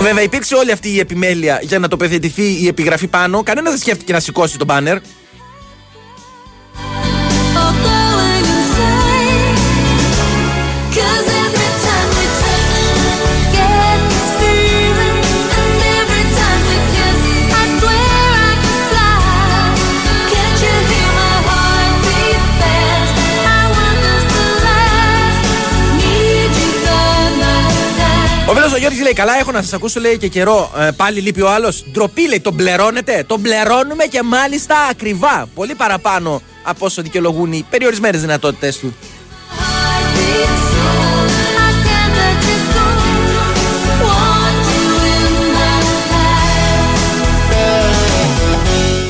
Βέβαια, 0.00 0.22
υπήρξε 0.22 0.54
όλη 0.54 0.72
αυτή 0.72 0.88
η 0.88 0.98
επιμέλεια 0.98 1.60
για 1.62 1.78
να 1.78 1.88
τοποθετηθεί 1.88 2.62
η 2.62 2.66
επιγραφή 2.66 3.06
πάνω. 3.06 3.42
Κανένας 3.42 3.70
δεν 3.70 3.80
σκέφτηκε 3.80 4.12
να 4.12 4.20
σηκώσει 4.20 4.58
το 4.58 4.66
μπάνερ. 4.66 4.98
Side. 28.88 28.94
Ο 28.94 29.00
φίλο 29.00 29.02
ο 29.02 29.02
Γιώργης 29.02 29.02
λέει: 29.02 29.12
Καλά, 29.12 29.38
έχω 29.38 29.52
να 29.52 29.62
σας 29.62 29.72
ακούσω, 29.72 30.00
λέει 30.00 30.18
και 30.18 30.28
καιρό. 30.28 30.72
Ε, 30.78 30.90
πάλι 30.96 31.20
λείπει 31.20 31.40
ο 31.40 31.50
άλλος. 31.50 31.84
Ντροπή, 31.92 32.28
λέει: 32.28 32.40
Τον 32.40 32.56
πληρώνετε. 32.56 33.24
Τον 33.26 33.42
πληρώνουμε 33.42 34.04
και 34.04 34.22
μάλιστα 34.22 34.74
ακριβά. 34.90 35.48
Πολύ 35.54 35.74
παραπάνω 35.74 36.42
από 36.62 36.84
όσο 36.84 37.02
δικαιολογούν 37.02 37.52
οι 37.52 37.66
περιορισμένες 37.70 38.20
δυνατότητέ 38.20 38.72
του. 38.80 38.96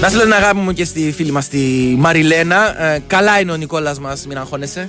Να 0.01 0.09
στείλω 0.09 0.23
ένα 0.23 0.37
αγάπη 0.37 0.59
μου 0.59 0.73
και 0.73 0.85
στη 0.85 1.13
φίλη 1.17 1.31
μας 1.31 1.49
τη 1.49 1.59
Μαριλένα. 1.99 2.83
Ε, 2.83 3.03
καλά 3.07 3.41
είναι 3.41 3.53
ο 3.53 3.57
Νικόλας 3.57 3.99
μας, 3.99 4.27
μην 4.27 4.39
αγχώνεσαι. 4.39 4.89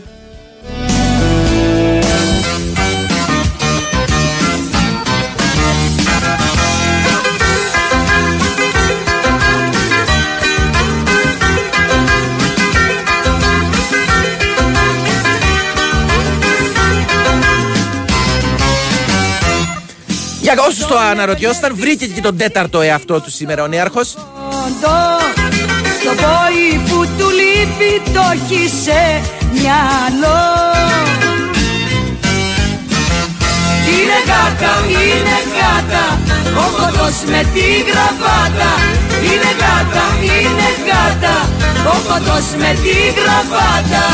Όσου 20.67 20.87
το 20.87 20.97
αναρωτιόσασταν, 20.97 21.75
βρήκε 21.75 22.07
και 22.07 22.21
τον 22.21 22.37
τέταρτο 22.37 22.81
εαυτό 22.81 23.21
του 23.21 23.31
σήμερα 23.31 23.63
ο 23.63 23.67
νέαρχος. 23.67 24.13
Το 26.03 26.15
πόη 26.21 26.81
που 26.89 27.05
του 27.17 27.29
λείπει 27.29 28.11
το 28.13 28.21
έχει 28.33 28.69
σε 28.83 29.21
μυαλό. 29.51 30.41
Είναι 33.93 34.19
γάτα, 34.29 34.73
είναι 34.89 35.37
γάτα 35.55 36.05
Ο 36.63 36.65
κοντός 36.77 37.15
με 37.31 37.41
τη 37.53 37.67
γραβάτα. 37.89 38.71
Είναι 39.23 39.51
γάτα, 39.61 40.05
είναι 40.23 40.69
γάτα 40.87 41.35
Ο 41.93 41.95
κοντός 42.07 42.45
με 42.57 42.71
τη 42.83 42.95
γραβάτα 43.19 44.05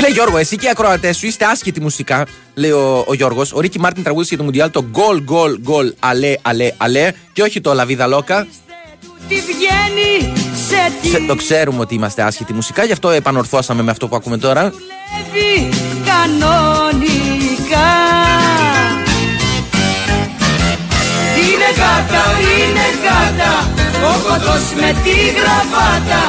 Φίλε 0.00 0.10
Γιώργο, 0.10 0.36
εσύ 0.36 0.56
και 0.56 0.66
οι 0.66 0.68
ακροατές 0.68 1.16
σου 1.16 1.26
είστε 1.26 1.44
άσχετοι 1.44 1.80
μουσικά, 1.80 2.26
λέει 2.54 2.70
ο, 2.70 3.04
ο 3.08 3.14
Γιώργος. 3.14 3.52
Ο 3.52 3.60
Ρίκι 3.60 3.80
Μάρτιν 3.80 4.02
τραγούδισε 4.02 4.28
για 4.28 4.38
το 4.38 4.44
Μουντιάλ 4.44 4.70
το 4.70 4.84
γκολ, 4.90 5.22
γκολ, 5.22 5.58
γκολ, 5.60 5.92
αλέ, 5.98 6.34
αλέ, 6.42 6.72
αλέ 6.76 7.10
και 7.32 7.42
όχι 7.42 7.60
το 7.60 7.72
λαβίδα 7.74 8.06
λόκα. 8.06 8.46
Τι 9.28 9.34
βγαίνει 9.34 10.32
σε 10.68 10.92
τι 11.02 11.08
Σε- 11.08 11.18
Το 11.26 11.34
ξέρουμε 11.34 11.80
ότι 11.80 11.94
είμαστε 11.94 12.22
άσχετοι 12.22 12.52
μουσικά, 12.52 12.84
γι' 12.84 12.92
αυτό 12.92 13.10
επανορθώσαμε 13.10 13.82
με 13.82 13.90
αυτό 13.90 14.08
που 14.08 14.16
ακούμε 14.16 14.38
τώρα. 14.38 14.62
δουλεύει 14.70 15.68
κανονικά 16.06 17.88
Είναι 21.44 21.70
γάτα, 21.76 22.24
είναι 22.40 22.86
γάτα 23.04 23.52
Ο 24.10 24.28
κοντός 24.28 24.62
με 24.80 24.94
τη 25.04 25.16
γραβάτα 25.38 26.22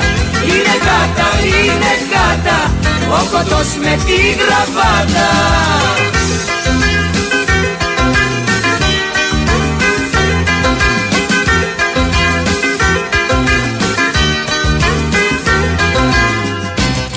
Είναι 0.45 0.75
γάτα, 0.85 1.27
είναι 1.45 1.91
γάτα 2.11 2.73
Ο 3.11 3.27
κοντός 3.31 3.75
με 3.81 3.97
τη 4.05 4.17
γραβάτα 4.31 5.27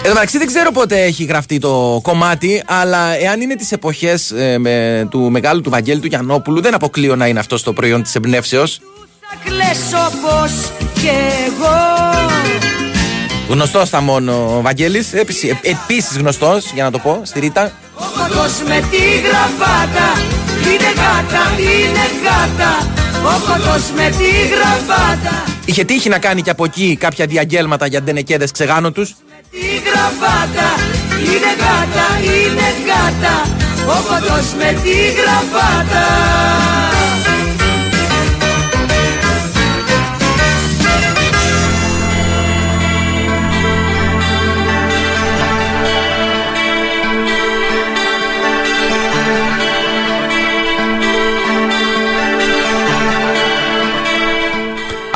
Εν 0.05 0.09
τω 0.09 0.15
μεταξύ 0.15 0.39
δεν 0.39 0.47
ξέρω 0.47 0.71
πότε 0.71 1.03
έχει 1.03 1.25
γραφτεί 1.25 1.59
το 1.59 2.01
κομμάτι, 2.03 2.63
αλλά 2.67 3.17
εάν 3.19 3.41
είναι 3.41 3.57
τις 3.57 3.73
εποχές 3.73 4.33
του 5.11 5.31
μεγάλου 5.31 5.61
του 5.61 5.71
Βαγγέλη 5.71 6.01
του 6.01 6.07
Γιαννόπουλου, 6.07 6.61
δεν 6.61 6.75
αποκλείω 6.75 7.17
να 7.17 7.27
είναι 7.27 7.39
αυτό 7.39 7.63
το 7.63 7.73
προϊόν 7.73 8.03
της 8.03 8.15
εμπνεύσεως. 8.15 8.81
Θα 9.21 9.37
κλαίσω 9.45 10.11
πως 10.23 10.53
κι 10.95 11.09
εγώ 11.47 12.13
Γνωστός 13.49 13.89
θα 13.89 14.01
μόνο 14.01 14.57
ο 14.57 14.61
Βαγγέλης, 14.61 15.13
επίσης 15.63 16.17
γνωστός, 16.17 16.71
για 16.75 16.85
να 16.85 16.91
το 16.91 16.99
πω, 16.99 17.21
στη 17.25 17.41
Ρίτα. 17.41 17.73
Ο 17.95 18.05
κοντός 18.19 18.53
με 18.69 18.83
τη 18.91 19.03
γραβάτα 19.27 20.09
Είναι 20.73 20.91
γάτα, 21.01 21.43
είναι 21.59 22.05
γάτα. 22.25 22.87
Ο 23.25 23.41
κοντός 23.47 23.91
με 23.97 24.11
τη 24.19 24.31
γραβάτα. 24.53 25.45
Είχε 25.65 25.85
τύχει 25.85 26.09
να 26.09 26.19
κάνει 26.19 26.43
και 26.43 26.51
από 26.51 26.65
εκεί 26.65 26.97
κάποια 27.01 27.27
διαγγέλματα 27.27 27.87
για 27.87 28.03
ντενεκέδες 28.03 28.51
ξεγάνω 28.51 28.91
τους. 28.91 29.15
Τη 29.51 29.59
γραβάτα 29.59 30.69
είναι 31.25 31.53
γάτα, 31.63 32.07
είναι 32.23 32.69
γάτα. 32.87 33.35
Ο 33.87 34.03
κοντός 34.09 34.47
με 34.59 34.81
τη 34.83 34.95
γραβάτα 35.19 36.05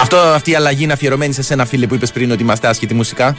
Αυτό, 0.09 0.21
αυτή 0.21 0.51
η 0.51 0.55
αλλαγή 0.55 0.83
είναι 0.83 0.93
αφιερωμένη 0.93 1.33
σε 1.33 1.43
σένα 1.43 1.65
φίλε 1.67 1.87
που 1.87 1.95
είπες 1.95 2.13
πριν 2.13 2.31
ότι 2.31 2.43
είμαστε 2.43 2.69
άσχετοι 2.69 2.95
μουσικά; 2.95 3.37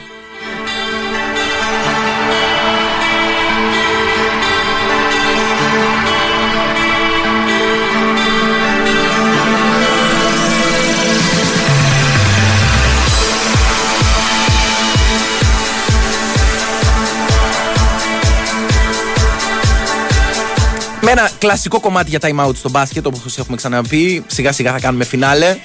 Με 21.00 21.10
ένα 21.10 21.30
κλασικό 21.38 21.80
κομμάτι 21.80 22.10
για 22.10 22.18
time 22.22 22.46
out 22.46 22.54
στο 22.56 22.70
μπάσκετ, 22.70 23.06
όπως 23.06 23.38
έχουμε 23.38 23.56
ξαναπεί. 23.56 24.24
Σιγά 24.26 24.52
σιγά 24.52 24.72
θα 24.72 24.80
κάνουμε 24.80 25.04
φινάλε. 25.04 25.56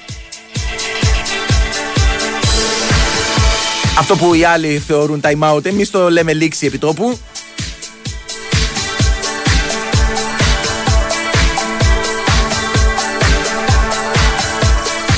Αυτό 3.98 4.16
που 4.16 4.34
οι 4.34 4.44
άλλοι 4.44 4.82
θεωρούν 4.86 5.20
time 5.24 5.54
out, 5.54 5.64
εμείς 5.64 5.90
το 5.90 6.10
λέμε 6.10 6.32
λήξη 6.32 6.66
επιτόπου. 6.66 7.18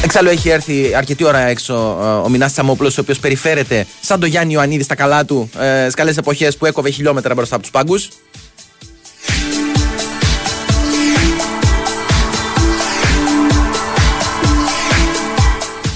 Εξάλλου 0.04 0.28
έχει 0.28 0.48
έρθει 0.48 0.94
αρκετή 0.94 1.24
ώρα 1.24 1.38
έξω 1.38 1.74
ε, 1.74 2.06
ο 2.06 2.28
Μινάς 2.28 2.52
Τσαμόπουλος 2.52 2.98
ο 2.98 3.00
οποίος 3.00 3.18
περιφέρεται 3.18 3.86
σαν 4.00 4.20
το 4.20 4.26
Γιάννη 4.26 4.52
Ιωαννίδης 4.52 4.84
στα 4.84 4.94
καλά 4.94 5.24
του 5.24 5.50
ε, 5.58 5.80
στις 5.80 5.94
καλές 5.94 6.16
εποχές 6.16 6.56
που 6.56 6.66
έκοβε 6.66 6.90
χιλιόμετρα 6.90 7.34
μπροστά 7.34 7.54
από 7.54 7.62
τους 7.62 7.72
πάγκους. 7.72 8.08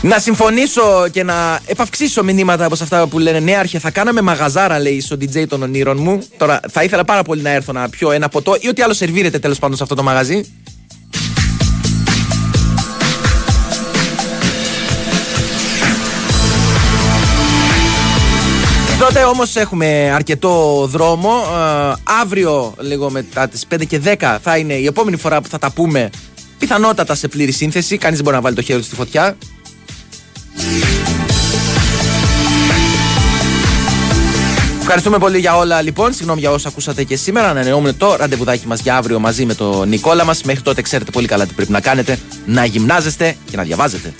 Να 0.02 0.18
συμφωνήσω 0.18 1.08
και 1.10 1.22
να 1.22 1.60
επαυξήσω 1.66 2.24
μηνύματα 2.24 2.64
από 2.64 2.76
αυτά 2.80 3.06
που 3.06 3.18
λένε 3.18 3.40
Ναι, 3.40 3.56
Άρχε, 3.56 3.78
θα 3.78 3.90
κάναμε 3.90 4.20
μαγαζάρα, 4.20 4.78
λέει 4.78 5.00
στο 5.00 5.16
DJ 5.16 5.46
των 5.48 5.62
ονείρων 5.62 5.96
μου. 6.00 6.22
Τώρα 6.36 6.60
θα 6.70 6.82
ήθελα 6.82 7.04
πάρα 7.04 7.22
πολύ 7.22 7.42
να 7.42 7.50
έρθω 7.50 7.72
να 7.72 7.88
πιω 7.88 8.10
ένα 8.10 8.28
ποτό 8.28 8.56
ή 8.60 8.68
ό,τι 8.68 8.82
άλλο 8.82 8.94
σερβίρεται 8.94 9.38
τέλος 9.38 9.58
πάντων 9.58 9.76
σε 9.76 9.82
αυτό 9.82 9.94
το 9.94 10.02
μαγαζί. 10.02 10.44
Τότε 18.98 19.24
όμως 19.24 19.56
έχουμε 19.56 20.10
αρκετό 20.14 20.86
δρόμο. 20.90 21.30
Ε, 21.30 21.92
αύριο, 22.20 22.74
λίγο 22.78 23.10
μετά 23.10 23.48
τις 23.48 23.66
5 23.74 23.86
και 23.86 24.00
10, 24.04 24.38
θα 24.42 24.56
είναι 24.56 24.74
η 24.74 24.86
επόμενη 24.86 25.16
φορά 25.16 25.40
που 25.40 25.48
θα 25.48 25.58
τα 25.58 25.70
πούμε. 25.70 26.10
Πιθανότατα 26.58 27.14
σε 27.14 27.28
πλήρη 27.28 27.52
σύνθεση. 27.52 27.98
Κανείς 27.98 28.16
δεν 28.16 28.24
μπορεί 28.24 28.36
να 28.36 28.42
βάλει 28.42 28.56
το 28.56 28.62
χέρι 28.62 28.78
του 28.78 28.84
στη 28.84 28.94
φωτιά. 28.94 29.36
Ευχαριστούμε 34.92 35.18
πολύ 35.18 35.38
για 35.38 35.56
όλα 35.56 35.82
λοιπόν. 35.82 36.12
Συγγνώμη 36.12 36.40
για 36.40 36.50
όσα 36.50 36.68
ακούσατε 36.68 37.04
και 37.04 37.16
σήμερα. 37.16 37.48
Ανανεώνουμε 37.48 37.92
το 37.92 38.16
ραντεβουδάκι 38.16 38.66
μας 38.66 38.80
για 38.80 38.96
αύριο 38.96 39.18
μαζί 39.18 39.44
με 39.44 39.54
τον 39.54 39.88
Νικόλα 39.88 40.24
μας. 40.24 40.42
Μέχρι 40.42 40.62
τότε 40.62 40.82
ξέρετε 40.82 41.10
πολύ 41.10 41.26
καλά 41.26 41.46
τι 41.46 41.54
πρέπει 41.54 41.72
να 41.72 41.80
κάνετε. 41.80 42.18
Να 42.46 42.64
γυμνάζεστε 42.64 43.36
και 43.50 43.56
να 43.56 43.62
διαβάζετε. 43.62 44.14